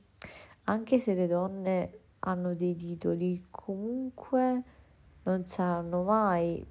anche 0.64 0.98
se 0.98 1.14
le 1.14 1.26
donne 1.26 1.98
hanno 2.20 2.54
dei 2.54 2.74
titoli, 2.74 3.44
comunque 3.50 4.62
non 5.24 5.44
saranno 5.46 6.02
mai 6.02 6.64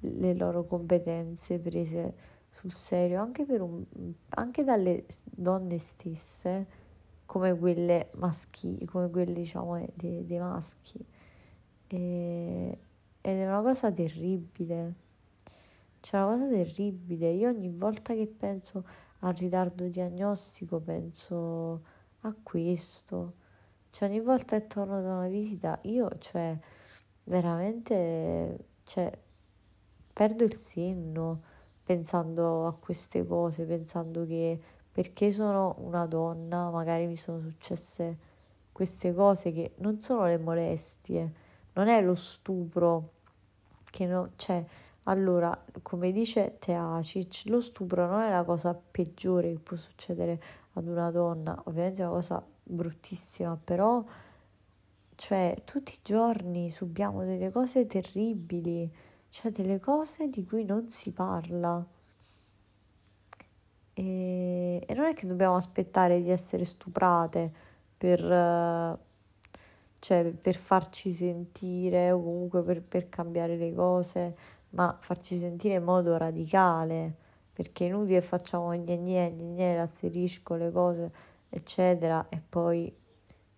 le 0.00 0.34
loro 0.34 0.64
competenze 0.64 1.58
prese 1.58 2.14
sul 2.50 2.72
serio, 2.72 3.20
anche, 3.20 3.42
un, 3.42 3.84
anche 4.30 4.64
dalle 4.64 5.06
donne 5.24 5.78
stesse, 5.78 6.66
come 7.26 7.56
quelle 7.56 8.10
maschili, 8.16 8.84
come 8.86 9.08
quelle 9.08 9.32
diciamo 9.32 9.86
dei, 9.94 10.24
dei 10.26 10.38
maschi. 10.38 11.04
E, 11.86 12.78
ed 13.20 13.36
è 13.36 13.46
una 13.46 13.62
cosa 13.62 13.90
terribile. 13.92 14.94
C'è 16.00 16.16
una 16.20 16.36
cosa 16.36 16.48
terribile. 16.48 17.30
Io 17.30 17.48
ogni 17.50 17.68
volta 17.68 18.14
che 18.14 18.26
penso 18.26 18.84
al 19.20 19.34
ritardo 19.34 19.86
diagnostico 19.88 20.80
penso 20.80 21.82
a 22.20 22.34
questo. 22.42 23.34
Cioè 23.90 24.08
ogni 24.08 24.20
volta 24.20 24.58
che 24.58 24.66
torno 24.66 25.00
da 25.02 25.16
una 25.16 25.28
visita 25.28 25.78
io, 25.82 26.10
cioè, 26.18 26.56
veramente, 27.24 28.66
cioè, 28.84 29.10
perdo 30.12 30.44
il 30.44 30.54
senno 30.54 31.42
pensando 31.82 32.66
a 32.66 32.74
queste 32.74 33.26
cose, 33.26 33.64
pensando 33.64 34.26
che 34.26 34.60
perché 34.92 35.32
sono 35.32 35.76
una 35.78 36.06
donna 36.06 36.68
magari 36.70 37.06
mi 37.06 37.16
sono 37.16 37.40
successe 37.40 38.18
queste 38.72 39.14
cose 39.14 39.52
che 39.52 39.74
non 39.78 40.00
sono 40.00 40.26
le 40.26 40.38
molestie, 40.38 41.32
non 41.74 41.88
è 41.88 42.02
lo 42.02 42.14
stupro 42.14 43.12
che 43.84 44.06
no, 44.06 44.30
cioè 44.36 44.64
allora, 45.04 45.64
come 45.82 46.12
dice 46.12 46.56
Teacic, 46.58 47.44
lo 47.46 47.60
stupro 47.60 48.06
non 48.06 48.20
è 48.22 48.30
la 48.30 48.44
cosa 48.44 48.74
peggiore 48.74 49.52
che 49.52 49.58
può 49.58 49.76
succedere 49.76 50.40
ad 50.74 50.86
una 50.86 51.10
donna, 51.10 51.60
ovviamente 51.66 52.02
è 52.02 52.04
una 52.04 52.14
cosa 52.14 52.44
bruttissima, 52.62 53.58
però 53.62 54.04
cioè 55.16 55.54
tutti 55.64 55.92
i 55.92 55.98
giorni 56.02 56.70
subiamo 56.70 57.24
delle 57.24 57.50
cose 57.50 57.86
terribili, 57.86 58.90
cioè 59.28 59.50
delle 59.50 59.78
cose 59.80 60.28
di 60.30 60.44
cui 60.44 60.64
non 60.64 60.90
si 60.90 61.12
parla. 61.12 61.84
E, 63.92 64.84
e 64.86 64.94
non 64.94 65.04
è 65.06 65.14
che 65.14 65.26
dobbiamo 65.26 65.56
aspettare 65.56 66.22
di 66.22 66.30
essere 66.30 66.64
stuprate 66.64 67.52
per, 67.98 68.98
cioè, 69.98 70.24
per 70.32 70.56
farci 70.56 71.10
sentire 71.10 72.10
o 72.12 72.22
comunque 72.22 72.62
per, 72.62 72.82
per 72.82 73.08
cambiare 73.10 73.56
le 73.56 73.74
cose, 73.74 74.36
ma 74.70 74.96
farci 75.00 75.36
sentire 75.36 75.74
in 75.74 75.84
modo 75.84 76.16
radicale, 76.16 77.14
perché 77.52 77.84
è 77.84 77.88
inutile 77.88 78.22
facciamo 78.22 78.70
gne 78.70 78.96
gne 78.96 79.30
gne 79.30 79.44
gne, 79.44 79.80
asserisco 79.80 80.54
le 80.54 80.70
cose, 80.70 81.12
eccetera, 81.48 82.26
e 82.28 82.40
poi 82.46 82.94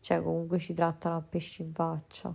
cioè 0.01 0.23
comunque 0.23 0.59
ci 0.59 0.75
trattano 0.75 1.17
a 1.17 1.23
pesci 1.23 1.63
in 1.63 1.73
faccia 1.73 2.35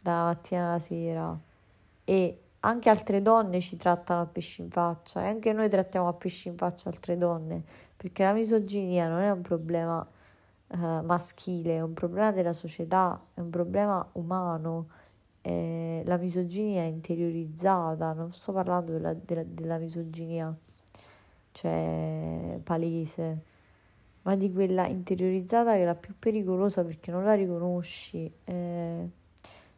dalla 0.00 0.24
mattina 0.24 0.68
alla 0.68 0.78
sera 0.78 1.38
e 2.04 2.42
anche 2.60 2.88
altre 2.88 3.20
donne 3.20 3.60
ci 3.60 3.76
trattano 3.76 4.22
a 4.22 4.26
pesci 4.26 4.62
in 4.62 4.70
faccia 4.70 5.22
e 5.24 5.26
anche 5.28 5.52
noi 5.52 5.68
trattiamo 5.68 6.08
a 6.08 6.12
pesci 6.12 6.48
in 6.48 6.56
faccia 6.56 6.88
altre 6.88 7.16
donne 7.16 7.62
perché 7.96 8.22
la 8.22 8.32
misoginia 8.32 9.08
non 9.08 9.20
è 9.20 9.30
un 9.30 9.42
problema 9.42 10.06
eh, 10.68 10.76
maschile, 10.76 11.76
è 11.76 11.80
un 11.80 11.94
problema 11.94 12.30
della 12.30 12.52
società, 12.52 13.20
è 13.34 13.40
un 13.40 13.50
problema 13.50 14.06
umano. 14.12 14.88
Eh, 15.42 16.02
la 16.04 16.16
misoginia 16.16 16.82
interiorizzata, 16.84 18.12
non 18.12 18.30
sto 18.32 18.52
parlando 18.52 18.92
della, 18.92 19.14
della, 19.14 19.44
della 19.44 19.78
misoginia, 19.78 20.54
cioè 21.52 22.60
palese 22.62 23.56
ma 24.28 24.36
di 24.36 24.52
quella 24.52 24.86
interiorizzata 24.86 25.72
che 25.72 25.82
è 25.82 25.84
la 25.86 25.94
più 25.94 26.14
pericolosa 26.18 26.84
perché 26.84 27.10
non 27.10 27.24
la 27.24 27.32
riconosci 27.32 28.30
eh, 28.44 29.08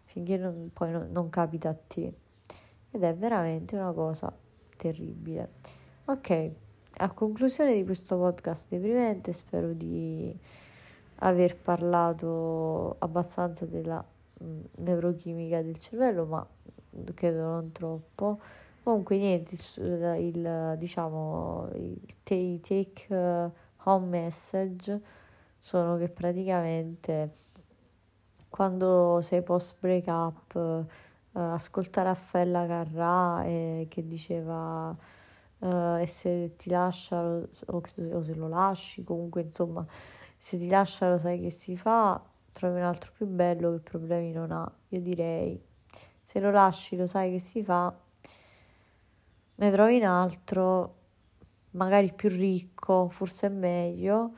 finché 0.03 0.37
non, 0.37 0.71
poi 0.73 0.91
non, 0.91 1.09
non 1.13 1.29
capita 1.29 1.69
a 1.69 1.77
te. 1.87 2.13
Ed 2.91 3.05
è 3.05 3.15
veramente 3.15 3.77
una 3.77 3.93
cosa 3.93 4.37
terribile. 4.77 5.51
Ok, 6.07 6.51
a 6.97 7.11
conclusione 7.13 7.75
di 7.75 7.85
questo 7.85 8.17
podcast 8.17 8.71
deprimente, 8.71 9.33
spero 9.33 9.73
di 9.73 10.37
aver 11.23 11.57
parlato 11.57 12.97
abbastanza 12.99 13.67
della 13.67 14.05
neurochimica 14.77 15.63
del 15.63 15.79
cervello, 15.79 16.25
ma 16.27 16.47
credo 17.15 17.43
non 17.43 17.73
troppo. 17.73 18.41
Comunque 18.83 19.19
niente, 19.19 19.55
il, 19.55 20.17
il 20.19 20.75
diciamo 20.79 21.69
il 21.75 22.17
take 22.23 23.15
uh, 23.15 23.51
home 23.85 24.07
message 24.07 25.01
sono 25.59 25.97
che 25.99 26.09
praticamente 26.09 27.31
quando 28.49 29.21
sei 29.23 29.43
post 29.43 29.77
break 29.79 30.07
up 30.07 30.87
eh, 31.33 31.41
ascolta 31.41 32.03
Raffaella 32.03 32.67
Carrà 32.67 33.45
eh, 33.45 33.87
che 33.89 34.07
diceva 34.07 34.95
eh, 35.61 36.03
e 36.03 36.07
se 36.07 36.55
ti 36.57 36.71
lascia 36.71 37.23
o, 37.23 37.49
o 37.67 38.23
se 38.23 38.35
lo 38.35 38.49
lasci 38.49 39.05
comunque 39.05 39.43
insomma 39.43 39.87
se 40.37 40.59
ti 40.59 40.69
lascia 40.69 41.11
lo 41.11 41.19
sai 41.19 41.41
che 41.41 41.51
si 41.51 41.77
fa 41.77 42.21
trovi 42.53 42.79
un 42.79 42.85
altro 42.85 43.13
più 43.17 43.27
bello 43.27 43.73
che 43.73 43.81
problemi 43.81 44.33
non 44.33 44.51
ha 44.53 44.71
io 44.89 45.01
direi 45.01 45.61
se 46.23 46.41
lo 46.41 46.51
lasci 46.51 46.97
lo 46.97 47.07
sai 47.07 47.33
che 47.33 47.39
si 47.39 47.63
fa 47.63 47.95
ne 49.55 49.71
trovi 49.71 49.97
un 49.97 50.05
altro 50.05 50.95
magari 51.73 52.13
più 52.13 52.29
ricco, 52.29 53.09
forse 53.09 53.47
è 53.47 53.51
meglio, 53.51 54.33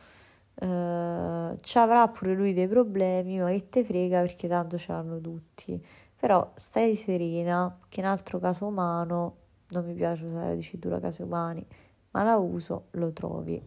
eh, 0.54 1.58
ci 1.60 1.78
avrà 1.78 2.08
pure 2.08 2.34
lui 2.34 2.52
dei 2.52 2.68
problemi, 2.68 3.38
ma 3.38 3.50
che 3.50 3.68
te 3.68 3.84
frega 3.84 4.20
perché 4.20 4.48
tanto 4.48 4.76
ce 4.78 4.92
l'hanno 4.92 5.20
tutti. 5.20 5.82
Però 6.16 6.52
stai 6.54 6.94
serena, 6.96 7.78
che 7.88 8.00
in 8.00 8.06
altro 8.06 8.38
caso 8.38 8.66
umano, 8.66 9.36
non 9.68 9.84
mi 9.84 9.94
piace 9.94 10.24
usare 10.24 10.48
la 10.48 10.54
dicitura 10.54 11.00
casi 11.00 11.22
umani, 11.22 11.64
ma 12.10 12.22
la 12.22 12.36
uso, 12.36 12.86
lo 12.92 13.12
trovi. 13.12 13.60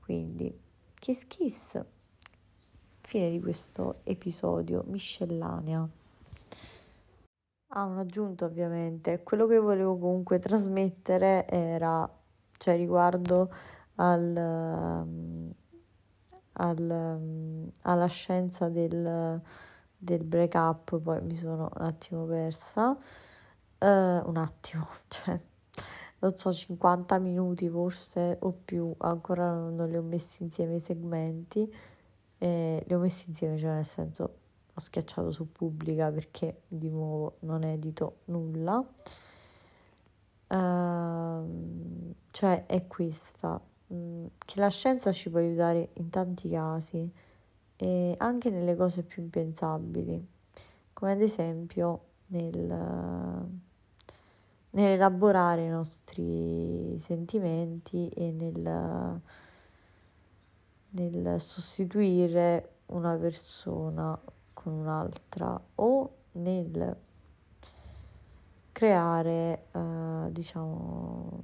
Quindi, 0.00 0.58
kiss 0.94 1.26
kiss. 1.26 1.84
Fine 3.06 3.30
di 3.30 3.40
questo 3.40 4.00
episodio 4.02 4.82
miscellanea. 4.88 5.88
Ah, 7.68 7.84
un 7.84 7.98
aggiunto 7.98 8.46
ovviamente. 8.46 9.22
Quello 9.22 9.46
che 9.46 9.60
volevo 9.60 9.96
comunque 9.96 10.40
trasmettere 10.40 11.46
era 11.46 12.10
cioè 12.58 12.76
riguardo 12.76 13.48
al, 13.94 14.34
um, 14.36 15.52
al, 16.54 16.78
um, 16.80 17.70
alla 17.82 18.06
scienza 18.06 18.68
del, 18.68 19.40
del 19.96 20.24
break 20.24 20.54
up, 20.54 20.98
poi 20.98 21.22
mi 21.22 21.36
sono 21.36 21.70
un 21.76 21.84
attimo 21.84 22.24
persa, 22.24 22.88
uh, 22.90 23.86
un 23.86 24.36
attimo, 24.36 24.88
cioè 25.06 25.38
non 26.18 26.36
so, 26.36 26.52
50 26.52 27.20
minuti 27.20 27.68
forse 27.68 28.36
o 28.40 28.50
più, 28.64 28.92
ancora 28.98 29.52
non 29.52 29.88
li 29.88 29.96
ho 29.96 30.02
messi 30.02 30.42
insieme 30.42 30.74
i 30.74 30.80
segmenti, 30.80 31.72
eh, 32.38 32.84
li 32.86 32.94
ho 32.94 32.98
messi 32.98 33.28
insieme, 33.28 33.58
cioè 33.58 33.74
nel 33.74 33.84
senso 33.84 34.38
ho 34.72 34.80
schiacciato 34.80 35.30
su 35.30 35.50
pubblica 35.50 36.10
perché 36.10 36.62
di 36.68 36.90
nuovo 36.90 37.36
non 37.40 37.64
edito 37.64 38.18
nulla. 38.26 38.84
Uh, 40.48 42.14
cioè 42.30 42.66
è 42.66 42.86
questa, 42.86 43.60
mm, 43.92 44.26
che 44.44 44.60
la 44.60 44.68
scienza 44.68 45.10
ci 45.12 45.28
può 45.28 45.40
aiutare 45.40 45.88
in 45.94 46.08
tanti 46.10 46.48
casi 46.50 47.10
e 47.76 48.14
anche 48.18 48.50
nelle 48.50 48.76
cose 48.76 49.02
più 49.02 49.22
impensabili, 49.22 50.24
come 50.92 51.12
ad 51.12 51.20
esempio 51.20 52.04
nel, 52.26 53.48
nell'elaborare 54.70 55.64
i 55.64 55.68
nostri 55.68 56.96
sentimenti 56.98 58.08
e 58.08 58.30
nel, 58.30 59.20
nel 60.90 61.40
sostituire 61.40 62.70
una 62.86 63.14
persona 63.16 64.18
con 64.52 64.72
un'altra 64.72 65.60
o 65.76 66.10
nel 66.32 66.96
creare, 68.72 69.66
uh, 69.72 70.30
diciamo, 70.30 71.40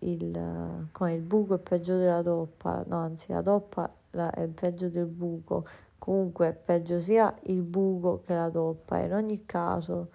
il, 0.00 0.88
come 0.92 1.14
il 1.14 1.22
buco 1.22 1.54
è 1.54 1.58
peggio 1.58 1.96
della 1.96 2.22
toppa, 2.22 2.84
no, 2.86 2.98
anzi 2.98 3.32
la 3.32 3.42
toppa 3.42 3.90
è 4.10 4.46
peggio 4.48 4.88
del 4.88 5.06
buco, 5.06 5.66
comunque 5.98 6.48
è 6.48 6.52
peggio 6.52 7.00
sia 7.00 7.34
il 7.44 7.62
buco 7.62 8.20
che 8.20 8.34
la 8.34 8.50
toppa, 8.50 8.98
in 8.98 9.14
ogni 9.14 9.46
caso 9.46 10.10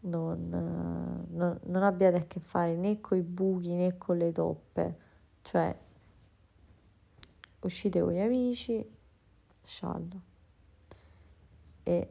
non, 0.00 0.48
non, 0.48 1.58
non 1.62 1.82
abbiate 1.82 2.16
a 2.16 2.24
che 2.26 2.38
fare 2.40 2.76
né 2.76 3.00
con 3.00 3.18
i 3.18 3.22
buchi 3.22 3.74
né 3.74 3.98
con 3.98 4.18
le 4.18 4.32
toppe, 4.32 4.96
cioè 5.42 5.76
uscite 7.66 8.00
con 8.00 8.12
gli 8.12 8.20
amici, 8.20 8.84
sciallo. 9.62 10.20
E 11.82 12.10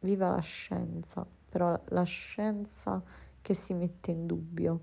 viva 0.00 0.30
la 0.30 0.40
scienza. 0.40 1.26
Però 1.48 1.78
la 1.88 2.02
scienza 2.04 3.02
che 3.42 3.54
si 3.54 3.74
mette 3.74 4.12
in 4.12 4.26
dubbio, 4.26 4.80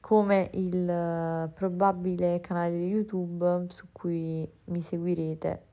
come 0.00 0.50
il 0.54 0.88
uh, 0.88 1.52
probabile 1.52 2.40
canale 2.40 2.78
di 2.78 2.86
YouTube 2.86 3.66
su 3.68 3.88
cui 3.92 4.48
mi 4.64 4.80
seguirete 4.80 5.66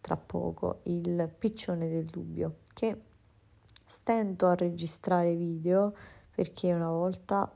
tra 0.00 0.16
poco, 0.16 0.80
il 0.84 1.28
piccione 1.36 1.88
del 1.88 2.04
dubbio, 2.04 2.58
che 2.72 3.00
stento 3.84 4.46
a 4.46 4.54
registrare 4.54 5.34
video 5.34 5.94
perché 6.32 6.72
una 6.72 6.90
volta 6.90 7.50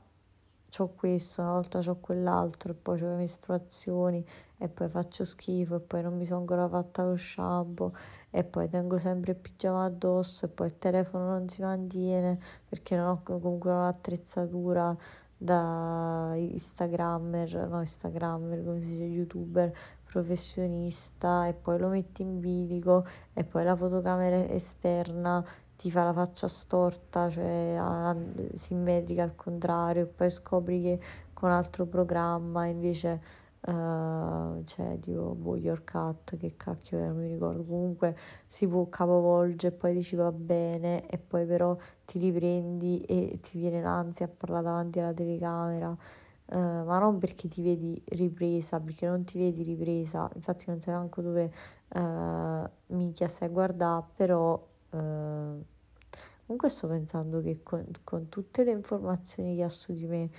ho 0.77 0.87
questo, 0.95 1.41
una 1.41 1.51
volta 1.51 1.79
ho 1.79 1.95
quell'altro, 1.99 2.73
poi 2.73 3.01
ho 3.01 3.09
le 3.09 3.15
mestruazioni, 3.15 4.25
e 4.61 4.69
poi 4.69 4.89
faccio 4.89 5.25
schifo, 5.25 5.75
e 5.77 5.79
poi 5.79 6.03
non 6.03 6.15
mi 6.15 6.25
sono 6.25 6.41
ancora 6.41 6.67
fatta 6.69 7.03
lo 7.03 7.17
shampoo, 7.17 7.93
e 8.29 8.43
poi 8.43 8.69
tengo 8.69 8.99
sempre 8.99 9.31
il 9.31 9.37
pigiama 9.39 9.85
addosso, 9.85 10.45
e 10.45 10.49
poi 10.49 10.67
il 10.67 10.77
telefono 10.77 11.29
non 11.29 11.49
si 11.49 11.63
mantiene 11.63 12.37
perché 12.69 12.95
non 12.95 13.07
ho 13.07 13.21
comunque 13.23 13.71
un'attrezzatura 13.71 14.95
da 15.35 16.33
Instagrammer, 16.35 17.67
no 17.67 17.79
Instagrammer, 17.81 18.63
come 18.63 18.81
si 18.81 18.89
dice, 18.89 19.03
youtuber 19.05 19.73
professionista, 20.03 21.47
e 21.47 21.53
poi 21.53 21.79
lo 21.79 21.87
metti 21.87 22.21
in 22.21 22.39
bilico, 22.39 23.03
e 23.33 23.43
poi 23.43 23.63
la 23.63 23.75
fotocamera 23.75 24.47
esterna 24.47 25.43
ti 25.75 25.89
fa 25.89 26.03
la 26.03 26.13
faccia 26.13 26.47
storta, 26.47 27.27
cioè 27.31 28.15
simmetrica 28.53 29.23
al 29.23 29.35
contrario, 29.35 30.05
poi 30.05 30.29
scopri 30.29 30.81
che 30.83 30.99
con 31.33 31.49
altro 31.49 31.87
programma 31.87 32.67
invece 32.67 33.39
uh, 33.61 34.63
c'è 34.63 34.99
tipo 34.99 35.35
boh, 35.35 35.55
Your 35.57 35.83
Cut, 35.83 36.37
che 36.37 36.55
cacchio 36.57 36.97
era, 36.97 37.07
non 37.07 37.17
mi 37.17 37.27
ricordo, 37.27 37.63
comunque 37.63 38.17
si 38.47 38.67
può 38.67 38.87
capovolgere 38.89 39.75
e 39.75 39.77
poi 39.77 39.93
dici 39.93 40.15
va 40.15 40.31
bene 40.31 41.07
e 41.07 41.17
poi 41.17 41.45
però 41.45 41.77
ti 42.05 42.19
riprendi 42.19 43.01
e 43.01 43.39
ti 43.41 43.59
viene 43.59 43.81
l'ansia 43.81 44.25
a 44.25 44.29
parlare 44.29 44.63
davanti 44.63 44.99
alla 44.99 45.13
telecamera. 45.13 45.95
Uh, 46.45 46.83
ma 46.83 46.99
non 46.99 47.17
perché 47.17 47.47
ti 47.47 47.61
vedi 47.61 48.01
ripresa, 48.07 48.79
perché 48.81 49.07
non 49.07 49.23
ti 49.23 49.37
vedi 49.37 49.63
ripresa, 49.63 50.29
infatti 50.35 50.65
non 50.67 50.81
sai 50.81 50.95
neanche 50.95 51.21
dove 51.21 51.51
uh, 51.93 52.69
minchia 52.87 53.29
stai 53.29 53.47
a 53.47 53.51
guardare, 53.51 54.03
però 54.17 54.53
uh, 54.55 55.63
comunque 56.45 56.67
sto 56.67 56.87
pensando 56.89 57.41
che 57.41 57.63
con, 57.63 57.85
con, 58.03 58.27
tutte 58.27 58.65
le 58.65 58.71
informazioni 58.71 59.55
che 59.55 59.63
ha 59.63 59.69
su 59.69 59.93
di 59.93 60.05
me 60.05 60.29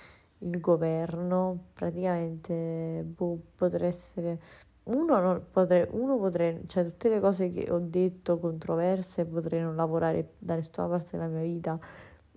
il 0.43 0.61
governo, 0.61 1.67
praticamente 1.75 3.05
boh, 3.05 3.39
potrei 3.57 3.89
essere 3.89 4.39
uno, 4.85 5.21
non, 5.21 5.45
potrei, 5.51 5.87
uno 5.91 6.19
potrei, 6.19 6.63
cioè 6.67 6.85
tutte 6.85 7.09
le 7.09 7.21
cose 7.21 7.53
che 7.53 7.71
ho 7.71 7.79
detto 7.79 8.39
controverse 8.39 9.25
potrei 9.25 9.61
non 9.61 9.77
lavorare 9.77 10.35
da 10.39 10.57
nessuna 10.57 10.89
parte 10.89 11.17
della 11.17 11.29
mia 11.29 11.43
vita 11.43 11.79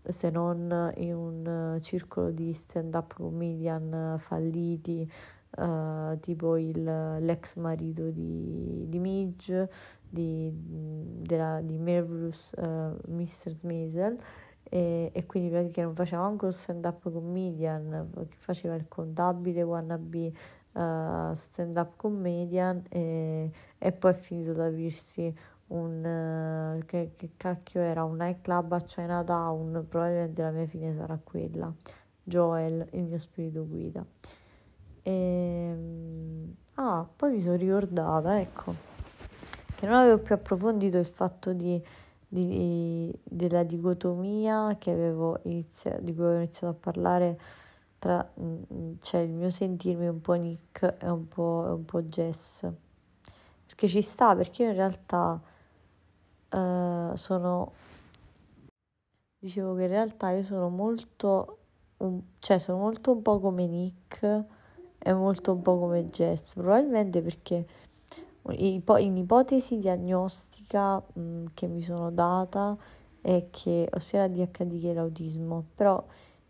se 0.07 0.29
non 0.29 0.91
in 0.97 1.15
un 1.15 1.79
circolo 1.81 2.29
di 2.29 2.53
stand-up 2.53 3.15
comedian 3.15 4.17
falliti, 4.19 5.09
uh, 5.57 6.19
tipo 6.19 6.57
il, 6.57 6.83
l'ex 6.83 7.55
marito 7.55 8.09
di, 8.09 8.85
di 8.87 8.99
Midge, 8.99 9.69
di, 10.07 10.51
della, 10.53 11.59
di 11.61 11.77
Marvelous 11.77 12.53
uh, 12.57 12.61
eh, 12.61 12.93
Mr. 13.07 13.49
Smazel 13.49 14.17
e, 14.75 15.09
e 15.13 15.25
quindi 15.25 15.47
praticamente 15.47 15.81
non 15.83 15.95
faceva 15.95 16.23
anche 16.23 16.45
lo 16.45 16.51
stand-up 16.51 17.09
comedian, 17.09 18.09
che 18.27 18.35
faceva 18.37 18.75
il 18.75 18.89
contabile 18.89 19.61
wannabe 19.61 20.33
uh, 20.73 21.33
stand-up 21.33 21.95
comedian 21.95 22.83
e, 22.89 23.49
e 23.77 23.91
poi 23.93 24.11
è 24.11 24.15
finito 24.15 24.51
ad 24.51 24.59
aprirsi 24.59 25.33
un 25.67 26.03
uh, 26.03 26.85
che, 26.85 27.13
che, 27.15 27.29
cacchio 27.37 27.79
era 27.79 28.03
un 28.03 28.17
nightclub 28.17 28.73
a 28.73 28.81
Chinatown 28.81 29.85
probabilmente 29.87 30.41
la 30.41 30.51
mia 30.51 30.67
fine 30.67 30.93
sarà 30.93 31.17
quella. 31.23 31.73
Joel 32.21 32.85
il 32.91 33.03
mio 33.03 33.17
spirito 33.17 33.65
guida. 33.65 34.05
E, 35.03 35.11
ehm, 35.11 36.55
ah 36.73 37.07
poi 37.15 37.31
mi 37.31 37.39
sono 37.39 37.55
ricordata 37.55 38.41
ecco 38.41 38.73
che 39.75 39.85
non 39.85 39.95
avevo 39.95 40.17
più 40.17 40.35
approfondito 40.35 40.97
il 40.97 41.05
fatto 41.05 41.53
di, 41.53 41.81
di, 42.27 43.13
della 43.23 43.63
dicotomia 43.63 44.75
che 44.77 44.91
avevo 44.91 45.39
iniziato, 45.43 46.01
di 46.01 46.13
cui 46.13 46.23
avevo 46.23 46.39
iniziato 46.39 46.73
a 46.73 46.79
parlare 46.79 47.39
tra 47.99 48.29
cioè 48.99 49.21
il 49.21 49.31
mio 49.31 49.49
sentirmi 49.49 50.07
un 50.07 50.21
po' 50.21 50.33
Nick 50.33 50.97
e 50.99 51.09
un 51.09 51.27
po', 51.27 51.73
un 51.75 51.85
po 51.85 52.03
Jess. 52.03 52.69
Perché 53.65 53.87
ci 53.87 54.01
sta 54.01 54.35
perché 54.35 54.63
io 54.63 54.69
in 54.69 54.75
realtà 54.75 55.41
uh, 56.51 57.15
sono 57.15 57.71
dicevo 59.39 59.75
che 59.75 59.83
in 59.83 59.89
realtà 59.89 60.31
io 60.31 60.43
sono 60.43 60.69
molto 60.69 61.57
un, 61.97 62.21
cioè 62.39 62.57
sono 62.57 62.79
molto 62.79 63.11
un 63.11 63.21
po' 63.21 63.39
come 63.39 63.67
Nick 63.67 64.43
e 64.97 65.13
molto 65.13 65.51
un 65.51 65.61
po' 65.61 65.77
come 65.77 66.05
Jess 66.05 66.53
probabilmente 66.53 67.21
perché 67.21 67.65
in 68.53 69.17
ipotesi 69.17 69.77
diagnostica 69.77 71.01
mh, 71.13 71.45
che 71.53 71.67
mi 71.67 71.81
sono 71.81 72.11
data 72.11 72.77
è 73.21 73.47
che 73.49 73.87
ho 73.91 73.99
sia 73.99 74.21
la 74.21 74.27
DHD 74.27 74.79
che 74.79 74.93
l'autismo 74.93 75.65
però 75.73 76.03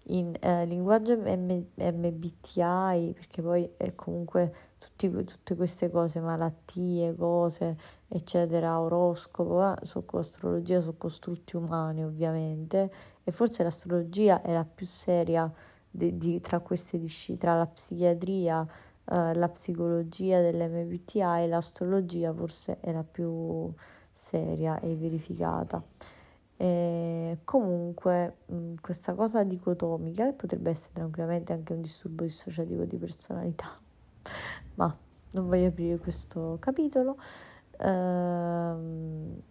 in 0.08 0.36
eh, 0.40 0.66
linguaggio 0.66 1.18
M- 1.18 1.66
MBTI 1.76 3.14
perché 3.14 3.42
poi 3.42 3.70
è 3.78 3.96
comunque 3.96 4.54
tutti, 4.78 5.10
tutte 5.24 5.56
queste 5.56 5.90
cose, 5.90 6.20
malattie, 6.20 7.16
cose, 7.16 7.78
eccetera, 8.08 8.80
oroscopo, 8.80 9.74
eh, 9.74 9.86
so 9.86 10.04
con 10.04 10.20
astrologia, 10.20 10.80
sono 10.80 10.96
costrutti 10.98 11.56
umani 11.56 12.04
ovviamente 12.04 12.92
e 13.24 13.32
forse 13.32 13.64
l'astrologia 13.64 14.42
è 14.42 14.54
la 14.54 14.66
più 14.66 14.86
seria 14.86 15.52
di, 15.90 16.18
di, 16.18 16.40
tra 16.42 16.60
queste 16.60 17.00
discipline, 17.00 17.40
tra 17.40 17.58
la 17.58 17.66
psichiatria, 17.66 18.68
la 19.06 19.50
psicologia 19.50 20.42
dell'MBTI 20.42 21.44
e 21.44 21.48
l'astrologia 21.48 22.34
forse 22.34 22.80
è 22.80 22.92
la 22.92 23.04
più 23.04 23.72
seria 24.12 24.80
e 24.80 24.96
verificata. 24.96 25.84
E 26.58 27.40
comunque 27.44 28.38
mh, 28.46 28.76
questa 28.82 29.14
cosa 29.14 29.44
dicotomica, 29.44 30.32
potrebbe 30.32 30.70
essere 30.70 30.94
tranquillamente 30.94 31.52
anche 31.52 31.74
un 31.74 31.82
disturbo 31.82 32.24
dissociativo 32.24 32.86
di 32.86 32.98
personalità, 32.98 33.68
ma 34.76 34.96
non 35.32 35.48
voglio 35.48 35.68
aprire 35.68 35.98
questo 35.98 36.58
capitolo. 36.60 37.18
Ehm, 37.78 39.42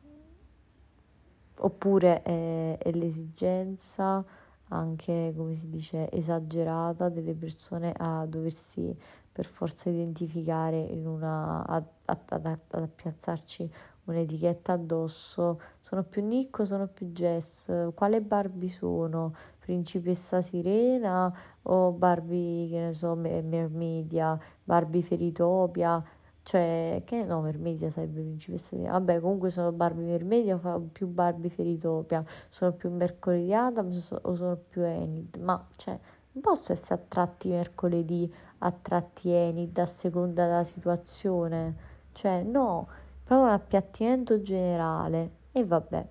oppure 1.56 2.22
è, 2.22 2.78
è, 2.78 2.90
l'esigenza 2.92 4.24
anche, 4.68 5.32
come 5.36 5.54
si 5.54 5.68
dice, 5.68 6.10
esagerata 6.10 7.08
delle 7.10 7.34
persone 7.34 7.92
a 7.96 8.24
doversi 8.26 8.96
per 9.34 9.46
forza 9.46 9.90
identificare 9.90 10.78
in 10.78 11.08
una, 11.08 11.66
ad, 11.66 11.84
ad, 12.04 12.20
ad, 12.28 12.46
ad 12.46 12.82
appiazzarci 12.82 13.68
un'etichetta 14.04 14.74
addosso. 14.74 15.60
Sono 15.80 16.04
più 16.04 16.24
Nick 16.24 16.64
sono 16.64 16.86
più 16.86 17.06
Jess? 17.10 17.92
Quale 17.94 18.20
Barbie 18.20 18.68
sono? 18.68 19.34
Principessa 19.58 20.40
Sirena 20.40 21.36
o 21.62 21.90
Barbie, 21.90 22.68
che 22.68 22.78
ne 22.78 22.92
so, 22.92 23.16
Mermedia, 23.16 24.38
Barbie 24.62 25.02
Feritopia? 25.02 26.00
Cioè, 26.44 27.02
che 27.04 27.24
no, 27.24 27.40
Mermedia 27.40 27.90
sarebbe 27.90 28.20
principessa 28.20 28.76
Sirena. 28.76 28.92
Vabbè, 28.92 29.18
comunque 29.18 29.50
sono 29.50 29.72
Barbie 29.72 30.04
Mermedia 30.04 30.60
più 30.92 31.08
Barbie 31.08 31.50
Feritopia? 31.50 32.24
Sono 32.48 32.70
più 32.70 32.88
Mercoledì 32.88 33.52
Adams 33.52 34.16
o 34.22 34.34
sono 34.36 34.56
più 34.68 34.82
Enid? 34.82 35.38
Ma, 35.38 35.66
cioè, 35.74 35.98
non 36.34 36.42
posso 36.42 36.72
essere 36.72 37.00
attratti 37.00 37.48
mercoledì, 37.48 38.32
attratti 38.64 39.30
Enid 39.30 39.76
a 39.78 39.86
seconda 39.86 40.46
della 40.46 40.64
situazione. 40.64 41.92
Cioè, 42.12 42.42
no 42.42 42.86
proprio 43.24 43.48
un 43.48 43.54
appiattimento 43.54 44.40
generale 44.42 45.30
e 45.52 45.64
vabbè. 45.64 46.06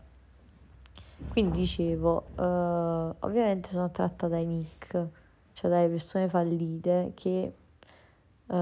Quindi 1.29 1.59
dicevo, 1.59 2.25
uh, 2.35 3.15
ovviamente 3.25 3.69
sono 3.69 3.85
attratta 3.85 4.27
dai 4.27 4.45
nick, 4.45 5.07
cioè 5.53 5.69
dalle 5.69 5.87
persone 5.87 6.27
fallite 6.27 7.11
che 7.15 7.53
uh, 8.47 8.55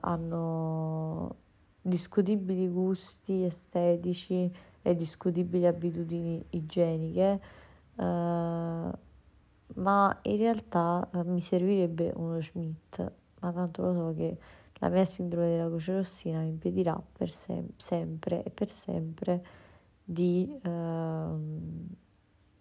hanno 0.00 1.34
discutibili 1.80 2.68
gusti 2.68 3.44
estetici 3.44 4.54
e 4.82 4.94
discutibili 4.94 5.66
abitudini 5.66 6.44
igieniche, 6.50 7.40
uh, 7.96 8.02
ma 8.02 10.18
in 10.22 10.36
realtà 10.36 11.08
mi 11.24 11.40
servirebbe 11.40 12.12
uno 12.14 12.40
Schmidt, 12.40 13.12
ma 13.40 13.52
tanto 13.52 13.82
lo 13.82 13.92
so 13.92 14.14
che 14.16 14.38
la 14.78 14.88
mia 14.88 15.04
sindrome 15.04 15.48
della 15.48 15.68
croce 15.68 15.94
rossina 15.94 16.40
mi 16.40 16.48
impedirà 16.48 17.00
per 17.12 17.30
sem- 17.30 17.70
sempre 17.76 18.42
e 18.42 18.50
per 18.50 18.70
sempre 18.70 19.44
di... 20.04 20.58
Ehm, 20.62 21.88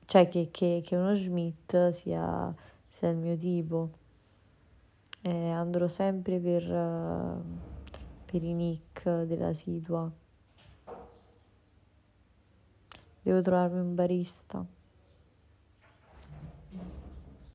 cioè 0.06 0.28
che, 0.28 0.50
che, 0.52 0.82
che, 0.86 0.96
uno 0.96 1.16
Schmidt 1.16 1.90
sia, 1.90 2.54
sia 2.90 3.10
il 3.10 3.18
mio 3.18 3.36
tipo. 3.36 3.90
E 5.22 5.50
andrò 5.50 5.88
sempre 5.88 6.40
per, 6.40 7.42
per 8.26 8.44
i 8.44 8.54
nick 8.54 9.24
della 9.24 9.54
situa. 9.54 10.12
Devo 13.24 13.42
trovarmi 13.42 13.80
un 13.80 13.96
barista. 13.96 14.75